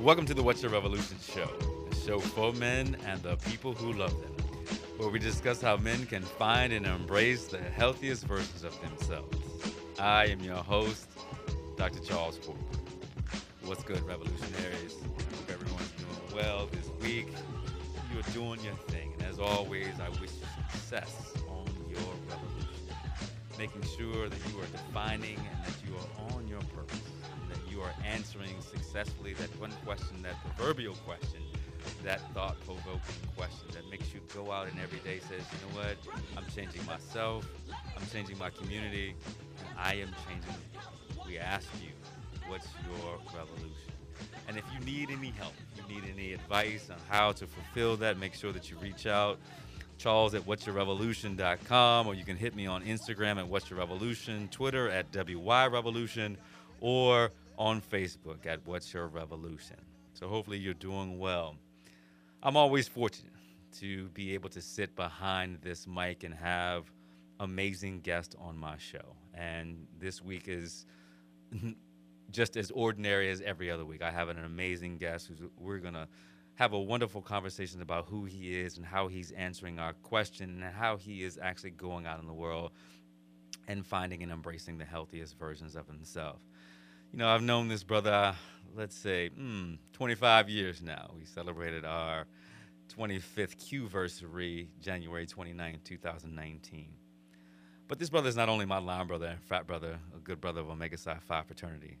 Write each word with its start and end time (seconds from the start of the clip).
Welcome 0.00 0.24
to 0.26 0.34
the 0.34 0.42
What's 0.42 0.62
Your 0.62 0.70
Revolution 0.72 1.18
show, 1.22 1.50
a 1.92 1.94
show 1.94 2.20
for 2.20 2.54
men 2.54 2.96
and 3.04 3.22
the 3.22 3.36
people 3.36 3.74
who 3.74 3.92
love 3.92 4.18
them, 4.22 4.32
where 4.96 5.10
we 5.10 5.18
discuss 5.18 5.60
how 5.60 5.76
men 5.76 6.06
can 6.06 6.22
find 6.22 6.72
and 6.72 6.86
embrace 6.86 7.48
the 7.48 7.58
healthiest 7.58 8.24
versions 8.24 8.64
of 8.64 8.80
themselves. 8.80 9.36
I 9.98 10.28
am 10.28 10.40
your 10.40 10.56
host, 10.56 11.06
Dr. 11.76 12.00
Charles 12.00 12.38
Ford. 12.38 12.56
What's 13.64 13.84
good, 13.84 14.00
revolutionaries? 14.06 14.96
I 15.02 15.36
hope 15.36 15.50
everyone's 15.50 15.90
doing 15.90 16.34
well 16.34 16.66
this 16.72 16.88
week. 17.02 17.28
You're 18.10 18.22
doing 18.32 18.64
your 18.64 18.76
thing, 18.88 19.12
and 19.18 19.28
as 19.28 19.38
always, 19.38 20.00
I 20.00 20.08
wish 20.18 20.30
you 20.30 20.46
success 20.70 21.34
on 21.46 21.66
your 21.90 22.00
revolution, 22.26 22.68
making 23.58 23.82
sure 23.98 24.30
that 24.30 24.38
you 24.50 24.60
are 24.60 24.66
defining 24.72 25.36
and 25.36 25.64
that 25.66 25.76
you 25.86 25.94
are 25.94 26.34
on 26.34 26.48
your 26.48 26.60
purpose 26.74 27.19
are 27.82 27.94
answering 28.04 28.60
successfully 28.60 29.34
that 29.34 29.48
one 29.60 29.72
question, 29.84 30.22
that 30.22 30.34
proverbial 30.44 30.94
question, 31.06 31.40
that 32.04 32.20
thought 32.34 32.56
provoking 32.64 33.00
question 33.36 33.66
that 33.72 33.88
makes 33.90 34.12
you 34.12 34.20
go 34.34 34.52
out 34.52 34.68
and 34.68 34.78
every 34.80 34.98
day 35.00 35.18
says, 35.20 35.42
you 35.52 35.68
know 35.68 35.80
what, 35.80 35.96
I'm 36.36 36.44
changing 36.54 36.84
myself, 36.86 37.46
I'm 37.96 38.06
changing 38.12 38.38
my 38.38 38.50
community, 38.50 39.14
and 39.58 39.78
I 39.78 39.94
am 39.94 40.08
changing. 40.28 40.54
We 41.26 41.38
ask 41.38 41.68
you, 41.82 41.90
what's 42.48 42.68
your 42.86 43.18
revolution? 43.38 43.92
And 44.48 44.58
if 44.58 44.64
you 44.74 44.84
need 44.84 45.10
any 45.10 45.30
help, 45.30 45.52
if 45.76 45.88
you 45.88 45.94
need 45.94 46.10
any 46.12 46.32
advice 46.32 46.90
on 46.90 46.98
how 47.08 47.32
to 47.32 47.46
fulfill 47.46 47.96
that, 47.98 48.18
make 48.18 48.34
sure 48.34 48.52
that 48.52 48.70
you 48.70 48.76
reach 48.78 49.06
out. 49.06 49.38
Charles 49.96 50.34
at 50.34 50.42
what'syourrevolution.com, 50.46 52.06
or 52.06 52.14
you 52.14 52.24
can 52.24 52.36
hit 52.36 52.56
me 52.56 52.66
on 52.66 52.82
Instagram 52.82 53.38
at 53.38 53.46
what'syourrevolution, 53.46 54.50
Twitter 54.50 54.88
at 54.88 55.14
WY 55.14 55.66
Revolution, 55.66 56.38
or 56.80 57.30
on 57.60 57.78
Facebook 57.82 58.46
at 58.46 58.66
What's 58.66 58.94
Your 58.94 59.06
Revolution. 59.06 59.76
So 60.14 60.28
hopefully 60.28 60.56
you're 60.56 60.72
doing 60.72 61.18
well. 61.18 61.56
I'm 62.42 62.56
always 62.56 62.88
fortunate 62.88 63.34
to 63.80 64.08
be 64.08 64.32
able 64.32 64.48
to 64.48 64.62
sit 64.62 64.96
behind 64.96 65.58
this 65.60 65.86
mic 65.86 66.24
and 66.24 66.32
have 66.32 66.90
amazing 67.38 68.00
guests 68.00 68.34
on 68.40 68.56
my 68.56 68.78
show. 68.78 69.14
And 69.34 69.86
this 69.98 70.22
week 70.22 70.44
is 70.48 70.86
just 72.30 72.56
as 72.56 72.70
ordinary 72.70 73.30
as 73.30 73.42
every 73.42 73.70
other 73.70 73.84
week. 73.84 74.00
I 74.00 74.10
have 74.10 74.30
an 74.30 74.42
amazing 74.42 74.96
guest 74.96 75.28
who's 75.28 75.42
we're 75.58 75.80
going 75.80 75.94
to 75.94 76.08
have 76.54 76.72
a 76.72 76.80
wonderful 76.80 77.20
conversation 77.20 77.82
about 77.82 78.06
who 78.06 78.24
he 78.24 78.58
is 78.58 78.78
and 78.78 78.86
how 78.86 79.06
he's 79.06 79.32
answering 79.32 79.78
our 79.78 79.92
question 79.92 80.62
and 80.62 80.74
how 80.74 80.96
he 80.96 81.24
is 81.24 81.38
actually 81.40 81.72
going 81.72 82.06
out 82.06 82.20
in 82.20 82.26
the 82.26 82.32
world 82.32 82.72
and 83.68 83.86
finding 83.86 84.22
and 84.22 84.32
embracing 84.32 84.78
the 84.78 84.84
healthiest 84.84 85.38
versions 85.38 85.76
of 85.76 85.86
himself 85.86 86.40
you 87.12 87.18
know, 87.18 87.28
I've 87.28 87.42
known 87.42 87.66
this 87.68 87.82
brother, 87.82 88.34
let's 88.76 88.96
say, 88.96 89.30
mm, 89.36 89.78
25 89.92 90.48
years 90.48 90.80
now. 90.80 91.10
We 91.16 91.24
celebrated 91.24 91.84
our 91.84 92.26
25th 92.96 93.58
Q-versary, 93.58 94.68
January 94.80 95.26
29, 95.26 95.80
2019. 95.82 96.88
But 97.88 97.98
this 97.98 98.10
brother 98.10 98.28
is 98.28 98.36
not 98.36 98.48
only 98.48 98.64
my 98.64 98.78
line 98.78 99.08
brother 99.08 99.36
frat 99.46 99.66
brother, 99.66 99.98
a 100.14 100.20
good 100.20 100.40
brother 100.40 100.60
of 100.60 100.70
Omega 100.70 100.96
Psi 100.96 101.18
Phi 101.18 101.42
fraternity. 101.42 101.98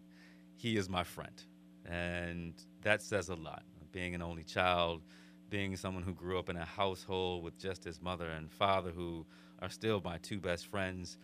He 0.54 0.76
is 0.76 0.88
my 0.88 1.02
friend. 1.02 1.42
And 1.84 2.54
that 2.82 3.02
says 3.02 3.30
a 3.30 3.34
lot. 3.34 3.64
Being 3.90 4.14
an 4.14 4.22
only 4.22 4.44
child, 4.44 5.02
being 5.48 5.74
someone 5.74 6.04
who 6.04 6.14
grew 6.14 6.38
up 6.38 6.48
in 6.48 6.56
a 6.56 6.64
household 6.64 7.42
with 7.42 7.58
just 7.58 7.82
his 7.82 8.00
mother 8.00 8.28
and 8.30 8.48
father, 8.52 8.92
who 8.92 9.26
are 9.60 9.70
still 9.70 10.00
my 10.04 10.18
two 10.18 10.38
best 10.38 10.68
friends 10.68 11.18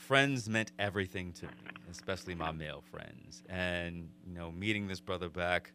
friends 0.00 0.48
meant 0.48 0.72
everything 0.78 1.32
to 1.34 1.44
me, 1.46 1.52
especially 1.90 2.34
my 2.34 2.50
male 2.50 2.82
friends. 2.90 3.42
And, 3.48 4.08
you 4.26 4.34
know, 4.34 4.50
meeting 4.50 4.88
this 4.88 4.98
brother 4.98 5.28
back, 5.28 5.72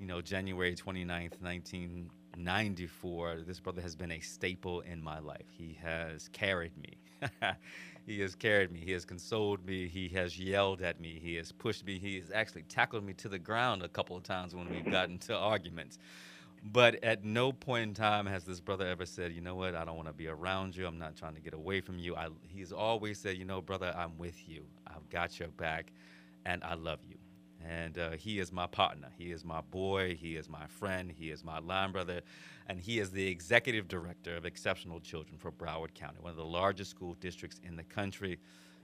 you 0.00 0.06
know, 0.06 0.20
January 0.20 0.74
29th, 0.74 1.40
1994, 1.40 3.36
this 3.46 3.60
brother 3.60 3.80
has 3.80 3.94
been 3.94 4.10
a 4.10 4.20
staple 4.20 4.80
in 4.80 5.02
my 5.02 5.20
life. 5.20 5.46
He 5.56 5.78
has 5.80 6.28
carried 6.32 6.72
me. 6.76 6.98
he 8.06 8.20
has 8.20 8.34
carried 8.34 8.72
me. 8.72 8.80
He 8.84 8.90
has 8.92 9.04
consoled 9.04 9.64
me. 9.64 9.86
He 9.86 10.08
has 10.08 10.38
yelled 10.38 10.82
at 10.82 11.00
me. 11.00 11.20
He 11.22 11.36
has 11.36 11.52
pushed 11.52 11.86
me. 11.86 11.98
He 11.98 12.18
has 12.18 12.30
actually 12.34 12.62
tackled 12.62 13.04
me 13.04 13.12
to 13.14 13.28
the 13.28 13.38
ground 13.38 13.82
a 13.82 13.88
couple 13.88 14.16
of 14.16 14.24
times 14.24 14.54
when 14.56 14.68
we've 14.68 14.90
gotten 14.90 15.18
to 15.18 15.36
arguments. 15.36 15.98
But 16.62 17.02
at 17.02 17.24
no 17.24 17.50
point 17.52 17.82
in 17.82 17.94
time 17.94 18.26
has 18.26 18.44
this 18.44 18.60
brother 18.60 18.86
ever 18.86 19.04
said, 19.04 19.32
you 19.32 19.40
know 19.40 19.56
what, 19.56 19.74
I 19.74 19.84
don't 19.84 19.96
want 19.96 20.06
to 20.08 20.14
be 20.14 20.28
around 20.28 20.76
you. 20.76 20.86
I'm 20.86 20.98
not 20.98 21.16
trying 21.16 21.34
to 21.34 21.40
get 21.40 21.54
away 21.54 21.80
from 21.80 21.98
you. 21.98 22.14
I, 22.14 22.28
he's 22.48 22.70
always 22.70 23.18
said, 23.18 23.36
you 23.36 23.44
know, 23.44 23.60
brother, 23.60 23.92
I'm 23.96 24.16
with 24.16 24.48
you. 24.48 24.64
I've 24.86 25.08
got 25.10 25.40
your 25.40 25.48
back 25.48 25.92
and 26.46 26.62
I 26.62 26.74
love 26.74 27.00
you. 27.08 27.16
And 27.68 27.98
uh, 27.98 28.10
he 28.12 28.38
is 28.38 28.52
my 28.52 28.66
partner. 28.66 29.08
He 29.16 29.32
is 29.32 29.44
my 29.44 29.60
boy. 29.60 30.14
He 30.14 30.36
is 30.36 30.48
my 30.48 30.66
friend. 30.66 31.10
He 31.10 31.30
is 31.30 31.44
my 31.44 31.58
line 31.58 31.92
brother. 31.92 32.20
And 32.68 32.80
he 32.80 33.00
is 33.00 33.10
the 33.10 33.26
executive 33.26 33.88
director 33.88 34.36
of 34.36 34.44
Exceptional 34.44 35.00
Children 35.00 35.38
for 35.38 35.50
Broward 35.50 35.94
County, 35.94 36.18
one 36.20 36.30
of 36.30 36.36
the 36.36 36.44
largest 36.44 36.90
school 36.90 37.14
districts 37.20 37.60
in 37.64 37.76
the 37.76 37.84
country. 37.84 38.38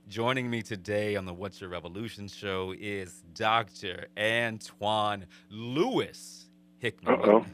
Joining 0.09 0.49
me 0.49 0.63
today 0.63 1.17
on 1.17 1.27
the 1.27 1.35
What's 1.35 1.61
Your 1.61 1.71
Revolution 1.71 2.29
show 2.29 2.75
is 2.79 3.23
Dr. 3.35 4.07
Antoine 4.17 5.27
Lewis. 5.51 6.48
Hickman. 6.79 7.15
Uh-oh. 7.15 7.45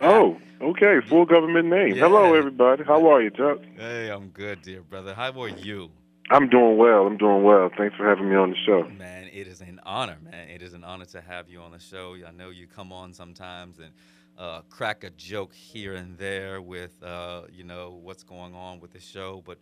oh, 0.00 0.38
okay. 0.60 1.00
Full 1.08 1.26
government 1.34 1.68
name. 1.68 1.94
Yeah. 1.94 2.02
Hello, 2.02 2.34
everybody. 2.34 2.82
How 2.82 3.08
are 3.08 3.22
you, 3.22 3.30
Chuck? 3.30 3.60
Hey, 3.76 4.10
I'm 4.10 4.28
good, 4.28 4.62
dear 4.62 4.82
brother. 4.82 5.14
How 5.14 5.30
are 5.40 5.48
you? 5.48 5.90
I'm 6.30 6.48
doing 6.48 6.76
well. 6.76 7.06
I'm 7.06 7.16
doing 7.16 7.44
well. 7.44 7.70
Thanks 7.76 7.94
for 7.96 8.08
having 8.08 8.30
me 8.30 8.36
on 8.36 8.50
the 8.50 8.56
show. 8.66 8.88
Man, 8.88 9.28
it 9.32 9.46
is 9.46 9.60
an 9.60 9.78
honor, 9.84 10.16
man. 10.22 10.48
It 10.48 10.62
is 10.62 10.74
an 10.74 10.82
honor 10.82 11.04
to 11.06 11.20
have 11.20 11.48
you 11.48 11.60
on 11.60 11.70
the 11.70 11.78
show. 11.78 12.16
I 12.26 12.32
know 12.32 12.50
you 12.50 12.66
come 12.66 12.92
on 12.92 13.12
sometimes 13.12 13.78
and 13.78 13.92
uh, 14.38 14.62
crack 14.70 15.04
a 15.04 15.10
joke 15.10 15.54
here 15.54 15.94
and 15.94 16.18
there 16.18 16.60
with, 16.60 17.00
uh, 17.02 17.42
you 17.52 17.62
know, 17.62 18.00
what's 18.02 18.24
going 18.24 18.54
on 18.54 18.80
with 18.80 18.92
the 18.92 19.00
show. 19.00 19.42
But 19.44 19.58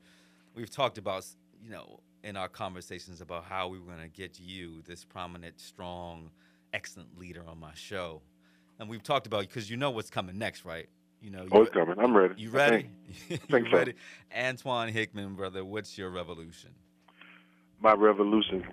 we've 0.54 0.70
talked 0.70 0.96
about, 0.96 1.26
you 1.62 1.70
know, 1.70 2.00
in 2.22 2.36
our 2.36 2.48
conversations 2.48 3.20
about 3.20 3.44
how 3.44 3.68
we 3.68 3.78
were 3.78 3.86
going 3.86 4.08
to 4.08 4.08
get 4.08 4.40
you, 4.40 4.82
this 4.86 5.04
prominent, 5.04 5.60
strong, 5.60 6.30
excellent 6.72 7.18
leader 7.18 7.42
on 7.46 7.58
my 7.58 7.74
show 7.74 8.22
and 8.78 8.88
we've 8.88 9.02
talked 9.02 9.26
about 9.26 9.40
because 9.40 9.70
you 9.70 9.76
know 9.76 9.90
what's 9.90 10.10
coming 10.10 10.38
next, 10.38 10.64
right? 10.64 10.88
You 11.20 11.30
know, 11.30 11.46
oh, 11.52 11.62
it's 11.62 11.72
coming. 11.72 11.94
I'm 11.98 12.16
ready. 12.16 12.34
You 12.36 12.50
ready? 12.50 12.88
you 13.28 13.36
think 13.36 13.72
ready? 13.72 13.94
So. 14.32 14.38
Antoine 14.40 14.88
Hickman, 14.88 15.34
brother, 15.34 15.64
what's 15.64 15.96
your 15.96 16.10
revolution? 16.10 16.70
My 17.80 17.92
revolution, 17.92 18.64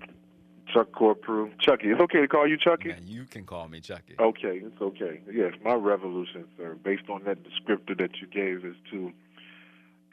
Chuck 0.72 0.90
Corprew. 0.92 1.50
Chucky. 1.60 1.88
It's 1.88 2.00
okay 2.00 2.20
to 2.20 2.28
call 2.28 2.48
you 2.48 2.56
Chucky? 2.56 2.88
Man, 2.88 3.04
you 3.06 3.24
can 3.24 3.44
call 3.44 3.68
me 3.68 3.80
Chucky. 3.80 4.14
Okay, 4.18 4.62
it's 4.64 4.80
okay. 4.80 5.20
Yes, 5.32 5.54
my 5.64 5.74
revolution, 5.74 6.46
sir, 6.56 6.76
based 6.82 7.08
on 7.08 7.24
that 7.24 7.38
descriptor 7.44 7.96
that 7.98 8.20
you 8.20 8.26
gave, 8.26 8.64
is 8.64 8.76
to 8.90 9.12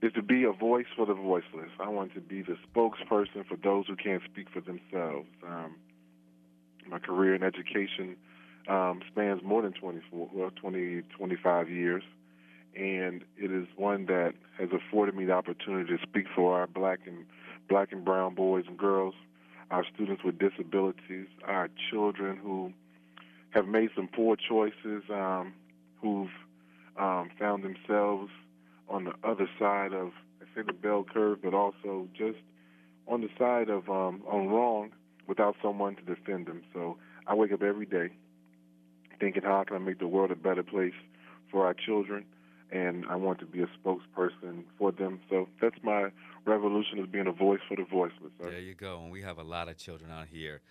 is 0.01 0.13
to 0.13 0.21
be 0.21 0.43
a 0.43 0.51
voice 0.51 0.85
for 0.95 1.07
the 1.07 1.13
voiceless. 1.13 1.71
I 1.79 1.89
want 1.89 2.13
to 2.13 2.21
be 2.21 2.43
the 2.43 2.55
spokesperson 2.71 3.47
for 3.47 3.55
those 3.55 3.87
who 3.87 3.95
can't 3.95 4.21
speak 4.25 4.47
for 4.49 4.61
themselves. 4.61 5.27
Um, 5.43 5.75
my 6.87 6.99
career 6.99 7.33
in 7.33 7.43
education 7.43 8.15
um, 8.67 9.01
spans 9.11 9.41
more 9.43 9.61
than 9.61 9.73
24, 9.73 10.29
well, 10.33 10.51
20, 10.55 11.01
25 11.17 11.69
years, 11.69 12.03
and 12.75 13.23
it 13.37 13.51
is 13.51 13.67
one 13.75 14.05
that 14.05 14.33
has 14.59 14.69
afforded 14.71 15.15
me 15.15 15.25
the 15.25 15.31
opportunity 15.31 15.95
to 15.95 16.01
speak 16.03 16.25
for 16.35 16.59
our 16.59 16.67
black 16.67 16.99
and 17.05 17.25
black 17.69 17.91
and 17.91 18.05
brown 18.05 18.35
boys 18.35 18.65
and 18.67 18.77
girls, 18.77 19.15
our 19.71 19.85
students 19.93 20.23
with 20.23 20.37
disabilities, 20.37 21.27
our 21.45 21.69
children 21.89 22.37
who 22.37 22.71
have 23.51 23.67
made 23.67 23.89
some 23.95 24.07
poor 24.07 24.35
choices, 24.35 25.03
um, 25.09 25.53
who've 26.01 26.29
um, 26.97 27.29
found 27.39 27.63
themselves 27.63 28.29
on 28.89 29.05
the 29.05 29.13
other 29.23 29.49
side 29.59 29.93
of, 29.93 30.11
I 30.41 30.45
say, 30.55 30.61
the 30.65 30.73
bell 30.73 31.03
curve, 31.03 31.39
but 31.41 31.53
also 31.53 32.07
just 32.17 32.37
on 33.07 33.21
the 33.21 33.29
side 33.37 33.69
of 33.69 33.89
um, 33.89 34.21
on 34.27 34.47
wrong 34.47 34.91
without 35.27 35.55
someone 35.61 35.95
to 35.95 36.01
defend 36.03 36.47
them. 36.47 36.61
So 36.73 36.97
I 37.25 37.33
wake 37.33 37.51
up 37.51 37.61
every 37.61 37.85
day 37.85 38.11
thinking 39.19 39.43
how 39.43 39.63
can 39.63 39.75
I 39.75 39.79
make 39.79 39.99
the 39.99 40.07
world 40.07 40.31
a 40.31 40.35
better 40.35 40.63
place 40.63 40.93
for 41.51 41.65
our 41.65 41.73
children, 41.73 42.25
and 42.71 43.05
I 43.09 43.15
want 43.15 43.39
to 43.39 43.45
be 43.45 43.61
a 43.61 43.67
spokesperson 43.67 44.63
for 44.77 44.91
them. 44.91 45.19
So 45.29 45.47
that's 45.61 45.77
my 45.83 46.09
revolution 46.45 46.99
is 46.99 47.07
being 47.07 47.27
a 47.27 47.31
voice 47.31 47.59
for 47.67 47.75
the 47.75 47.85
voiceless. 47.85 48.31
There 48.39 48.59
you 48.59 48.73
go. 48.73 49.01
And 49.01 49.11
we 49.11 49.21
have 49.21 49.37
a 49.37 49.43
lot 49.43 49.69
of 49.69 49.77
children 49.77 50.11
out 50.11 50.27
here, 50.27 50.61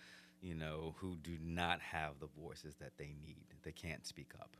you 0.41 0.55
know, 0.55 0.95
who 0.99 1.15
do 1.23 1.37
not 1.43 1.79
have 1.81 2.13
the 2.19 2.27
voices 2.41 2.75
that 2.79 2.91
they 2.97 3.15
need. 3.25 3.45
They 3.63 3.71
can't 3.71 4.05
speak 4.05 4.31
up. 4.39 4.55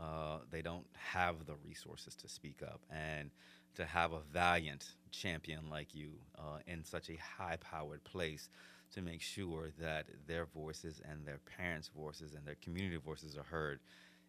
Uh, 0.00 0.38
they 0.50 0.62
don't 0.62 0.86
have 0.94 1.44
the 1.46 1.54
resources 1.66 2.14
to 2.14 2.28
speak 2.28 2.62
up, 2.62 2.80
and 2.90 3.30
to 3.74 3.84
have 3.84 4.12
a 4.12 4.20
valiant 4.32 4.86
champion 5.10 5.68
like 5.68 5.94
you 5.94 6.12
uh, 6.38 6.58
in 6.66 6.84
such 6.84 7.10
a 7.10 7.16
high-powered 7.16 8.02
place 8.04 8.48
to 8.94 9.02
make 9.02 9.20
sure 9.20 9.70
that 9.78 10.06
their 10.26 10.46
voices 10.46 11.00
and 11.10 11.26
their 11.26 11.40
parents' 11.56 11.90
voices 11.94 12.34
and 12.34 12.46
their 12.46 12.56
community 12.62 12.96
voices 12.96 13.36
are 13.36 13.44
heard 13.44 13.80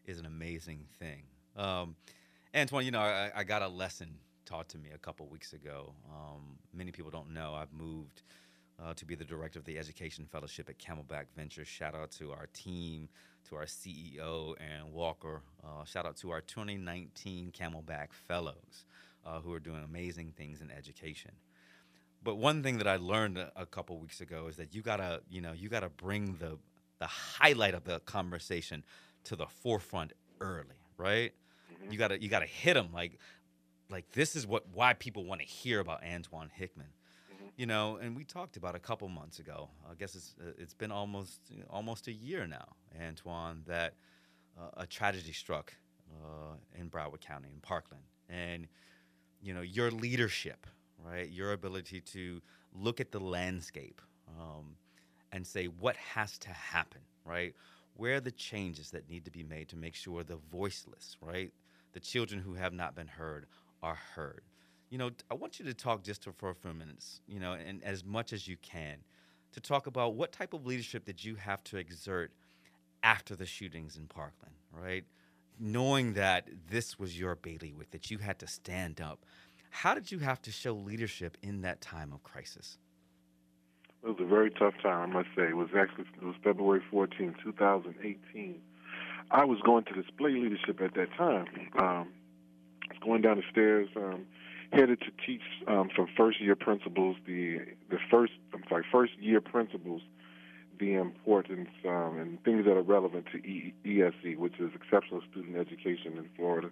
is 0.06 0.20
an 0.20 0.26
amazing 0.26 0.86
thing. 1.00 1.24
Um, 1.56 1.96
Antoine, 2.56 2.86
you 2.86 2.92
know, 2.92 3.00
I, 3.00 3.32
I, 3.36 3.44
got 3.44 3.62
a 3.62 3.68
lesson 3.68 4.10
taught 4.46 4.70
to 4.70 4.78
me 4.78 4.90
a 4.94 4.98
couple 4.98 5.28
weeks 5.28 5.54
ago. 5.54 5.94
Um, 6.10 6.58
many 6.74 6.92
people 6.92 7.12
don't 7.12 7.34
know 7.34 7.54
I've 7.54 7.74
moved 7.74 8.24
uh, 8.82 8.94
to 8.96 9.06
be 9.06 9.16
the 9.16 9.26
director 9.26 9.60
of 9.60 9.66
the 9.66 9.78
Education 9.78 10.26
Fellowship 10.32 10.70
at 10.70 10.78
Camelback 10.78 11.26
Ventures. 11.36 11.68
Shout 11.68 11.96
out 11.96 12.12
to 12.12 12.32
our 12.32 12.48
team, 12.54 13.10
to 13.50 13.56
our 13.56 13.66
CEO, 13.66 14.56
Aaron 14.60 14.92
Walker. 14.94 15.42
Uh, 15.64 15.84
shout 15.86 16.06
out 16.06 16.18
to 16.18 16.32
our 16.32 16.42
2019 16.42 17.52
Camelback 17.52 18.14
Fellows 18.28 18.86
uh, 19.26 19.40
who 19.40 19.54
are 19.54 19.60
doing 19.60 19.84
amazing 19.84 20.34
things 20.36 20.62
in 20.62 20.72
education. 20.72 21.32
But 22.22 22.36
one 22.36 22.64
thing 22.64 22.78
that 22.80 22.88
I 22.88 22.98
learned 22.98 23.38
a, 23.38 23.52
a 23.56 23.66
couple 23.66 23.98
weeks 23.98 24.22
ago 24.22 24.48
is 24.48 24.58
that 24.58 24.74
you 24.76 24.82
gotta, 24.82 25.22
you 25.30 25.42
know, 25.42 25.54
you 25.54 25.70
gotta 25.70 25.90
bring 25.90 26.36
the 26.40 26.58
the 27.00 27.08
highlight 27.08 27.74
of 27.74 27.86
the 27.86 28.00
conversation 28.02 28.84
to 29.24 29.36
the 29.36 29.48
forefront 29.48 30.12
early, 30.42 30.76
right? 30.98 31.32
Mm-hmm. 31.72 31.92
You 31.92 31.98
gotta 31.98 32.22
you 32.22 32.30
gotta 32.30 32.46
hit 32.46 32.74
them 32.74 32.90
like 32.94 33.20
like 33.90 34.12
this 34.12 34.36
is 34.36 34.46
what 34.46 34.68
why 34.74 34.94
people 34.94 35.24
want 35.24 35.42
to 35.42 35.48
hear 35.48 35.80
about 35.80 36.04
Antoine 36.04 36.50
Hickman 36.54 36.88
you 37.60 37.66
know, 37.66 37.98
and 37.98 38.16
we 38.16 38.24
talked 38.24 38.56
about 38.56 38.74
a 38.76 38.80
couple 38.80 39.10
months 39.10 39.40
ago. 39.40 39.68
I 39.92 39.94
guess 39.94 40.16
it's 40.16 40.34
uh, 40.40 40.52
it's 40.58 40.74
been 40.74 40.94
almost 40.94 41.42
almost 41.70 42.08
a 42.08 42.12
year 42.14 42.48
now, 42.48 42.70
Antoine, 43.06 43.64
that 43.68 43.96
uh, 44.58 44.70
a 44.78 44.88
tragedy 44.88 45.34
struck 45.34 45.74
uh, 46.10 46.56
in 46.80 46.90
Broward 46.90 47.20
County 47.20 47.50
in 47.54 47.60
Parkland, 47.60 48.06
and 48.30 48.66
you 49.42 49.54
know 49.54 49.60
your 49.60 49.92
leadership, 49.92 50.68
right? 51.04 51.30
Your 51.30 51.54
ability 51.54 52.02
to 52.02 52.42
look 52.74 53.00
at 53.00 53.12
the 53.12 53.20
landscape 53.20 54.02
um, 54.40 54.76
and 55.32 55.46
say 55.46 55.66
what 55.66 55.96
has 55.98 56.38
to 56.40 56.50
happen, 56.50 57.02
right? 57.26 57.54
Where 57.96 58.16
are 58.16 58.22
the 58.22 58.32
changes 58.32 58.92
that 58.92 59.10
need 59.10 59.26
to 59.26 59.32
be 59.32 59.44
made 59.44 59.70
to 59.70 59.76
make 59.76 59.96
sure 59.96 60.24
the 60.24 60.40
voiceless, 60.52 61.18
right, 61.22 61.52
the 61.94 62.00
children 62.00 62.42
who 62.42 62.54
have 62.54 62.74
not 62.74 62.96
been 62.96 63.08
heard, 63.08 63.46
are 63.82 63.98
heard 64.16 64.42
you 64.90 64.98
know, 64.98 65.12
I 65.30 65.36
want 65.36 65.60
you 65.60 65.66
to 65.66 65.74
talk 65.74 66.04
just 66.04 66.28
for 66.38 66.50
a 66.50 66.56
few 66.56 66.74
minutes, 66.74 67.22
you 67.28 67.40
know, 67.40 67.54
and 67.54 67.84
as 67.84 68.04
much 68.04 68.34
as 68.34 68.48
you 68.48 68.58
can, 68.62 68.98
to 69.52 69.60
talk 69.60 69.88
about 69.88 70.16
what 70.16 70.32
type 70.32 70.54
of 70.54 70.66
leadership 70.66 71.06
did 71.06 71.24
you 71.24 71.36
have 71.36 71.64
to 71.66 71.78
exert 71.78 72.32
after 73.04 73.36
the 73.36 73.46
shootings 73.46 73.98
in 73.98 74.08
Parkland, 74.08 74.56
right? 74.72 75.04
Knowing 75.60 76.14
that 76.14 76.48
this 76.70 76.98
was 76.98 77.20
your 77.20 77.36
bailiwick, 77.36 77.92
that 77.92 78.10
you 78.10 78.18
had 78.18 78.40
to 78.40 78.48
stand 78.48 79.00
up. 79.00 79.26
How 79.70 79.94
did 79.94 80.12
you 80.12 80.20
have 80.20 80.42
to 80.44 80.52
show 80.52 80.74
leadership 80.74 81.38
in 81.42 81.62
that 81.62 81.82
time 81.82 82.12
of 82.14 82.24
crisis? 82.24 82.78
It 84.04 84.08
was 84.08 84.18
a 84.20 84.26
very 84.26 84.50
tough 84.52 84.74
time, 84.82 85.12
I 85.12 85.14
must 85.14 85.30
say. 85.36 85.50
It 85.50 85.58
was 85.58 85.70
actually 85.78 86.06
it 86.22 86.26
was 86.26 86.36
February 86.44 86.82
14, 86.90 87.36
2018. 87.44 88.62
I 89.32 89.46
was 89.46 89.60
going 89.66 89.84
to 89.86 89.94
display 89.94 90.32
leadership 90.32 90.82
at 90.82 90.94
that 90.96 91.10
time. 91.18 91.48
Um, 91.78 92.08
going 93.04 93.22
down 93.22 93.38
the 93.38 93.44
stairs. 93.52 93.90
Um, 93.96 94.26
headed 94.72 95.00
to 95.02 95.12
teach 95.26 95.42
um, 95.68 95.90
some 95.96 96.08
first 96.16 96.42
year 96.42 96.56
principals 96.56 97.18
the 97.26 97.60
the 97.90 97.98
first 98.12 98.34
I'm 98.54 98.64
sorry 98.70 98.86
first 98.92 99.14
year 99.20 99.42
principals 99.42 100.02
the 100.80 100.94
importance 100.94 101.70
um, 101.86 102.18
and 102.18 102.42
things 102.44 102.66
that 102.66 102.78
are 102.78 102.82
relevant 102.82 103.26
to 103.34 103.38
e- 103.40 103.74
ESE, 103.84 104.38
which 104.38 104.60
is 104.60 104.72
Exceptional 104.74 105.22
Student 105.30 105.58
Education 105.58 106.18
in 106.18 106.30
Florida. 106.38 106.70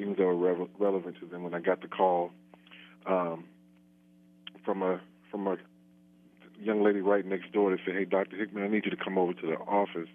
Things 0.00 0.16
that 0.16 0.24
were 0.24 0.34
re- 0.34 0.66
relevant 0.78 1.16
to 1.20 1.26
them. 1.26 1.42
When 1.42 1.52
I 1.52 1.60
got 1.60 1.82
the 1.82 1.88
call 1.88 2.30
um, 3.06 3.44
from 4.64 4.82
a 4.82 4.98
from 5.30 5.46
a 5.46 5.58
young 6.58 6.82
lady 6.82 7.02
right 7.02 7.24
next 7.24 7.52
door 7.52 7.70
to 7.70 7.76
say, 7.84 7.92
"Hey, 7.92 8.06
Dr. 8.06 8.36
Hickman, 8.36 8.64
I 8.64 8.68
need 8.68 8.86
you 8.86 8.90
to 8.90 8.96
come 8.96 9.18
over 9.18 9.34
to 9.34 9.46
the 9.46 9.56
office. 9.56 10.08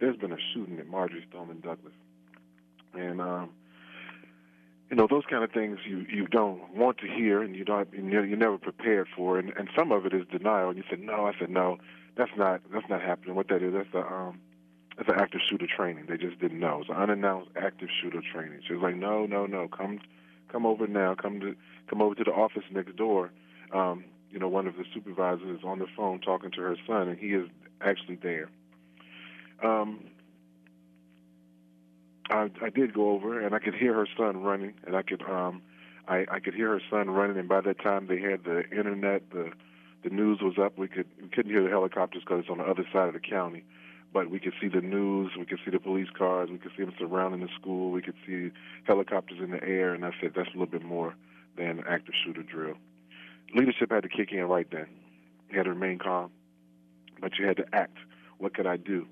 There's 0.00 0.16
been 0.16 0.32
a 0.32 0.36
shooting 0.52 0.78
at 0.78 0.86
Marjory 0.86 1.24
Stoneman 1.30 1.60
Douglas." 1.60 1.94
And 2.92 3.22
um, 3.22 3.50
you 4.90 4.96
know 4.96 5.06
those 5.08 5.24
kind 5.30 5.42
of 5.42 5.50
things 5.50 5.78
you 5.86 6.04
you 6.10 6.26
don't 6.26 6.74
want 6.76 6.98
to 6.98 7.06
hear 7.06 7.42
and 7.42 7.56
you 7.56 7.64
don't 7.64 7.88
you're, 7.94 8.26
you're 8.26 8.36
never 8.36 8.58
prepared 8.58 9.08
for 9.16 9.38
and 9.38 9.50
and 9.56 9.70
some 9.74 9.90
of 9.90 10.04
it 10.04 10.12
is 10.12 10.26
denial 10.30 10.68
and 10.68 10.76
you 10.76 10.84
said 10.90 11.00
no 11.00 11.24
I 11.24 11.32
said 11.38 11.48
no 11.48 11.78
that's 12.14 12.30
not 12.36 12.60
that's 12.70 12.86
not 12.90 13.00
happening 13.00 13.34
what 13.34 13.48
that 13.48 13.62
is 13.62 13.72
that's 13.72 13.94
a 13.94 14.06
um 14.06 14.40
that's 14.96 15.08
an 15.08 15.14
active 15.18 15.40
shooter 15.48 15.66
training. 15.66 16.06
They 16.08 16.16
just 16.16 16.38
didn't 16.38 16.60
know. 16.60 16.80
It's 16.80 16.90
an 16.90 16.96
unannounced 16.96 17.50
active 17.56 17.88
shooter 18.00 18.22
training. 18.32 18.60
She 18.66 18.74
was 18.74 18.82
like 18.82 18.96
no 18.96 19.26
no 19.26 19.46
no. 19.46 19.68
Come 19.68 20.00
come 20.50 20.66
over 20.66 20.86
now. 20.86 21.14
Come 21.14 21.40
to 21.40 21.54
come 21.88 22.02
over 22.02 22.14
to 22.14 22.24
the 22.24 22.32
office 22.32 22.64
next 22.70 22.96
door. 22.96 23.30
Um 23.72 24.04
you 24.30 24.38
know 24.38 24.48
one 24.48 24.66
of 24.66 24.76
the 24.76 24.84
supervisors 24.92 25.58
is 25.58 25.64
on 25.64 25.78
the 25.78 25.86
phone 25.96 26.20
talking 26.20 26.50
to 26.52 26.60
her 26.60 26.76
son 26.86 27.08
and 27.08 27.18
he 27.18 27.28
is 27.28 27.48
actually 27.80 28.16
there. 28.16 28.48
Um 29.62 30.04
I, 32.30 32.50
I 32.62 32.70
did 32.70 32.94
go 32.94 33.10
over, 33.10 33.40
and 33.40 33.54
I 33.54 33.58
could 33.58 33.74
hear 33.74 33.94
her 33.94 34.08
son 34.16 34.42
running, 34.42 34.74
and 34.86 34.96
I 34.96 35.02
could 35.02 35.22
um, 35.22 35.62
I, 36.08 36.24
I 36.30 36.40
could 36.40 36.54
hear 36.54 36.68
her 36.70 36.80
son 36.90 37.10
running. 37.10 37.36
And 37.36 37.48
by 37.48 37.60
that 37.60 37.80
time, 37.80 38.06
they 38.06 38.20
had 38.20 38.44
the 38.44 38.62
internet, 38.70 39.30
the 39.30 39.52
the 40.02 40.10
news 40.10 40.40
was 40.40 40.54
up. 40.58 40.78
We 40.78 40.88
could 40.88 41.06
we 41.20 41.28
couldn't 41.28 41.52
hear 41.52 41.62
the 41.62 41.68
helicopters 41.70 42.22
because 42.24 42.40
it's 42.40 42.50
on 42.50 42.58
the 42.58 42.64
other 42.64 42.86
side 42.92 43.08
of 43.08 43.14
the 43.14 43.20
county, 43.20 43.64
but 44.12 44.30
we 44.30 44.38
could 44.38 44.52
see 44.60 44.68
the 44.68 44.80
news. 44.80 45.32
We 45.38 45.46
could 45.46 45.58
see 45.64 45.70
the 45.70 45.80
police 45.80 46.08
cars. 46.16 46.50
We 46.50 46.58
could 46.58 46.72
see 46.76 46.84
them 46.84 46.94
surrounding 46.98 47.40
the 47.40 47.48
school. 47.58 47.90
We 47.90 48.02
could 48.02 48.16
see 48.26 48.50
helicopters 48.84 49.38
in 49.42 49.50
the 49.50 49.62
air, 49.62 49.94
and 49.94 50.04
I 50.04 50.10
said 50.20 50.32
that's 50.36 50.48
a 50.48 50.52
little 50.52 50.66
bit 50.66 50.84
more 50.84 51.14
than 51.56 51.78
an 51.78 51.84
active 51.88 52.14
shooter 52.24 52.42
drill. 52.42 52.74
Leadership 53.54 53.90
had 53.90 54.02
to 54.02 54.08
kick 54.08 54.32
in 54.32 54.44
right 54.44 54.66
then. 54.70 54.86
You 55.50 55.58
had 55.58 55.64
to 55.64 55.70
remain 55.70 55.98
calm, 55.98 56.30
but 57.20 57.38
you 57.38 57.46
had 57.46 57.56
to 57.58 57.66
act. 57.72 57.96
What 58.38 58.54
could 58.54 58.66
I 58.66 58.76
do? 58.76 59.06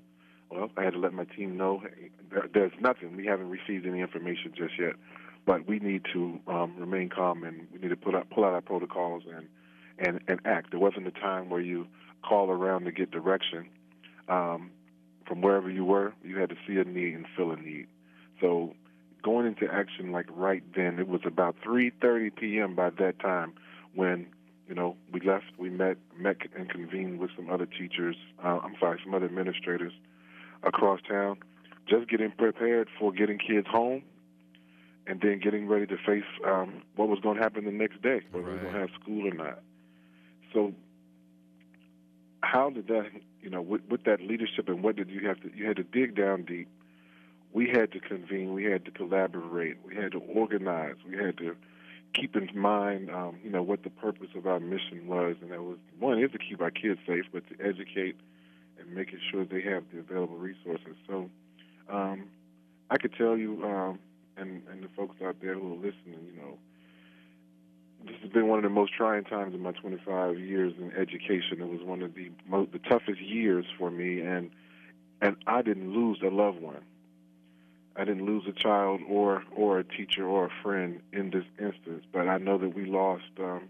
Well, 0.51 0.71
I 0.77 0.83
had 0.83 0.95
to 0.95 0.99
let 0.99 1.13
my 1.13 1.25
team 1.25 1.57
know 1.57 1.83
there, 2.31 2.49
there's 2.53 2.73
nothing. 2.81 3.17
We 3.17 3.27
haven't 3.27 3.51
received 3.51 3.87
any 3.87 4.01
information 4.01 4.53
just 4.57 4.73
yet, 4.79 4.95
but 5.47 5.67
we 5.67 5.79
need 5.79 6.03
to 6.13 6.41
um, 6.47 6.75
remain 6.77 7.09
calm 7.09 7.45
and 7.45 7.69
we 7.73 7.79
need 7.79 7.89
to 7.89 7.97
put 7.97 8.15
out, 8.15 8.31
pull 8.31 8.45
out 8.45 8.53
our 8.53 8.61
protocols 8.61 9.23
and, 9.33 9.47
and, 9.99 10.21
and 10.27 10.41
act. 10.45 10.71
There 10.71 10.81
wasn't 10.81 11.07
a 11.07 11.13
time 11.13 11.51
where 11.51 11.61
you 11.61 11.87
call 12.27 12.51
around 12.51 12.85
to 12.85 12.93
get 12.93 13.11
direction. 13.11 13.69
Um, 14.29 14.71
from 15.31 15.43
wherever 15.43 15.71
you 15.71 15.85
were, 15.85 16.13
you 16.25 16.39
had 16.39 16.49
to 16.49 16.57
see 16.67 16.77
a 16.79 16.83
need 16.83 17.15
and 17.15 17.25
fill 17.37 17.53
a 17.53 17.57
need. 17.57 17.87
So 18.41 18.75
going 19.23 19.47
into 19.47 19.73
action 19.73 20.11
like 20.11 20.27
right 20.35 20.65
then, 20.75 20.99
it 20.99 21.07
was 21.07 21.21
about 21.25 21.55
3:30 21.65 22.35
p.m. 22.35 22.75
by 22.75 22.91
that 22.91 23.21
time 23.21 23.53
when 23.95 24.27
you 24.69 24.75
know 24.75 24.97
we 25.13 25.21
left. 25.21 25.45
We 25.57 25.71
met 25.71 25.99
met 26.19 26.39
and 26.57 26.69
convened 26.69 27.21
with 27.21 27.31
some 27.37 27.49
other 27.49 27.65
teachers. 27.67 28.17
Uh, 28.45 28.59
I'm 28.59 28.75
sorry, 28.81 29.01
some 29.05 29.15
other 29.15 29.27
administrators 29.27 29.93
across 30.65 30.99
town, 31.09 31.39
just 31.89 32.11
getting 32.11 32.33
prepared 32.33 32.89
for 32.99 33.13
getting 33.13 33.39
kids 33.39 33.69
home 33.69 34.03
and 35.07 35.21
then 35.21 35.39
getting 35.39 35.69
ready 35.69 35.87
to 35.87 35.97
face 35.97 36.25
um, 36.45 36.83
what 36.97 37.09
was 37.09 37.21
going 37.21 37.37
to 37.37 37.43
happen 37.43 37.65
the 37.65 37.71
next 37.71 38.03
day, 38.03 38.21
whether 38.33 38.47
right. 38.47 38.53
we 38.53 38.59
were 38.59 38.63
going 38.63 38.75
to 38.75 38.81
have 38.81 38.91
school 39.01 39.29
or 39.29 39.35
not. 39.35 39.61
So, 40.53 40.75
how 42.43 42.71
did 42.71 42.89
that, 42.89 43.07
you 43.43 43.51
know, 43.51 43.63
with, 43.63 43.83
with 43.89 44.05
that 44.05 44.21
leadership 44.21 44.69
and 44.69 44.83
what 44.83 44.97
did 44.97 45.11
you 45.11 45.27
have 45.27 45.41
to, 45.41 45.51
you 45.55 45.67
had 45.67 45.77
to 45.77 45.83
dig 45.83 46.15
down 46.15 46.45
deep. 46.45 46.69
We 47.53 47.69
had 47.69 47.91
to 47.93 48.01
convene, 48.01 48.53
we 48.53 48.65
had 48.65 48.85
to 48.85 48.91
collaborate, 48.91 49.79
we 49.85 49.97
had 49.97 50.13
to 50.13 50.19
organize, 50.19 50.95
we 51.09 51.17
had 51.17 51.37
to 51.39 51.57
keep 52.15 52.37
in 52.37 52.49
mind, 52.55 53.11
um, 53.11 53.39
you 53.43 53.51
know, 53.51 53.63
what 53.63 53.83
the 53.83 53.91
purpose 53.91 54.29
of 54.37 54.47
our 54.47 54.61
mission 54.61 55.07
was, 55.07 55.37
and 55.41 55.51
that 55.51 55.63
was 55.63 55.79
one 55.99 56.23
is 56.23 56.31
to 56.33 56.39
keep 56.39 56.61
our 56.61 56.71
kids 56.71 57.01
safe, 57.07 57.25
but 57.33 57.43
to 57.49 57.55
educate 57.65 58.17
and 58.79 58.95
making 58.95 59.19
sure 59.31 59.45
they 59.45 59.63
have 59.63 59.85
the 59.93 59.99
available 60.01 60.37
resources. 60.37 60.97
So 61.09 61.29
um, 61.89 62.25
I 62.91 62.99
could 62.99 63.15
tell 63.15 63.37
you, 63.37 63.65
um, 63.65 63.99
and, 64.37 64.63
and 64.71 64.83
the 64.83 64.89
folks 64.97 65.17
out 65.23 65.37
there 65.43 65.55
who 65.55 65.73
are 65.73 65.77
listening, 65.77 66.21
you 66.33 66.37
know, 66.41 66.59
this 68.07 68.17
has 68.23 68.31
been 68.31 68.49
one 68.49 68.59
of 68.59 68.63
the 68.63 68.71
most 68.71 68.93
trying 68.95 69.25
times 69.25 69.55
in 69.55 69.61
my 69.61 69.73
25 69.73 70.39
years 70.39 70.73
in 70.79 70.93
education. 70.93 71.61
It 71.61 71.69
was 71.69 71.83
one 71.83 72.03
of 72.03 72.15
the 72.15 72.31
most, 72.47 72.73
the 72.73 72.79
toughest 72.79 73.21
years 73.21 73.67
for 73.79 73.91
me, 73.91 74.21
and 74.21 74.51
and 75.21 75.37
I 75.47 75.63
didn't 75.63 75.93
lose 75.93 76.21
a 76.23 76.31
loved 76.31 76.61
one. 76.61 76.83
I 77.97 78.05
didn't 78.05 78.25
lose 78.25 78.45
a 78.49 78.53
child 78.53 79.01
or 79.09 79.43
or 79.55 79.79
a 79.79 79.85
teacher 79.85 80.27
or 80.27 80.47
a 80.47 80.63
friend 80.63 81.01
in 81.13 81.31
this 81.31 81.45
instance, 81.59 82.05
but 82.13 82.29
I 82.29 82.39
know 82.39 82.57
that 82.59 82.75
we 82.75 82.87
lost 82.87 83.25
um, 83.39 83.69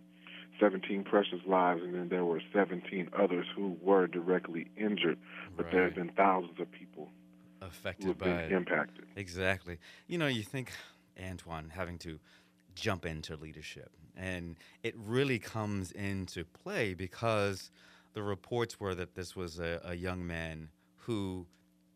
17 0.60 1.04
precious 1.04 1.40
lives, 1.46 1.82
and 1.82 1.94
then 1.94 2.08
there 2.08 2.24
were 2.24 2.42
17 2.52 3.10
others 3.18 3.46
who 3.56 3.76
were 3.80 4.06
directly 4.06 4.70
injured. 4.76 5.18
But 5.56 5.64
right. 5.64 5.72
there 5.72 5.84
have 5.84 5.94
been 5.94 6.12
thousands 6.16 6.60
of 6.60 6.70
people 6.70 7.08
affected 7.62 8.18
by 8.18 8.26
it. 8.26 8.52
impacted. 8.52 9.06
Exactly. 9.16 9.78
You 10.06 10.18
know, 10.18 10.26
you 10.26 10.42
think 10.42 10.72
Antoine 11.20 11.70
having 11.70 11.98
to 11.98 12.18
jump 12.80 13.06
into 13.06 13.36
leadership, 13.36 13.90
and 14.16 14.56
it 14.82 14.94
really 14.96 15.38
comes 15.38 15.92
into 15.92 16.44
play 16.44 16.94
because 16.94 17.70
the 18.14 18.22
reports 18.22 18.80
were 18.80 18.94
that 18.94 19.14
this 19.14 19.36
was 19.36 19.58
a, 19.58 19.80
a 19.84 19.94
young 19.94 20.26
man 20.26 20.68
who 20.96 21.46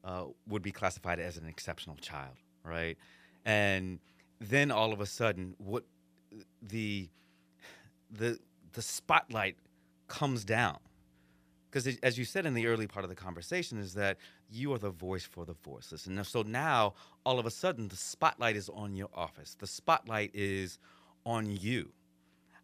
uh, 0.05 0.25
would 0.47 0.62
be 0.62 0.71
classified 0.71 1.19
as 1.19 1.37
an 1.37 1.47
exceptional 1.47 1.97
child, 1.97 2.37
right? 2.62 2.97
And 3.45 3.99
then 4.41 4.71
all 4.71 4.93
of 4.93 5.00
a 5.00 5.07
sudden, 5.07 5.55
what 5.59 5.85
the 6.62 7.09
the 8.11 8.38
the 8.73 8.83
spotlight 8.83 9.57
comes 10.09 10.45
down. 10.45 10.79
Because 11.75 11.99
as 12.04 12.16
you 12.16 12.25
said 12.25 12.47
in 12.47 12.54
the 12.54 12.69
early 12.69 12.87
part 12.87 13.02
of 13.02 13.09
the 13.11 13.16
conversation, 13.16 13.78
is 13.78 13.95
that 13.95 14.19
you 14.49 14.73
are 14.73 14.78
the 14.78 14.90
voice 14.90 15.25
for 15.25 15.45
the 15.45 15.57
voiceless. 15.64 16.07
And 16.07 16.25
so 16.25 16.43
now, 16.43 16.95
all 17.26 17.40
of 17.40 17.47
a 17.47 17.50
sudden, 17.50 17.88
the 17.88 17.97
spotlight 17.97 18.54
is 18.54 18.69
on 18.69 18.95
your 18.95 19.09
office. 19.12 19.57
The 19.59 19.66
spotlight 19.66 20.31
is 20.35 20.78
on 21.26 21.50
you. 21.50 21.90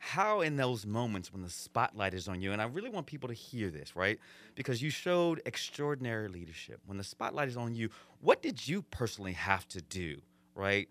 how 0.01 0.41
in 0.41 0.57
those 0.57 0.87
moments 0.87 1.31
when 1.31 1.43
the 1.43 1.51
spotlight 1.51 2.15
is 2.15 2.27
on 2.27 2.41
you, 2.41 2.53
and 2.53 2.63
I 2.63 2.65
really 2.65 2.89
want 2.89 3.07
people 3.07 3.29
to 3.29 3.35
hear 3.35 3.71
this, 3.71 3.95
right? 3.95 4.19
Because 4.55 4.83
you 4.83 4.89
showed 4.89 5.43
extraordinary 5.45 6.27
leadership. 6.27 6.81
When 6.87 6.97
the 6.97 7.05
spotlight 7.05 7.49
is 7.49 7.57
on 7.57 7.75
you, 7.75 7.91
what 8.23 8.43
did 8.43 8.67
you 8.67 8.81
personally 8.91 9.35
have 9.35 9.69
to 9.69 9.83
do, 9.83 10.17
right? 10.55 10.89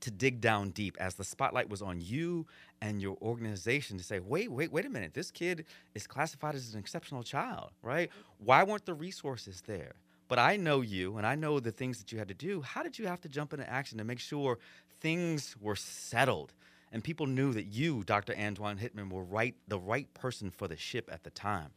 To 0.00 0.10
dig 0.10 0.40
down 0.40 0.70
deep 0.70 0.96
as 0.98 1.14
the 1.14 1.24
spotlight 1.24 1.68
was 1.68 1.82
on 1.82 2.00
you 2.00 2.46
and 2.80 3.02
your 3.02 3.18
organization 3.20 3.98
to 3.98 4.04
say, 4.04 4.18
wait, 4.18 4.50
wait, 4.50 4.72
wait 4.72 4.86
a 4.86 4.88
minute, 4.88 5.12
this 5.12 5.30
kid 5.30 5.66
is 5.94 6.06
classified 6.06 6.54
as 6.54 6.72
an 6.72 6.80
exceptional 6.80 7.22
child, 7.22 7.70
right? 7.82 8.08
Why 8.38 8.62
weren't 8.62 8.86
the 8.86 8.94
resources 8.94 9.62
there? 9.66 9.92
But 10.28 10.38
I 10.38 10.56
know 10.56 10.80
you 10.80 11.18
and 11.18 11.26
I 11.26 11.34
know 11.34 11.60
the 11.60 11.72
things 11.72 11.98
that 11.98 12.12
you 12.12 12.18
had 12.18 12.28
to 12.28 12.34
do. 12.34 12.62
How 12.62 12.82
did 12.82 12.98
you 12.98 13.08
have 13.08 13.20
to 13.22 13.28
jump 13.28 13.52
into 13.52 13.68
action 13.68 13.98
to 13.98 14.04
make 14.04 14.20
sure 14.20 14.58
things 15.00 15.54
were 15.60 15.76
settled 15.76 16.54
and 16.92 17.04
people 17.04 17.26
knew 17.26 17.52
that 17.52 17.66
you, 17.66 18.02
Dr. 18.04 18.34
Antoine 18.36 18.78
Hickman, 18.78 19.10
were 19.10 19.24
right, 19.24 19.54
the 19.68 19.78
right 19.78 20.12
person 20.14 20.50
for 20.50 20.66
the 20.66 20.76
ship 20.76 21.08
at 21.12 21.24
the 21.24 21.30
time? 21.30 21.70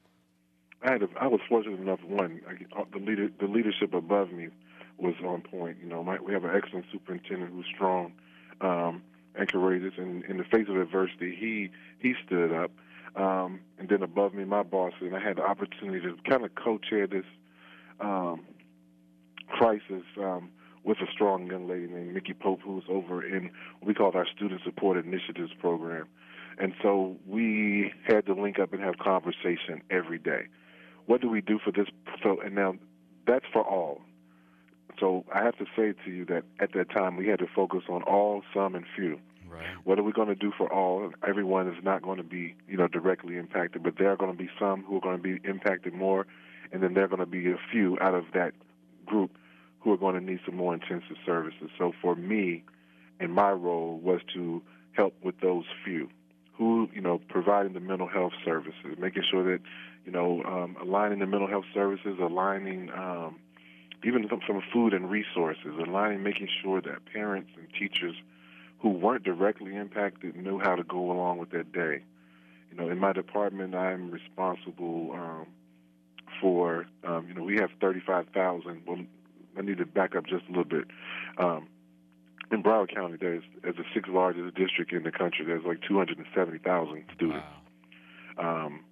I 0.84 1.28
was 1.28 1.40
fortunate 1.48 1.80
enough. 1.80 2.00
One, 2.04 2.42
I, 2.48 2.80
uh, 2.80 2.84
the 2.92 3.00
leader, 3.00 3.30
the 3.40 3.48
leadership 3.48 3.94
above 3.94 4.32
me 4.32 4.50
was 4.98 5.16
on 5.26 5.42
point. 5.42 5.78
You 5.82 5.90
know, 5.90 6.04
my, 6.04 6.20
we 6.20 6.34
have 6.34 6.44
an 6.44 6.52
excellent 6.56 6.86
superintendent 6.92 7.52
who's 7.52 7.66
strong 7.74 8.14
um, 8.62 9.04
and 9.36 9.52
courageous. 9.52 9.94
And 9.98 10.24
in 10.26 10.38
the 10.38 10.44
face 10.44 10.68
of 10.70 10.78
adversity, 10.78 11.36
he 11.36 11.70
he 12.00 12.14
stood 12.26 12.54
up. 12.54 12.72
Um, 13.16 13.60
and 13.78 13.90
then 13.90 14.02
above 14.02 14.34
me, 14.34 14.44
my 14.44 14.64
boss, 14.64 14.94
and 15.00 15.16
I 15.16 15.20
had 15.20 15.38
the 15.38 15.44
opportunity 15.44 16.00
to 16.02 16.16
kind 16.28 16.44
of 16.44 16.56
co-chair 16.56 17.06
this 17.06 17.26
um, 18.00 18.42
crisis 19.48 20.04
um, 20.18 20.50
with 20.84 20.98
a 20.98 21.12
strong 21.12 21.46
young 21.46 21.68
lady 21.68 21.88
named 21.88 22.14
Mickey 22.14 22.34
Pope, 22.34 22.62
who's 22.64 22.84
over 22.90 23.24
in 23.24 23.52
what 23.80 23.88
we 23.88 23.94
call 23.94 24.12
our 24.16 24.26
Student 24.36 24.62
Support 24.66 24.98
Initiatives 24.98 25.52
program. 25.60 26.08
And 26.58 26.74
so 26.82 27.18
we 27.28 27.92
had 28.08 28.26
to 28.26 28.34
link 28.34 28.60
up 28.60 28.74
and 28.74 28.82
have 28.82 28.98
conversation 28.98 29.82
every 29.90 30.18
day. 30.18 30.48
What 31.06 31.22
do 31.22 31.30
we 31.30 31.42
do 31.42 31.60
for 31.64 31.72
this? 31.72 31.88
So, 32.24 32.40
and 32.42 32.56
now 32.56 32.76
that's 33.28 33.46
for 33.52 33.62
all. 33.62 34.02
So 35.00 35.26
I 35.34 35.44
have 35.44 35.58
to 35.58 35.66
say 35.76 35.94
to 36.06 36.12
you 36.12 36.26
that 36.26 36.44
at 36.60 36.74
that 36.74 36.90
time 36.92 37.18
we 37.18 37.28
had 37.28 37.40
to 37.40 37.48
focus 37.54 37.84
on 37.90 38.04
all, 38.04 38.44
some, 38.54 38.76
and 38.76 38.86
few. 38.96 39.20
Right. 39.48 39.64
What 39.84 40.00
are 40.00 40.04
we 40.04 40.12
going 40.12 40.30
to 40.30 40.36
do 40.36 40.52
for 40.58 40.72
all? 40.72 41.12
Everyone 41.28 41.68
is 41.68 41.84
not 41.84 42.02
going 42.02 42.18
to 42.18 42.24
be, 42.24 42.56
you 42.68 42.78
know, 42.78 42.88
directly 42.88 43.38
impacted, 43.38 43.84
but 43.84 43.98
there 44.00 44.12
are 44.12 44.16
going 44.16 44.32
to 44.32 44.38
be 44.38 44.50
some 44.60 44.84
who 44.84 44.98
are 44.98 45.02
going 45.02 45.18
to 45.18 45.24
be 45.24 45.40
impacted 45.48 45.94
more, 45.94 46.26
and 46.72 46.82
then 46.82 46.94
there 46.94 47.04
are 47.04 47.08
going 47.08 47.20
to 47.20 47.26
be 47.26 47.52
a 47.52 47.58
few 47.72 47.98
out 48.02 48.16
of 48.16 48.26
that 48.34 48.54
group 49.06 49.32
who 49.82 49.92
are 49.92 49.98
going 49.98 50.16
to 50.16 50.22
need 50.22 50.40
some 50.46 50.56
more 50.56 50.74
intensive 50.74 51.18
services. 51.26 51.70
So 51.78 51.92
for 52.02 52.16
me, 52.16 52.64
and 53.20 53.32
my 53.32 53.52
role 53.52 54.00
was 54.00 54.22
to 54.34 54.62
help 54.94 55.14
with 55.24 55.40
those 55.40 55.66
few 55.86 56.10
who, 56.58 56.88
you 56.94 57.02
know, 57.02 57.20
providing 57.30 57.74
the 57.74 57.80
mental 57.80 58.08
health 58.08 58.34
services, 58.46 58.98
making 58.98 59.24
sure 59.30 59.44
that, 59.44 59.64
you 60.06 60.12
know, 60.12 60.44
um, 60.44 60.78
aligning 60.82 61.20
the 61.20 61.26
mental 61.26 61.48
health 61.48 61.66
services, 61.74 62.18
aligning 62.22 62.92
um, 62.92 63.40
even 64.06 64.28
some, 64.30 64.42
some 64.46 64.62
food 64.72 64.94
and 64.94 65.10
resources, 65.10 65.74
aligning, 65.80 66.24
making 66.24 66.50
sure 66.62 66.82
that 66.82 67.06
parents 67.12 67.50
and 67.58 67.68
teachers 67.78 68.16
who 68.80 68.90
weren't 68.90 69.24
directly 69.24 69.76
impacted 69.76 70.36
knew 70.36 70.60
how 70.60 70.76
to 70.76 70.84
go 70.84 71.12
along 71.12 71.38
with 71.38 71.50
their 71.52 71.64
day. 71.64 72.04
You 72.70 72.78
know, 72.78 72.90
in 72.90 73.00
my 73.00 73.14
department, 73.14 73.76
I'm 73.76 74.12
responsible 74.12 75.12
um, 75.14 75.48
for, 76.42 76.86
um, 77.04 77.28
you 77.28 77.34
know, 77.34 77.44
we 77.44 77.56
have 77.58 77.70
35,000. 77.80 78.84
Well, 78.86 79.00
I 79.58 79.62
need 79.62 79.78
to 79.78 79.86
back 79.86 80.16
up 80.16 80.26
just 80.26 80.46
a 80.46 80.50
little 80.50 80.66
bit. 80.66 80.86
Um, 81.38 81.68
in 82.52 82.62
Broward 82.62 82.94
County, 82.94 83.18
there's 83.20 83.44
as 83.64 83.76
the 83.76 83.84
sixth 83.94 84.12
largest 84.12 84.56
district 84.56 84.92
in 84.92 85.04
the 85.04 85.12
country. 85.12 85.46
There's 85.46 85.64
like 85.64 85.82
270,000 85.88 87.06
students, 87.16 87.46
wow. 88.38 88.66
um, 88.66 88.84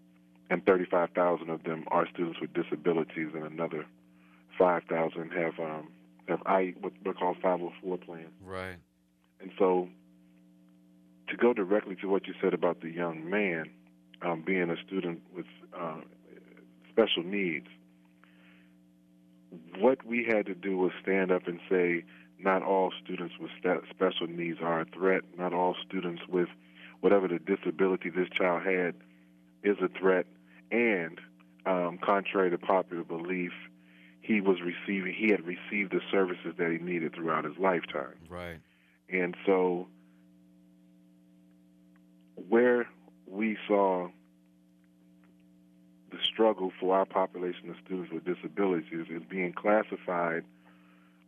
and 0.50 0.66
35,000 0.66 1.50
of 1.50 1.64
them 1.64 1.84
are 1.88 2.08
students 2.08 2.40
with 2.40 2.54
disabilities, 2.54 3.30
and 3.34 3.44
another 3.44 3.86
5,000 4.62 5.32
have 5.32 5.60
um, 5.60 5.88
have 6.28 6.44
I 6.46 6.76
what 6.82 6.94
we 7.04 7.14
call 7.14 7.34
504 7.42 7.98
plans. 7.98 8.28
Right. 8.46 8.78
And 9.40 9.50
so, 9.58 9.90
to 11.30 11.36
go 11.36 11.52
directly 11.52 11.96
to 11.96 12.08
what 12.08 12.28
you 12.28 12.36
said 12.40 12.54
about 12.54 12.82
the 12.82 12.92
young 12.92 13.28
man 13.28 13.72
um, 14.22 14.44
being 14.46 14.70
a 14.70 14.76
student 14.86 15.24
with 15.36 15.48
uh, 15.76 16.02
special 16.92 17.24
needs, 17.24 17.66
what 19.80 20.06
we 20.06 20.28
had 20.30 20.46
to 20.46 20.54
do 20.54 20.78
was 20.78 20.92
stand 21.02 21.32
up 21.32 21.48
and 21.48 21.60
say, 21.68 22.04
not 22.38 22.62
all 22.62 22.94
students 23.04 23.34
with 23.40 23.50
special 23.90 24.28
needs 24.28 24.60
are 24.62 24.82
a 24.82 24.86
threat. 24.86 25.24
Not 25.40 25.54
all 25.54 25.76
students 25.88 26.22
with 26.30 26.50
whatever 27.00 27.28
the 27.28 27.40
disability 27.40 28.12
this 28.12 28.30
child 28.30 28.62
had 28.62 28.94
is 29.64 29.78
a 29.82 29.90
threat. 30.00 30.28
And 30.72 31.20
um, 31.66 31.98
contrary 32.04 32.52
to 32.52 32.60
popular 32.60 33.04
belief, 33.04 33.54
he 34.32 34.42
was 34.42 34.58
receiving 34.62 35.14
he 35.14 35.30
had 35.30 35.46
received 35.46 35.92
the 35.92 36.02
services 36.10 36.54
that 36.58 36.72
he 36.72 36.78
needed 36.78 37.14
throughout 37.14 37.44
his 37.44 37.58
lifetime. 37.58 38.16
Right. 38.30 38.60
And 39.10 39.36
so 39.46 39.88
where 42.48 42.88
we 43.28 43.58
saw 43.68 44.08
the 46.12 46.18
struggle 46.24 46.72
for 46.80 46.96
our 46.96 47.06
population 47.06 47.70
of 47.70 47.76
students 47.86 48.12
with 48.12 48.26
disabilities 48.26 49.08
is 49.10 49.24
being 49.30 49.54
classified 49.54 50.44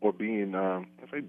or 0.01 0.13
being 0.13 0.55
um, 0.55 0.88
I 1.01 1.12
say, 1.12 1.24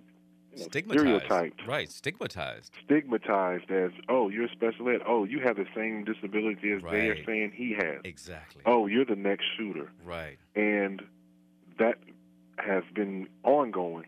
you 0.52 0.58
know, 0.58 0.66
stigmatized. 0.66 1.00
stereotyped. 1.00 1.66
Right, 1.66 1.90
stigmatized. 1.90 2.72
Stigmatized 2.84 3.70
as, 3.70 3.90
oh, 4.08 4.28
you're 4.28 4.46
a 4.46 4.50
special 4.50 4.88
ed. 4.88 5.00
Oh, 5.06 5.24
you 5.24 5.40
have 5.40 5.56
the 5.56 5.66
same 5.74 6.04
disability 6.04 6.72
as 6.72 6.82
right. 6.82 6.92
they 6.92 7.08
are 7.08 7.24
saying 7.24 7.52
he 7.54 7.74
has. 7.74 8.00
Exactly. 8.04 8.62
Oh, 8.66 8.86
you're 8.86 9.04
the 9.04 9.16
next 9.16 9.44
shooter. 9.56 9.90
Right. 10.04 10.38
And 10.56 11.02
that 11.78 11.98
has 12.58 12.84
been 12.94 13.28
ongoing 13.42 14.06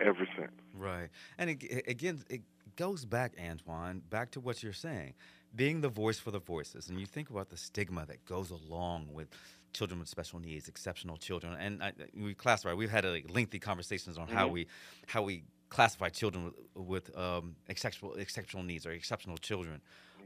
ever 0.00 0.26
since. 0.36 0.52
Right. 0.74 1.08
And 1.38 1.50
it, 1.50 1.84
again, 1.88 2.22
it 2.28 2.42
goes 2.76 3.04
back, 3.04 3.34
Antoine, 3.40 4.02
back 4.08 4.30
to 4.32 4.40
what 4.40 4.62
you're 4.62 4.72
saying 4.72 5.14
being 5.54 5.80
the 5.80 5.88
voice 5.88 6.18
for 6.18 6.30
the 6.30 6.38
voices. 6.38 6.88
And 6.88 7.00
you 7.00 7.06
think 7.06 7.30
about 7.30 7.48
the 7.48 7.56
stigma 7.56 8.06
that 8.06 8.24
goes 8.24 8.50
along 8.50 9.08
with 9.12 9.28
children 9.72 10.00
with 10.00 10.08
special 10.08 10.38
needs, 10.38 10.68
exceptional 10.68 11.16
children. 11.16 11.54
And 11.54 11.82
I, 11.82 11.92
we 12.14 12.34
classify, 12.34 12.74
we've 12.74 12.90
had 12.90 13.04
like, 13.04 13.26
lengthy 13.30 13.58
conversations 13.58 14.18
on 14.18 14.26
mm-hmm. 14.26 14.36
how 14.36 14.48
we 14.48 14.66
how 15.06 15.22
we 15.22 15.44
classify 15.68 16.08
children 16.08 16.52
with, 16.74 16.86
with 16.86 17.18
um, 17.18 17.56
exceptional, 17.68 18.14
exceptional 18.14 18.62
needs 18.62 18.86
or 18.86 18.92
exceptional 18.92 19.36
children. 19.36 19.80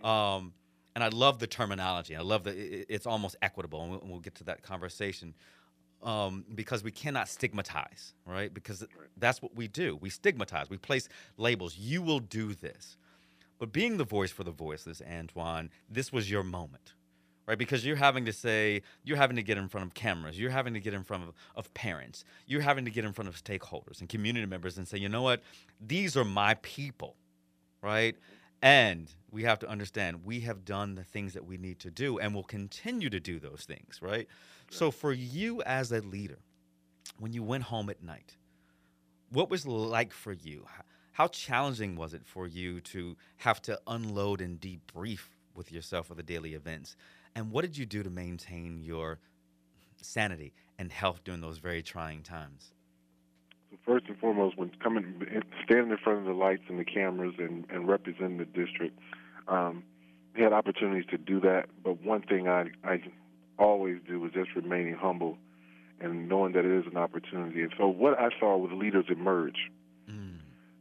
Um, 0.04 0.52
and 0.94 1.02
I 1.02 1.08
love 1.08 1.38
the 1.38 1.46
terminology. 1.46 2.14
I 2.14 2.20
love 2.20 2.44
that 2.44 2.54
it's 2.56 3.06
almost 3.06 3.36
equitable, 3.40 3.82
and 3.82 3.90
we'll, 3.90 4.02
we'll 4.04 4.20
get 4.20 4.34
to 4.36 4.44
that 4.44 4.62
conversation 4.62 5.34
um, 6.02 6.44
because 6.54 6.82
we 6.82 6.90
cannot 6.90 7.28
stigmatize, 7.28 8.14
right? 8.26 8.52
Because 8.52 8.84
that's 9.16 9.40
what 9.40 9.54
we 9.54 9.68
do. 9.68 9.96
We 10.00 10.10
stigmatize. 10.10 10.68
We 10.68 10.76
place 10.78 11.08
labels. 11.36 11.76
You 11.76 12.02
will 12.02 12.20
do 12.20 12.54
this. 12.54 12.96
But 13.58 13.72
being 13.72 13.96
the 13.96 14.04
voice 14.04 14.32
for 14.32 14.42
the 14.42 14.50
voiceless, 14.50 15.00
Antoine, 15.08 15.70
this 15.88 16.12
was 16.12 16.28
your 16.28 16.42
moment, 16.42 16.94
right? 17.46 17.56
Because 17.56 17.86
you're 17.86 17.94
having 17.94 18.24
to 18.24 18.32
say, 18.32 18.82
you're 19.04 19.16
having 19.16 19.36
to 19.36 19.42
get 19.42 19.56
in 19.56 19.68
front 19.68 19.86
of 19.86 19.94
cameras, 19.94 20.36
you're 20.36 20.50
having 20.50 20.74
to 20.74 20.80
get 20.80 20.94
in 20.94 21.04
front 21.04 21.22
of, 21.22 21.32
of 21.54 21.72
parents, 21.72 22.24
you're 22.46 22.62
having 22.62 22.84
to 22.84 22.90
get 22.90 23.04
in 23.04 23.12
front 23.12 23.28
of 23.28 23.36
stakeholders 23.40 24.00
and 24.00 24.08
community 24.08 24.46
members 24.46 24.78
and 24.78 24.88
say, 24.88 24.98
you 24.98 25.08
know 25.08 25.22
what? 25.22 25.42
These 25.80 26.16
are 26.16 26.24
my 26.24 26.54
people, 26.54 27.14
right? 27.82 28.16
And 28.62 29.08
we 29.30 29.42
have 29.44 29.58
to 29.60 29.68
understand 29.68 30.24
we 30.24 30.40
have 30.40 30.64
done 30.64 30.94
the 30.94 31.04
things 31.04 31.34
that 31.34 31.44
we 31.44 31.56
need 31.56 31.78
to 31.80 31.90
do 31.90 32.18
and 32.18 32.34
will 32.34 32.44
continue 32.44 33.10
to 33.10 33.20
do 33.20 33.40
those 33.40 33.64
things, 33.66 34.00
right? 34.02 34.26
So 34.72 34.90
for 34.90 35.12
you 35.12 35.60
as 35.64 35.92
a 35.92 36.00
leader, 36.00 36.38
when 37.18 37.34
you 37.34 37.42
went 37.42 37.64
home 37.64 37.90
at 37.90 38.02
night, 38.02 38.38
what 39.30 39.50
was 39.50 39.66
like 39.66 40.14
for 40.14 40.32
you? 40.32 40.64
How 41.12 41.28
challenging 41.28 41.94
was 41.94 42.14
it 42.14 42.24
for 42.24 42.46
you 42.46 42.80
to 42.80 43.14
have 43.36 43.60
to 43.62 43.78
unload 43.86 44.40
and 44.40 44.58
debrief 44.58 45.28
with 45.54 45.70
yourself 45.70 46.10
of 46.10 46.16
the 46.16 46.22
daily 46.22 46.54
events? 46.54 46.96
And 47.34 47.50
what 47.50 47.66
did 47.66 47.76
you 47.76 47.84
do 47.84 48.02
to 48.02 48.08
maintain 48.08 48.82
your 48.82 49.18
sanity 50.00 50.54
and 50.78 50.90
health 50.90 51.20
during 51.22 51.42
those 51.42 51.58
very 51.58 51.82
trying 51.82 52.22
times? 52.22 52.72
So 53.70 53.76
first 53.84 54.06
and 54.08 54.18
foremost, 54.18 54.56
when 54.56 54.70
coming, 54.82 55.22
standing 55.66 55.90
in 55.90 55.98
front 55.98 56.20
of 56.20 56.24
the 56.24 56.32
lights 56.32 56.62
and 56.70 56.78
the 56.78 56.84
cameras 56.86 57.34
and, 57.36 57.66
and 57.68 57.86
representing 57.86 58.38
the 58.38 58.46
district, 58.46 58.98
um, 59.48 59.84
had 60.34 60.54
opportunities 60.54 61.04
to 61.10 61.18
do 61.18 61.40
that. 61.40 61.66
But 61.84 62.02
one 62.02 62.22
thing 62.22 62.48
I, 62.48 62.70
I 62.82 63.02
always 63.62 63.98
do 64.06 64.24
is 64.26 64.32
just 64.32 64.54
remaining 64.54 64.94
humble 64.94 65.38
and 66.00 66.28
knowing 66.28 66.52
that 66.52 66.64
it 66.64 66.78
is 66.78 66.84
an 66.90 66.96
opportunity. 66.96 67.62
And 67.62 67.72
so 67.78 67.86
what 67.86 68.18
I 68.18 68.30
saw 68.38 68.56
was 68.56 68.72
leaders 68.72 69.04
emerge. 69.08 69.70
Mm. 70.10 70.38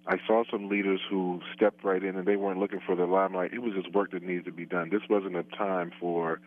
I 0.08 0.18
saw 0.26 0.44
some 0.50 0.68
leaders 0.68 1.00
who 1.10 1.42
stepped 1.56 1.84
right 1.84 2.04
in 2.04 2.16
and 2.16 2.28
they 2.28 2.36
weren't 2.36 2.60
looking 2.60 2.82
for 2.86 2.96
the 2.96 3.06
limelight. 3.06 3.54
It 3.54 3.60
was 3.60 3.74
just 3.76 3.94
work 3.94 4.12
that 4.12 4.24
needed 4.24 4.46
to 4.46 4.52
be 4.52 4.66
done. 4.66 4.90
This 4.90 5.04
wasn't 5.10 5.36
a 5.36 5.44
time 5.44 5.92
for 6.00 6.42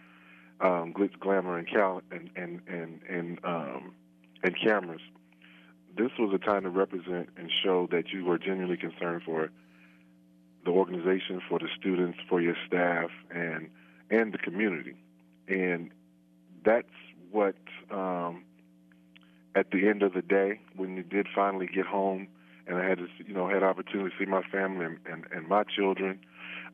um, 0.60 0.92
glitz, 0.92 1.18
glamour, 1.18 1.56
and 1.56 1.68
cal- 1.68 2.02
and 2.10 2.30
and 2.36 2.60
and 2.66 3.00
and, 3.08 3.38
um, 3.44 3.94
and 4.42 4.56
cameras. 4.60 5.00
This 5.96 6.10
was 6.18 6.34
a 6.34 6.38
time 6.38 6.64
to 6.64 6.70
represent 6.70 7.28
and 7.36 7.50
show 7.62 7.88
that 7.92 8.12
you 8.12 8.24
were 8.24 8.38
genuinely 8.38 8.76
concerned 8.76 9.22
for 9.24 9.50
the 10.64 10.70
organization, 10.70 11.40
for 11.48 11.58
the 11.58 11.68
students, 11.78 12.18
for 12.28 12.40
your 12.40 12.56
staff, 12.66 13.10
and 13.30 13.70
and 14.10 14.32
the 14.32 14.38
community. 14.38 14.94
And 15.46 15.90
that's 16.64 16.88
what, 17.30 17.56
um, 17.90 18.44
at 19.54 19.70
the 19.70 19.88
end 19.88 20.02
of 20.02 20.14
the 20.14 20.22
day, 20.22 20.60
when 20.76 20.96
you 20.96 21.02
did 21.02 21.26
finally 21.34 21.66
get 21.66 21.86
home, 21.86 22.28
and 22.66 22.78
I 22.78 22.88
had 22.88 22.98
to, 22.98 23.06
you 23.26 23.34
know, 23.34 23.48
had 23.48 23.62
opportunity 23.62 24.10
to 24.10 24.24
see 24.24 24.28
my 24.28 24.42
family 24.42 24.86
and 24.86 24.98
and, 25.10 25.26
and 25.32 25.48
my 25.48 25.64
children, 25.64 26.18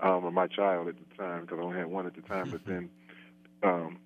um, 0.00 0.24
or 0.24 0.30
my 0.30 0.46
child 0.46 0.88
at 0.88 0.94
the 0.96 1.16
time, 1.16 1.42
because 1.42 1.58
I 1.58 1.62
only 1.62 1.78
had 1.78 1.86
one 1.86 2.06
at 2.06 2.14
the 2.14 2.22
time. 2.22 2.50
but 2.50 2.64
then, 2.64 2.90
um, 3.62 3.98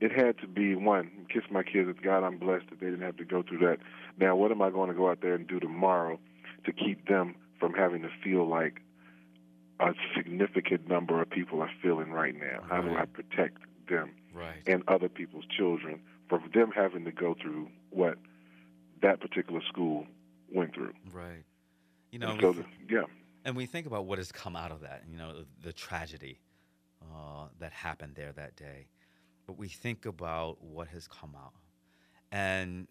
it 0.00 0.12
had 0.12 0.38
to 0.38 0.46
be 0.46 0.74
one 0.74 1.10
kiss 1.32 1.44
my 1.50 1.62
kids. 1.62 1.98
God, 2.02 2.24
I'm 2.24 2.38
blessed 2.38 2.66
that 2.70 2.80
they 2.80 2.86
didn't 2.86 3.02
have 3.02 3.16
to 3.16 3.24
go 3.24 3.42
through 3.42 3.58
that. 3.58 3.78
Now, 4.18 4.36
what 4.36 4.50
am 4.50 4.60
I 4.60 4.70
going 4.70 4.88
to 4.88 4.94
go 4.94 5.08
out 5.10 5.20
there 5.22 5.34
and 5.34 5.46
do 5.46 5.60
tomorrow 5.60 6.18
to 6.64 6.72
keep 6.72 7.08
them 7.08 7.34
from 7.58 7.72
having 7.74 8.02
to 8.02 8.10
feel 8.22 8.46
like 8.46 8.82
a 9.80 9.92
significant 10.16 10.88
number 10.88 11.20
of 11.22 11.30
people 11.30 11.62
are 11.62 11.70
feeling 11.82 12.10
right 12.10 12.34
now? 12.34 12.64
How 12.68 12.82
do 12.82 12.94
I 12.96 13.04
protect 13.06 13.58
them 13.88 14.10
Right. 14.36 14.62
and 14.66 14.82
other 14.86 15.08
people's 15.08 15.46
children 15.46 16.00
from 16.28 16.50
them 16.52 16.70
having 16.70 17.04
to 17.04 17.12
go 17.12 17.34
through 17.40 17.70
what 17.90 18.18
that 19.02 19.20
particular 19.20 19.60
school 19.68 20.06
went 20.52 20.74
through? 20.74 20.92
Right. 21.12 21.44
You 22.10 22.18
know, 22.18 22.28
And 22.28 22.36
we 22.36 22.42
so, 22.42 22.52
th- 22.52 22.66
yeah, 22.88 23.04
and 23.46 23.54
we 23.54 23.64
think 23.64 23.86
about 23.86 24.06
what 24.06 24.18
has 24.18 24.32
come 24.32 24.56
out 24.56 24.72
of 24.72 24.80
that, 24.80 25.04
you 25.08 25.16
know, 25.16 25.32
the, 25.32 25.46
the 25.62 25.72
tragedy 25.72 26.40
uh, 27.00 27.46
that 27.60 27.72
happened 27.72 28.16
there 28.16 28.32
that 28.32 28.56
day. 28.56 28.88
But 29.46 29.56
we 29.56 29.68
think 29.68 30.04
about 30.04 30.60
what 30.60 30.88
has 30.88 31.06
come 31.06 31.36
out. 31.36 31.52
And 32.32 32.88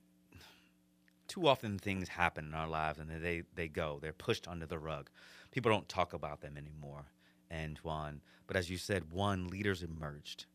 too 1.27 1.45
often 1.45 1.77
things 1.77 2.07
happen 2.07 2.45
in 2.45 2.53
our 2.53 2.69
lives 2.69 2.99
and 2.99 3.09
they, 3.21 3.43
they 3.53 3.67
go, 3.67 3.99
they're 4.01 4.13
pushed 4.13 4.47
under 4.47 4.65
the 4.65 4.79
rug. 4.79 5.09
People 5.51 5.71
don't 5.71 5.89
talk 5.89 6.13
about 6.13 6.39
them 6.39 6.55
anymore, 6.55 7.03
Antoine. 7.51 8.21
But 8.47 8.55
as 8.55 8.69
you 8.69 8.77
said, 8.77 9.11
one, 9.11 9.49
leaders 9.49 9.83
emerged. 9.83 10.45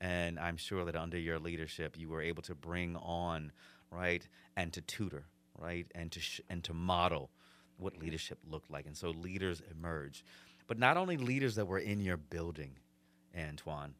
And 0.00 0.38
I'm 0.38 0.56
sure 0.56 0.84
that 0.84 0.96
under 0.96 1.18
your 1.18 1.38
leadership, 1.38 1.96
you 1.98 2.08
were 2.08 2.22
able 2.22 2.42
to 2.44 2.54
bring 2.54 2.96
on, 2.96 3.52
right, 3.90 4.26
and 4.56 4.72
to 4.74 4.80
tutor, 4.82 5.24
right, 5.58 5.86
and 5.94 6.12
to 6.12 6.20
sh- 6.20 6.40
and 6.50 6.62
to 6.64 6.74
model 6.74 7.30
what 7.78 7.98
leadership 7.98 8.38
looked 8.48 8.70
like. 8.70 8.86
And 8.86 8.96
so 8.96 9.10
leaders 9.10 9.62
emerged, 9.70 10.22
but 10.66 10.78
not 10.78 10.96
only 10.96 11.16
leaders 11.16 11.54
that 11.56 11.66
were 11.66 11.78
in 11.78 12.00
your 12.00 12.16
building, 12.16 12.72
Antoine, 13.36 13.94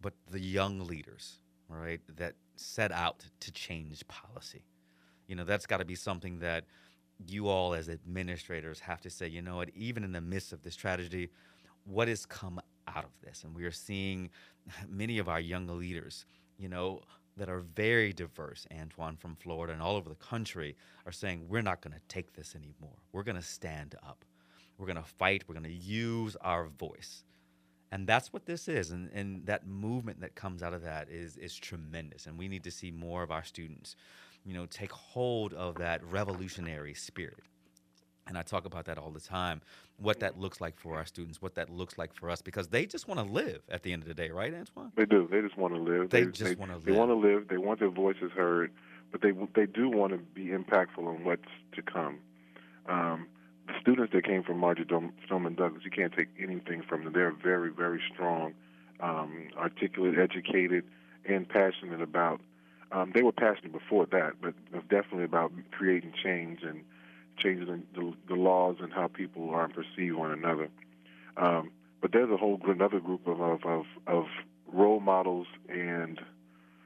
but 0.00 0.14
the 0.30 0.40
young 0.40 0.86
leaders, 0.86 1.38
right, 1.68 2.00
that 2.16 2.34
set 2.56 2.92
out 2.92 3.24
to 3.40 3.52
change 3.52 4.06
policy. 4.08 4.64
You 5.26 5.36
know, 5.36 5.44
that's 5.44 5.66
got 5.66 5.78
to 5.78 5.84
be 5.84 5.94
something 5.94 6.40
that 6.40 6.64
you 7.26 7.48
all 7.48 7.74
as 7.74 7.88
administrators 7.88 8.80
have 8.80 9.00
to 9.02 9.10
say, 9.10 9.28
you 9.28 9.42
know 9.42 9.56
what, 9.56 9.70
even 9.74 10.04
in 10.04 10.12
the 10.12 10.20
midst 10.20 10.52
of 10.52 10.62
this 10.62 10.76
tragedy, 10.76 11.30
what 11.84 12.08
has 12.08 12.26
come 12.26 12.60
out 12.94 13.04
of 13.04 13.10
this? 13.22 13.44
And 13.44 13.54
we 13.54 13.64
are 13.64 13.72
seeing 13.72 14.30
many 14.88 15.18
of 15.18 15.28
our 15.28 15.40
young 15.40 15.66
leaders, 15.66 16.26
you 16.58 16.68
know, 16.68 17.00
that 17.36 17.48
are 17.48 17.60
very 17.60 18.12
diverse, 18.12 18.66
Antoine 18.78 19.16
from 19.16 19.36
Florida 19.36 19.72
and 19.72 19.80
all 19.80 19.96
over 19.96 20.08
the 20.08 20.14
country, 20.16 20.76
are 21.06 21.12
saying, 21.12 21.46
we're 21.48 21.62
not 21.62 21.80
going 21.80 21.94
to 21.94 22.00
take 22.08 22.34
this 22.34 22.54
anymore. 22.54 22.98
We're 23.12 23.22
going 23.22 23.36
to 23.36 23.42
stand 23.42 23.94
up. 24.06 24.24
We're 24.78 24.86
going 24.86 24.96
to 24.96 25.08
fight. 25.08 25.44
We're 25.48 25.54
going 25.54 25.64
to 25.64 25.72
use 25.72 26.36
our 26.42 26.66
voice. 26.66 27.24
And 27.90 28.06
that's 28.06 28.32
what 28.32 28.46
this 28.46 28.68
is. 28.68 28.90
And, 28.90 29.10
and 29.12 29.46
that 29.46 29.66
movement 29.66 30.20
that 30.20 30.34
comes 30.34 30.62
out 30.62 30.72
of 30.72 30.82
that 30.82 31.08
is, 31.10 31.36
is 31.36 31.54
tremendous. 31.54 32.26
And 32.26 32.38
we 32.38 32.48
need 32.48 32.64
to 32.64 32.70
see 32.70 32.90
more 32.90 33.22
of 33.22 33.30
our 33.30 33.44
students, 33.44 33.96
you 34.44 34.54
know, 34.54 34.66
take 34.66 34.92
hold 34.92 35.52
of 35.52 35.76
that 35.76 36.02
revolutionary 36.04 36.94
spirit. 36.94 37.44
And 38.26 38.38
I 38.38 38.42
talk 38.42 38.64
about 38.64 38.84
that 38.84 38.98
all 38.98 39.10
the 39.10 39.20
time, 39.20 39.60
what 39.96 40.20
that 40.20 40.38
looks 40.38 40.60
like 40.60 40.76
for 40.76 40.96
our 40.96 41.04
students, 41.04 41.42
what 41.42 41.56
that 41.56 41.70
looks 41.70 41.98
like 41.98 42.14
for 42.14 42.30
us, 42.30 42.40
because 42.40 42.68
they 42.68 42.86
just 42.86 43.08
want 43.08 43.18
to 43.18 43.26
live 43.26 43.62
at 43.68 43.82
the 43.82 43.92
end 43.92 44.02
of 44.02 44.08
the 44.08 44.14
day, 44.14 44.30
right, 44.30 44.54
Antoine? 44.54 44.92
they 44.94 45.06
do. 45.06 45.28
They 45.30 45.40
just 45.40 45.56
want 45.56 45.74
to 45.74 45.80
live. 45.80 46.10
They 46.10 46.26
just 46.26 46.58
wanna 46.58 46.74
live. 46.74 46.84
They 46.84 46.92
want 46.92 47.10
to 47.10 47.14
live. 47.14 47.48
They 47.48 47.58
want 47.58 47.80
their 47.80 47.90
voices 47.90 48.30
heard, 48.32 48.70
but 49.10 49.22
they 49.22 49.32
they 49.54 49.66
do 49.66 49.88
want 49.88 50.12
to 50.12 50.18
be 50.18 50.46
impactful 50.46 50.98
on 50.98 51.24
what's 51.24 51.42
to 51.74 51.82
come. 51.82 52.18
Um, 52.86 53.26
the 53.66 53.74
students 53.80 54.12
that 54.12 54.24
came 54.24 54.42
from 54.42 54.58
Marjory 54.58 54.86
Stoneman 55.26 55.54
Douglas, 55.54 55.84
you 55.84 55.90
can't 55.90 56.12
take 56.12 56.28
anything 56.40 56.82
from 56.82 57.04
them. 57.04 57.12
They're 57.12 57.32
very, 57.32 57.70
very 57.70 58.00
strong, 58.12 58.54
um, 59.00 59.48
articulate, 59.56 60.18
educated, 60.18 60.84
and 61.24 61.48
passionate 61.48 62.02
about. 62.02 62.40
Um, 62.90 63.12
they 63.14 63.22
were 63.22 63.32
passionate 63.32 63.72
before 63.72 64.06
that, 64.06 64.34
but 64.42 64.54
definitely 64.88 65.24
about 65.24 65.52
creating 65.70 66.12
change 66.22 66.60
and 66.62 66.82
changing 67.38 67.84
the, 67.94 68.12
the 68.28 68.34
laws 68.34 68.76
and 68.80 68.92
how 68.92 69.08
people 69.08 69.50
are 69.50 69.64
and 69.64 69.74
perceive 69.74 70.16
one 70.16 70.32
another. 70.32 70.68
Um, 71.36 71.70
but 72.00 72.12
there's 72.12 72.30
a 72.30 72.36
whole 72.36 72.60
another 72.66 73.00
group 73.00 73.26
of, 73.26 73.40
of, 73.40 73.64
of, 73.64 73.84
of 74.06 74.24
role 74.72 75.00
models 75.00 75.46
and 75.68 76.20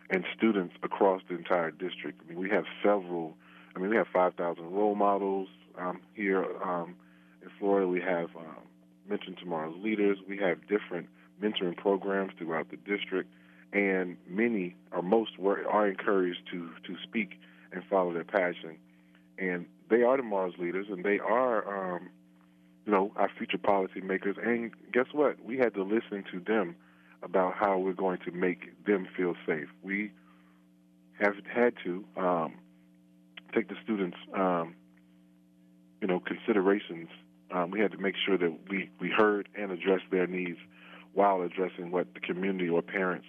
and 0.09 0.25
students 0.37 0.75
across 0.85 1.21
the 1.29 1.35
entire 1.35 1.73
district. 1.73 2.21
I 2.25 2.31
mean, 2.31 2.39
we 2.39 2.49
have 2.51 2.65
several. 2.83 3.35
I 3.75 3.79
mean, 3.79 3.91
we 3.91 3.97
have 3.97 4.07
5,000 4.13 4.65
role 4.71 4.95
models 4.95 5.49
um, 5.79 6.01
here 6.15 6.45
um, 6.63 6.95
in 7.43 7.51
Florida. 7.59 7.89
We 7.89 8.01
have 8.01 8.29
um, 8.37 8.57
Mentoring 9.11 9.39
Tomorrow's 9.39 9.77
Leaders. 9.83 10.19
We 10.27 10.39
have 10.39 10.61
different 10.69 11.09
mentoring 11.43 11.77
programs 11.77 12.33
throughout 12.39 12.71
the 12.71 12.77
district, 12.77 13.31
and 13.73 14.17
many 14.29 14.77
or 14.93 15.03
most 15.03 15.39
were, 15.39 15.67
are 15.69 15.89
encouraged 15.89 16.41
to 16.53 16.71
to 16.87 16.97
speak 17.03 17.39
and 17.73 17.83
follow 17.91 18.13
their 18.13 18.25
passion. 18.25 18.79
And 19.39 19.67
they 19.89 20.03
are 20.03 20.17
tomorrow's 20.17 20.55
leaders, 20.59 20.87
and 20.91 21.05
they 21.05 21.19
are, 21.19 21.97
um, 21.97 22.09
you 22.85 22.93
know, 22.93 23.13
our 23.17 23.31
future 23.37 23.59
policymakers. 23.59 24.37
And 24.45 24.73
guess 24.93 25.07
what? 25.13 25.45
We 25.45 25.59
had 25.59 25.75
to 25.75 25.83
listen 25.83 26.25
to 26.33 26.41
them 26.41 26.77
about 27.23 27.55
how 27.55 27.79
we're 27.79 27.93
going 27.93 28.19
to 28.25 28.31
make 28.31 28.85
them 28.85 29.07
feel 29.17 29.35
safe. 29.47 29.69
We 29.83 30.13
have 31.21 31.35
had 31.53 31.75
to 31.85 32.05
um, 32.17 32.55
take 33.55 33.69
the 33.69 33.77
students, 33.83 34.17
um, 34.35 34.75
you 36.01 36.09
know, 36.09 36.21
considerations. 36.21 37.09
Um, 37.51 37.71
we 37.71 37.81
had 37.81 37.93
to 37.93 37.99
make 37.99 38.15
sure 38.25 38.37
that 38.37 38.59
we, 38.69 38.91
we 39.01 39.09
heard 39.09 39.49
and 39.57 39.71
addressed 39.71 40.05
their 40.11 40.27
needs 40.27 40.59
while 41.15 41.43
addressing 41.43 41.91
what 41.91 42.13
the 42.15 42.21
community 42.21 42.69
or 42.69 42.83
parents 42.83 43.27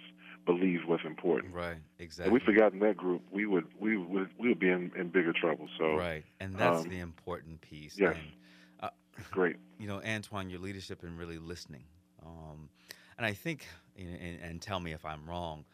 believed 0.48 0.86
was 0.86 1.00
important. 1.04 1.54
Right, 1.54 1.76
If 1.98 2.04
exactly. 2.04 2.32
we 2.32 2.40
forgotten 2.40 2.78
that 2.80 2.96
group, 2.96 3.22
we 3.30 3.44
would 3.46 3.66
we 3.78 3.96
would 3.98 4.30
we 4.38 4.48
would 4.48 4.58
be 4.58 4.70
in, 4.70 4.90
in 4.96 5.08
bigger 5.08 5.32
trouble. 5.32 5.68
So 5.78 5.94
Right, 5.94 6.24
and 6.40 6.54
that's 6.56 6.80
um, 6.80 6.88
the 6.88 7.00
important 7.00 7.60
piece. 7.60 7.96
yes. 7.98 8.16
And, 8.16 8.90
it's 9.18 9.28
great. 9.32 9.56
you 9.78 9.88
know, 9.88 10.00
Antoine, 10.06 10.48
your 10.48 10.60
leadership 10.60 11.02
and 11.02 11.18
really 11.18 11.38
listening. 11.38 11.82
Um, 12.24 12.68
and 13.16 13.26
I 13.26 13.32
think, 13.32 13.66
and, 13.96 14.08
and, 14.14 14.40
and 14.40 14.62
tell 14.62 14.78
me 14.78 14.92
if 14.92 15.04
I'm 15.04 15.28
wrong, 15.28 15.64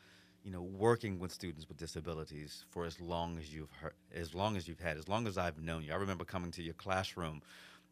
you 0.43 0.51
know, 0.51 0.63
working 0.63 1.19
with 1.19 1.31
students 1.31 1.69
with 1.69 1.77
disabilities 1.77 2.65
for 2.71 2.87
as 2.87 2.99
long 3.01 3.37
as 3.39 3.53
you've 3.53 3.71
heard, 3.81 3.93
as 4.15 4.35
long 4.35 4.57
as 4.57 4.67
you've 4.67 4.81
had, 4.81 4.97
as 4.97 5.09
long 5.09 5.27
as 5.27 5.37
I've 5.37 5.59
known 5.59 5.85
you. 5.85 5.93
I 5.93 5.97
remember 5.97 6.25
coming 6.25 6.51
to 6.53 6.63
your 6.63 6.75
classroom 6.75 7.43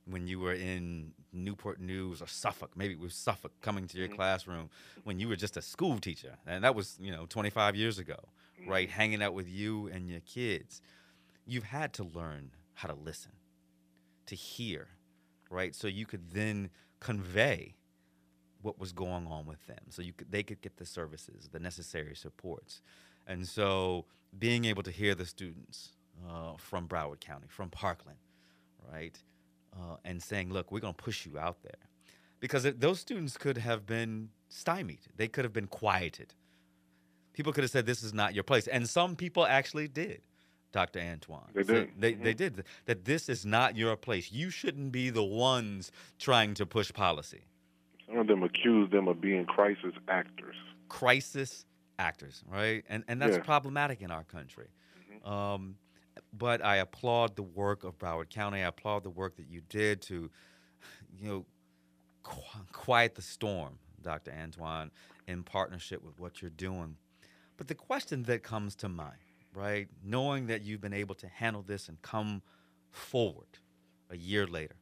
when 0.06 0.26
you 0.26 0.40
were 0.40 0.52
in 0.52 1.12
Newport 1.32 1.80
News 1.80 2.20
or 2.20 2.26
Suffolk, 2.26 2.72
maybe 2.76 2.94
it 2.94 3.00
was 3.00 3.14
Suffolk, 3.14 3.52
coming 3.60 3.86
to 3.88 3.98
your 3.98 4.08
classroom 4.08 4.68
when 5.04 5.18
you 5.18 5.28
were 5.28 5.36
just 5.36 5.56
a 5.56 5.62
school 5.62 5.98
teacher, 5.98 6.36
and 6.46 6.64
that 6.64 6.74
was 6.74 6.98
you 7.00 7.10
know 7.10 7.26
25 7.26 7.76
years 7.76 7.98
ago, 7.98 8.16
right? 8.66 8.90
Hanging 8.90 9.22
out 9.22 9.34
with 9.34 9.48
you 9.48 9.88
and 9.88 10.08
your 10.08 10.20
kids, 10.20 10.80
you've 11.46 11.64
had 11.64 11.92
to 11.94 12.04
learn 12.04 12.50
how 12.74 12.88
to 12.88 12.94
listen, 12.94 13.32
to 14.26 14.34
hear, 14.34 14.88
right? 15.50 15.74
So 15.74 15.86
you 15.86 16.06
could 16.06 16.30
then 16.32 16.70
convey 17.00 17.74
what 18.62 18.78
was 18.78 18.92
going 18.92 19.26
on 19.26 19.46
with 19.46 19.66
them, 19.66 19.84
so 19.88 20.02
you 20.02 20.12
could 20.12 20.30
they 20.30 20.42
could 20.42 20.60
get 20.60 20.76
the 20.76 20.86
services, 20.86 21.48
the 21.52 21.58
necessary 21.58 22.14
supports, 22.14 22.82
and 23.26 23.46
so 23.46 24.04
being 24.38 24.64
able 24.64 24.82
to 24.82 24.90
hear 24.90 25.14
the 25.14 25.26
students 25.26 25.90
uh, 26.28 26.52
from 26.56 26.88
Broward 26.88 27.20
County, 27.20 27.46
from 27.48 27.70
Parkland, 27.70 28.18
right, 28.90 29.18
uh, 29.74 29.96
and 30.04 30.22
saying, 30.22 30.52
"Look, 30.52 30.70
we're 30.70 30.80
going 30.80 30.94
to 30.94 31.02
push 31.02 31.26
you 31.26 31.38
out 31.38 31.62
there," 31.62 31.88
because 32.40 32.64
it, 32.64 32.80
those 32.80 33.00
students 33.00 33.36
could 33.36 33.58
have 33.58 33.86
been 33.86 34.30
stymied, 34.48 35.00
they 35.16 35.28
could 35.28 35.44
have 35.44 35.52
been 35.52 35.66
quieted. 35.68 36.34
People 37.32 37.52
could 37.52 37.64
have 37.64 37.70
said, 37.70 37.86
"This 37.86 38.02
is 38.02 38.12
not 38.12 38.34
your 38.34 38.44
place," 38.44 38.66
and 38.66 38.88
some 38.88 39.16
people 39.16 39.46
actually 39.46 39.88
did. 39.88 40.22
Dr. 40.72 41.00
Antoine. 41.00 41.50
They 41.52 41.62
did. 41.64 41.90
They, 41.98 42.14
they 42.14 42.32
did. 42.32 42.64
That 42.86 43.04
this 43.04 43.28
is 43.28 43.44
not 43.44 43.76
your 43.76 43.94
place. 43.94 44.32
You 44.32 44.48
shouldn't 44.48 44.90
be 44.90 45.10
the 45.10 45.22
ones 45.22 45.92
trying 46.18 46.54
to 46.54 46.64
push 46.64 46.90
policy. 46.90 47.42
Some 48.06 48.16
of 48.16 48.26
them 48.26 48.42
accused 48.42 48.90
them 48.90 49.06
of 49.06 49.20
being 49.20 49.44
crisis 49.44 49.92
actors. 50.08 50.56
crisis 50.88 51.66
actors, 51.98 52.42
right? 52.50 52.84
And 52.88 53.04
and 53.06 53.20
that's 53.20 53.36
Yeah. 53.36 53.42
problematic 53.42 54.00
in 54.00 54.10
our 54.10 54.24
country. 54.24 54.68
Um, 55.24 55.76
but 56.32 56.64
I 56.64 56.76
applaud 56.76 57.36
the 57.36 57.42
work 57.42 57.84
of 57.84 57.98
Broward 57.98 58.30
County. 58.30 58.62
I 58.62 58.66
applaud 58.66 59.02
the 59.02 59.10
work 59.10 59.36
that 59.36 59.46
you 59.48 59.60
did 59.68 60.02
to, 60.02 60.30
you 61.18 61.28
know, 61.28 61.46
qu- 62.22 62.64
quiet 62.72 63.14
the 63.14 63.22
storm, 63.22 63.78
Dr. 64.00 64.32
Antoine, 64.32 64.90
in 65.26 65.42
partnership 65.42 66.02
with 66.02 66.18
what 66.18 66.42
you're 66.42 66.50
doing. 66.50 66.96
But 67.56 67.68
the 67.68 67.74
question 67.74 68.24
that 68.24 68.42
comes 68.42 68.74
to 68.76 68.88
mind, 68.88 69.18
right, 69.54 69.88
knowing 70.02 70.46
that 70.46 70.62
you've 70.62 70.80
been 70.80 70.92
able 70.92 71.14
to 71.16 71.28
handle 71.28 71.62
this 71.62 71.88
and 71.88 72.00
come 72.02 72.42
forward 72.90 73.58
a 74.10 74.16
year 74.16 74.46
later, 74.46 74.76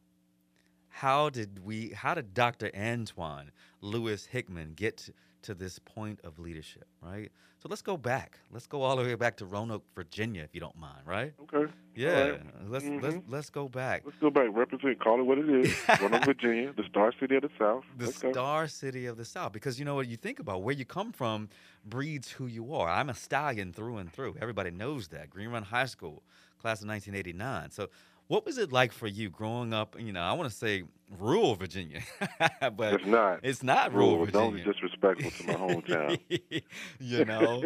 how 0.89 1.29
did 1.29 1.63
we? 1.63 1.89
How 1.89 2.13
did 2.13 2.33
Dr. 2.33 2.69
Antoine 2.75 3.51
Lewis 3.79 4.25
Hickman 4.25 4.73
get 4.75 4.97
to, 4.97 5.13
to 5.43 5.53
this 5.53 5.79
point 5.79 6.19
of 6.23 6.39
leadership? 6.39 6.85
Right. 7.01 7.31
So 7.61 7.67
let's 7.69 7.81
go 7.81 7.95
back. 7.97 8.39
Let's 8.51 8.65
go 8.67 8.81
all 8.81 8.95
the 8.95 9.03
way 9.03 9.15
back 9.15 9.37
to 9.37 9.45
Roanoke, 9.45 9.83
Virginia, 9.95 10.41
if 10.43 10.53
you 10.55 10.59
don't 10.61 10.75
mind. 10.77 11.01
Right. 11.05 11.33
Okay. 11.43 11.71
Yeah. 11.95 12.29
right. 12.29 12.41
Let's 12.67 12.85
let's 13.01 13.15
Mhm. 13.15 13.23
let's 13.27 13.49
go 13.49 13.67
back. 13.67 14.03
Let's 14.05 14.17
go 14.19 14.29
back. 14.31 14.47
Represent. 14.51 14.99
Call 14.99 15.19
it 15.19 15.23
what 15.23 15.37
it 15.37 15.49
is. 15.49 15.75
Roanoke, 16.01 16.25
Virginia, 16.25 16.73
the 16.75 16.83
Star 16.89 17.13
City 17.19 17.35
of 17.35 17.43
the 17.43 17.49
South. 17.59 17.83
the 17.97 18.05
Let's 18.05 18.17
go. 18.19 18.31
star 18.31 18.67
city 18.67 19.05
of 19.05 19.17
the 19.17 19.25
south 19.25 19.51
because 19.51 19.77
you 19.77 19.85
know 19.85 19.95
what 19.95 20.07
you 20.07 20.17
think 20.17 20.39
about 20.39 20.63
where 20.63 20.73
you 20.73 20.85
come 20.85 21.11
from 21.11 21.49
breeds 21.85 22.31
who 22.31 22.45
you 22.47 22.73
are 22.73 22.89
i'm 22.89 23.09
a 23.09 23.13
stallion 23.13 23.73
through 23.73 23.97
and 23.97 24.11
through 24.13 24.35
everybody 24.41 24.71
knows 24.71 25.07
that 25.09 25.29
green 25.29 25.49
run 25.49 25.63
high 25.63 25.85
school 25.85 26.23
class 26.59 26.81
of 26.81 26.87
1989 26.87 27.71
so 27.71 27.87
what 28.31 28.45
was 28.45 28.57
it 28.57 28.71
like 28.71 28.93
for 28.93 29.07
you 29.07 29.29
growing 29.29 29.73
up 29.73 29.95
you 29.99 30.13
know 30.13 30.21
i 30.21 30.31
want 30.31 30.49
to 30.49 30.55
say 30.55 30.83
rural 31.19 31.53
virginia 31.55 31.99
but 32.77 32.93
It's 32.93 33.05
not. 33.05 33.39
it's 33.43 33.61
not 33.61 33.93
rural 33.93 34.19
Rule. 34.19 34.25
Don't 34.27 34.55
be 34.55 34.63
disrespectful 34.63 35.29
to 35.31 35.47
my 35.47 35.53
hometown. 35.55 36.17
you 36.99 37.25
know 37.25 37.63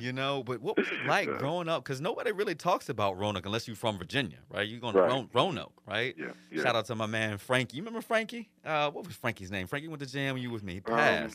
you 0.00 0.14
know 0.14 0.42
but 0.42 0.62
what 0.62 0.78
was 0.78 0.86
it 0.88 1.06
like 1.06 1.28
growing 1.38 1.68
up 1.68 1.84
because 1.84 2.00
nobody 2.00 2.32
really 2.32 2.54
talks 2.54 2.88
about 2.88 3.18
roanoke 3.18 3.44
unless 3.44 3.66
you're 3.68 3.76
from 3.76 3.98
virginia 3.98 4.38
right 4.50 4.66
you're 4.66 4.80
going 4.80 4.94
to 4.94 5.02
Right. 5.02 5.28
Roanoke 5.34 5.74
right 5.86 6.14
yeah. 6.18 6.28
Yeah. 6.50 6.62
Shout 6.62 6.76
out 6.76 6.86
to 6.86 6.94
my 6.94 7.04
man 7.06 7.36
Frankie. 7.36 7.76
You 7.76 7.82
remember 7.82 8.00
Frankie? 8.00 8.48
Uh, 8.64 8.90
what 8.90 9.06
was 9.06 9.14
Frankie's 9.14 9.50
name? 9.50 9.66
Frankie 9.66 9.88
went 9.88 10.00
to 10.00 10.06
jam. 10.06 10.38
You 10.38 10.50
with 10.50 10.62
me? 10.62 10.80
He 10.86 10.92
Um, 10.92 11.30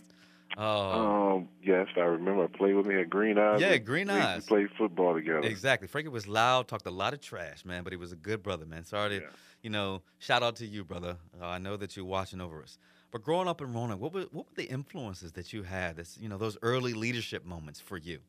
Uh, 0.57 1.35
Um. 1.35 1.49
Yes, 1.63 1.87
I 1.95 2.01
remember. 2.01 2.43
I 2.43 2.47
played 2.47 2.75
with 2.75 2.85
me 2.85 2.99
at 2.99 3.09
Green 3.09 3.37
Eyes. 3.37 3.61
Yeah, 3.61 3.77
Green 3.77 4.07
we, 4.07 4.13
Eyes. 4.13 4.43
We 4.43 4.47
played 4.47 4.67
football 4.77 5.13
together. 5.13 5.41
exactly. 5.47 5.87
Frankie 5.87 6.09
was 6.09 6.27
loud, 6.27 6.67
talked 6.67 6.85
a 6.87 6.91
lot 6.91 7.13
of 7.13 7.21
trash, 7.21 7.63
man, 7.65 7.83
but 7.83 7.93
he 7.93 7.97
was 7.97 8.11
a 8.11 8.15
good 8.15 8.43
brother, 8.43 8.65
man. 8.65 8.83
Sorry 8.83 9.09
to, 9.09 9.15
Yeah. 9.15 9.29
you 9.61 9.69
know, 9.69 10.01
shout 10.19 10.43
out 10.43 10.55
to 10.57 10.65
you, 10.65 10.83
brother. 10.83 11.17
Uh, 11.39 11.45
I 11.45 11.57
know 11.57 11.77
that 11.77 11.95
you're 11.95 12.05
watching 12.05 12.41
over 12.41 12.61
us. 12.61 12.77
But 13.11 13.23
growing 13.23 13.47
up 13.47 13.61
in 13.61 13.73
Roanoke, 13.73 13.99
what 14.01 14.13
were 14.13 14.21
what 14.31 14.45
were 14.47 14.55
the 14.55 14.69
influences 14.69 15.33
that 15.33 15.51
you 15.53 15.63
had? 15.63 15.97
That's 15.97 16.17
you 16.17 16.27
know 16.29 16.37
those 16.37 16.57
early 16.61 16.93
leadership 16.93 17.45
moments 17.45 17.79
for 17.79 17.97
you. 17.97 18.19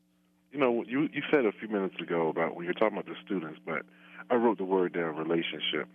You 0.53 0.59
know, 0.61 0.85
you 0.87 1.09
you 1.13 1.23
said 1.31 1.45
a 1.47 1.53
few 1.53 1.69
minutes 1.69 2.01
ago 2.01 2.29
about 2.29 2.55
when 2.57 2.65
you're 2.65 2.75
talking 2.75 2.99
about 2.99 3.07
the 3.07 3.17
students, 3.25 3.59
but 3.65 3.83
I 4.31 4.35
wrote 4.37 4.59
the 4.59 4.65
word 4.65 4.93
down 4.93 5.17
relationship. 5.17 5.89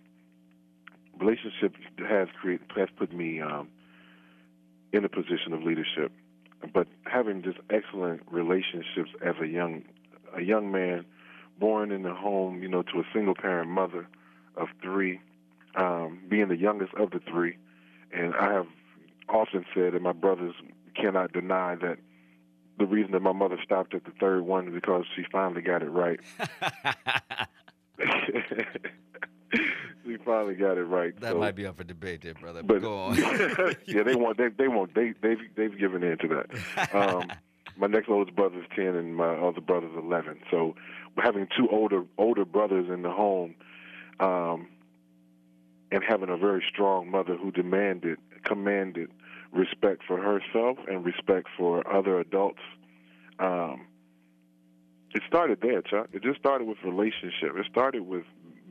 Relationship 1.20 1.74
has 2.08 2.28
create 2.40 2.60
has 2.76 2.88
put 2.96 3.12
me 3.12 3.40
um, 3.40 3.68
in 4.92 5.04
a 5.04 5.08
position 5.08 5.52
of 5.52 5.62
leadership, 5.62 6.12
but 6.72 6.88
having 7.04 7.42
just 7.42 7.58
excellent 7.70 8.22
relationships 8.30 9.10
as 9.24 9.34
a 9.40 9.46
young 9.46 9.82
a 10.34 10.42
young 10.42 10.70
man, 10.70 11.06
born 11.58 11.90
in 11.90 12.02
the 12.02 12.14
home, 12.14 12.62
you 12.62 12.68
know, 12.68 12.82
to 12.82 13.00
a 13.00 13.04
single 13.14 13.34
parent 13.34 13.70
mother 13.70 14.06
of 14.56 14.68
three, 14.82 15.20
um, 15.74 16.20
being 16.28 16.48
the 16.48 16.56
youngest 16.56 16.92
of 16.94 17.10
the 17.10 17.20
three, 17.20 17.56
and 18.12 18.34
I 18.34 18.52
have 18.52 18.66
often 19.28 19.64
said, 19.74 19.94
and 19.94 20.02
my 20.02 20.12
brothers 20.12 20.54
cannot 20.94 21.32
deny 21.32 21.76
that 21.76 21.98
the 22.78 22.86
reason 22.86 23.12
that 23.12 23.22
my 23.22 23.32
mother 23.32 23.58
stopped 23.64 23.94
at 23.94 24.04
the 24.04 24.12
third 24.20 24.42
one 24.42 24.68
is 24.68 24.74
because 24.74 25.04
she 25.16 25.24
finally 25.30 25.62
got 25.62 25.82
it 25.82 25.90
right. 25.90 26.20
she 30.06 30.16
finally 30.24 30.54
got 30.54 30.78
it 30.78 30.84
right. 30.84 31.18
that 31.20 31.32
so- 31.32 31.38
might 31.38 31.54
be 31.54 31.66
up 31.66 31.76
for 31.76 31.84
debate, 31.84 32.22
there, 32.22 32.34
brother. 32.34 32.62
But 32.62 32.80
but 32.80 32.82
go 32.82 32.98
on. 32.98 33.16
yeah, 33.86 34.02
they 34.02 34.14
want 34.14 34.38
they 34.38 34.48
they 34.48 34.68
want 34.68 34.94
they 34.94 35.14
they've 35.22 35.38
they've 35.56 35.78
given 35.78 36.02
in 36.02 36.18
to 36.18 36.28
that. 36.28 36.94
Um, 36.94 37.30
my 37.76 37.86
next 37.86 38.08
oldest 38.08 38.36
brother 38.36 38.58
is 38.58 38.66
ten, 38.74 38.94
and 38.96 39.16
my 39.16 39.34
other 39.36 39.60
brother's 39.60 39.96
eleven. 39.96 40.40
So 40.50 40.74
having 41.16 41.48
two 41.56 41.68
older 41.70 42.04
older 42.16 42.44
brothers 42.44 42.88
in 42.88 43.02
the 43.02 43.10
home, 43.10 43.54
um, 44.20 44.68
and 45.90 46.02
having 46.06 46.28
a 46.28 46.36
very 46.36 46.64
strong 46.68 47.10
mother 47.10 47.36
who 47.36 47.50
demanded 47.50 48.18
commanded 48.44 49.10
respect 49.52 50.02
for 50.06 50.20
herself 50.20 50.78
and 50.88 51.04
respect 51.04 51.48
for 51.56 51.86
other 51.90 52.20
adults. 52.20 52.60
Um, 53.38 53.86
it 55.14 55.22
started 55.26 55.60
there, 55.62 55.80
Chuck. 55.80 56.08
It 56.12 56.22
just 56.22 56.38
started 56.38 56.68
with 56.68 56.78
relationship. 56.84 57.56
It 57.56 57.66
started 57.70 58.02
with 58.02 58.24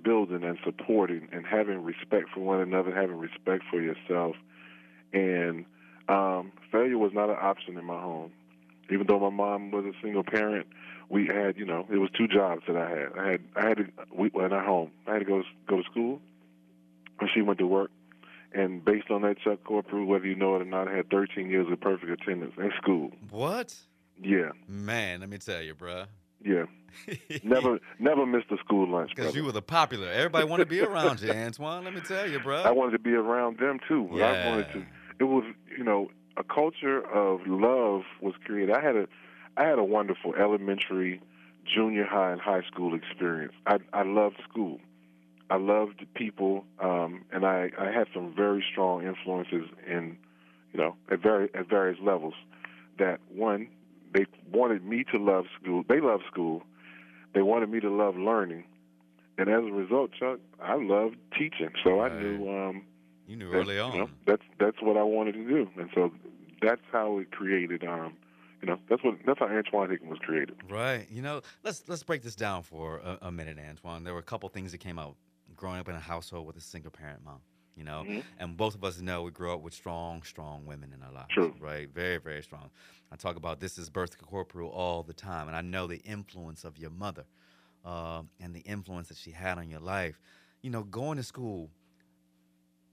building 0.08 0.44
and 0.44 0.58
supporting 0.64 1.28
and 1.34 1.46
having 1.46 1.84
respect 1.84 2.30
for 2.34 2.40
one 2.40 2.62
another, 2.62 2.96
having 2.96 3.18
respect 3.18 3.64
for 3.70 3.82
yourself. 3.82 4.36
And 5.12 5.66
um, 6.08 6.52
failure 6.72 6.98
was 6.98 7.12
not 7.14 7.30
an 7.30 7.36
option 7.42 7.78
in 7.78 7.86
my 7.86 8.00
home. 8.00 8.32
Even 8.90 9.06
though 9.08 9.20
my 9.20 9.30
mom 9.30 9.72
was 9.72 9.84
a 9.84 9.92
single 10.02 10.24
parent, 10.24 10.66
we 11.10 11.28
had, 11.28 11.58
you 11.58 11.66
know, 11.66 11.86
it 11.92 11.98
was 11.98 12.10
two 12.18 12.28
jobs 12.28 12.64
that 12.68 12.78
I 12.78 12.90
had. 12.90 13.08
I 13.18 13.32
had, 13.32 13.42
I 13.56 13.68
had 13.68 13.78
to, 13.78 13.86
we, 14.18 14.32
in 14.34 14.54
our 14.54 14.64
home, 14.64 14.92
I 15.06 15.14
had 15.14 15.20
to 15.20 15.26
go 15.26 15.44
go 15.68 15.78
to 15.78 15.84
school, 15.92 16.22
and 17.20 17.30
she 17.34 17.42
went 17.42 17.60
to 17.60 17.68
work. 17.68 17.92
And 18.54 18.84
based 18.84 19.12
on 19.12 19.24
that, 19.24 19.40
Chuck 19.40 19.60
Corprew, 19.66 20.08
whether 20.08 20.26
you 20.26 20.36
know 20.36 20.56
it 20.56 20.62
or 20.62 20.66
not, 20.66 20.88
I 20.88 20.96
had 20.96 21.10
13 21.10 21.50
years 21.50 21.68
of 21.70 21.82
perfect 21.82 22.10
attendance 22.10 22.54
in 22.58 22.72
school. 22.82 23.12
what? 23.30 23.76
Yeah, 24.20 24.52
Man, 24.68 25.20
let 25.20 25.30
me 25.30 25.38
tell 25.38 25.62
you, 25.62 25.76
bruh. 25.76 26.08
Yeah. 26.44 26.66
Never, 27.44 27.80
never 28.00 28.26
missed 28.26 28.48
a 28.50 28.58
school 28.58 28.90
lunch, 28.90 29.12
Because 29.16 29.36
you 29.36 29.44
were 29.44 29.52
the 29.52 29.62
popular. 29.62 30.10
Everybody 30.10 30.48
wanted 30.48 30.64
to 30.64 30.70
be 30.70 30.80
around 30.92 31.22
you, 31.22 31.32
Antoine. 31.32 31.84
Let 31.84 31.94
me 31.94 32.02
tell 32.02 32.28
you, 32.28 32.40
bro. 32.40 32.64
I 32.64 32.72
wanted 32.72 32.94
to 32.94 33.00
be 33.00 33.14
around 33.14 33.60
them 33.60 33.80
too. 33.88 34.08
but 34.12 34.22
I 34.22 34.50
wanted 34.50 34.72
to. 34.74 34.86
It 35.20 35.26
was, 35.26 35.44
you 35.78 35.84
know, 35.84 36.10
a 36.38 36.44
culture 36.44 37.00
of 37.06 37.42
love 37.46 38.02
was 38.22 38.34
created. 38.46 38.74
I 38.76 38.82
had 38.82 38.96
a, 38.96 39.08
I 39.58 39.66
had 39.66 39.78
a 39.78 39.84
wonderful 39.84 40.34
elementary, 40.36 41.22
junior 41.66 42.06
high, 42.06 42.32
and 42.32 42.42
high 42.42 42.62
school 42.72 42.96
experience. 42.96 43.54
I 43.68 43.78
I 43.94 44.04
loved 44.04 44.38
school. 44.50 44.80
I 45.50 45.58
loved 45.58 46.06
people, 46.16 46.66
um, 46.80 47.26
and 47.32 47.46
I 47.46 47.70
I 47.80 47.92
had 47.92 48.08
some 48.14 48.34
very 48.36 48.64
strong 48.72 49.06
influences 49.06 49.70
in, 49.86 50.18
you 50.74 50.80
know, 50.80 50.96
at 51.12 51.20
very 51.22 51.50
at 51.54 51.70
various 51.70 52.00
levels. 52.02 52.34
That 52.98 53.20
one, 53.30 53.68
they 54.14 54.26
wanted 54.52 54.84
me 54.84 55.04
to 55.12 55.18
love 55.18 55.46
school. 55.62 55.84
They 55.88 56.00
love 56.00 56.22
school. 56.32 56.64
They 57.34 57.42
wanted 57.42 57.70
me 57.70 57.80
to 57.82 57.90
love 57.90 58.16
learning. 58.16 58.64
And 59.38 59.50
as 59.50 59.64
a 59.64 59.72
result, 59.72 60.12
Chuck, 60.20 60.40
I 60.62 60.76
loved 60.76 61.18
teaching. 61.38 61.70
So 61.84 62.00
I 62.00 62.10
knew 62.10 62.50
um, 62.50 62.84
you 63.28 63.36
knew 63.36 63.50
that, 63.52 63.58
early 63.58 63.76
you 63.76 63.82
on. 63.82 63.98
know, 63.98 64.10
that's 64.26 64.42
that's 64.60 64.78
what 64.82 64.98
I 64.98 65.04
wanted 65.04 65.34
to 65.34 65.48
do, 65.48 65.70
and 65.78 65.90
so 65.94 66.12
that's 66.62 66.82
how 66.92 67.20
it 67.20 67.32
created. 67.32 67.84
Um, 67.84 68.14
you 68.62 68.68
know, 68.68 68.80
that's 68.90 69.04
what 69.04 69.16
that's 69.26 69.40
how 69.40 69.48
Antoine 69.48 69.92
Hickman 69.92 70.10
was 70.10 70.20
created. 70.20 70.56
Right. 70.70 71.08
You 71.12 71.22
know, 71.22 71.42
let's 71.64 71.84
let's 71.88 72.02
break 72.04 72.24
this 72.24 72.36
down 72.36 72.64
for 72.64 72.98
a, 72.98 73.20
a 73.24 73.32
minute, 73.32 73.58
Antoine. 73.60 74.04
There 74.04 74.14
were 74.14 74.20
a 74.20 74.24
couple 74.24 74.50
things 74.50 74.72
that 74.72 74.80
came 74.80 74.98
out 74.98 75.16
growing 75.56 75.80
up 75.80 75.90
in 75.90 75.96
a 75.96 76.00
household 76.00 76.48
with 76.48 76.58
a 76.58 76.62
single 76.62 76.92
parent 76.92 77.24
mom. 77.24 77.42
You 77.78 77.84
know, 77.84 78.04
Mhm. 78.08 78.24
and 78.40 78.58
both 78.58 78.74
of 78.74 78.84
us 78.84 79.00
know 79.00 79.22
we 79.22 79.30
grew 79.32 79.54
up 79.54 79.62
with 79.62 79.74
strong, 79.74 80.24
strong 80.24 80.66
women 80.66 80.92
in 80.94 81.04
our 81.04 81.12
lives. 81.12 81.30
True. 81.32 81.56
Right. 81.60 81.88
Very, 81.88 82.18
very 82.18 82.42
strong. 82.42 82.72
I 83.12 83.16
talk 83.16 83.36
about 83.36 83.60
this 83.60 83.78
is 83.78 83.90
birth 83.90 84.18
corporal 84.18 84.70
all 84.72 85.04
the 85.04 85.14
time, 85.14 85.48
and 85.48 85.56
I 85.56 85.62
know 85.62 85.86
the 85.86 85.98
influence 86.00 86.64
of 86.66 86.78
your 86.78 86.90
mother, 86.90 87.26
uh, 87.86 88.24
and 88.40 88.56
the 88.56 88.62
influence 88.62 89.10
that 89.10 89.18
she 89.18 89.32
had 89.32 89.58
on 89.60 89.70
your 89.70 89.80
life. 89.80 90.20
You 90.64 90.72
know, 90.72 90.84
going 90.84 91.18
to 91.18 91.24
school. 91.24 91.70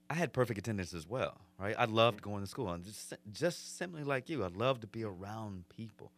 I 0.07 0.13
had 0.13 0.33
perfect 0.33 0.59
attendance 0.59 0.93
as 0.93 1.07
well, 1.07 1.41
right? 1.57 1.75
I 1.77 1.85
loved 1.85 2.21
going 2.21 2.41
to 2.43 2.47
school, 2.47 2.69
and 2.69 2.83
just 2.85 3.13
just 3.31 3.77
simply 3.77 4.03
like 4.03 4.29
you, 4.29 4.43
I 4.43 4.47
love 4.47 4.81
to 4.81 4.87
be 4.87 5.03
around 5.03 5.67
people. 5.69 6.11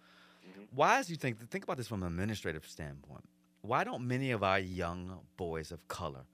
Why, 0.71 0.99
as 0.99 1.09
you 1.09 1.15
think, 1.15 1.39
think 1.49 1.63
about 1.63 1.77
this 1.77 1.87
from 1.87 2.03
an 2.03 2.07
administrative 2.09 2.67
standpoint. 2.67 3.23
Why 3.61 3.85
don't 3.85 4.05
many 4.05 4.31
of 4.31 4.43
our 4.43 4.59
young 4.59 5.21
boys 5.37 5.71
of 5.71 5.87
color 5.87 6.25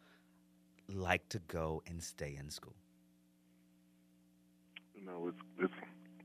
like 0.88 1.28
to 1.30 1.40
go 1.48 1.82
and 1.88 2.02
stay 2.04 2.38
in 2.40 2.50
school? 2.50 2.76
You 4.96 5.06
know, 5.06 5.28
it's 5.28 5.38
it's 5.60 5.74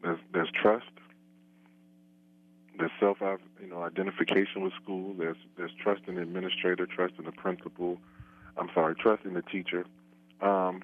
there's, 0.03 0.19
there's 0.33 0.51
trust. 0.51 0.87
There's 2.79 2.93
self, 3.01 3.19
you 3.21 3.67
know, 3.69 3.83
identification 3.83 4.63
with 4.63 4.73
school. 4.81 5.15
There's 5.15 5.37
there's 5.57 5.73
trust 5.83 6.03
in 6.07 6.15
the 6.15 6.23
administrator, 6.23 6.87
trust 6.87 7.15
in 7.19 7.25
the 7.25 7.33
principal. 7.33 7.99
I'm 8.57 8.71
sorry, 8.75 8.95
trust 8.95 9.25
in 9.25 9.35
the 9.35 9.43
teacher, 9.43 9.85
um, 10.41 10.83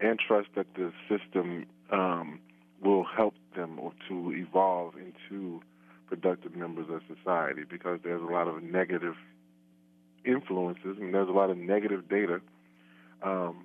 and 0.00 0.18
trust 0.18 0.48
that 0.54 0.66
the 0.74 0.92
system 1.08 1.66
um, 1.90 2.40
will 2.82 3.04
help 3.04 3.34
them 3.56 3.78
or 3.78 3.92
to 4.08 4.32
evolve 4.32 4.94
into 4.96 5.62
productive 6.06 6.54
members 6.54 6.86
of 6.90 7.00
society. 7.14 7.62
Because 7.68 8.00
there's 8.02 8.22
a 8.22 8.32
lot 8.32 8.48
of 8.48 8.62
negative 8.62 9.16
influences 10.24 10.96
and 10.98 11.14
there's 11.14 11.28
a 11.28 11.32
lot 11.32 11.50
of 11.50 11.56
negative 11.56 12.08
data. 12.08 12.40
Um, 13.22 13.64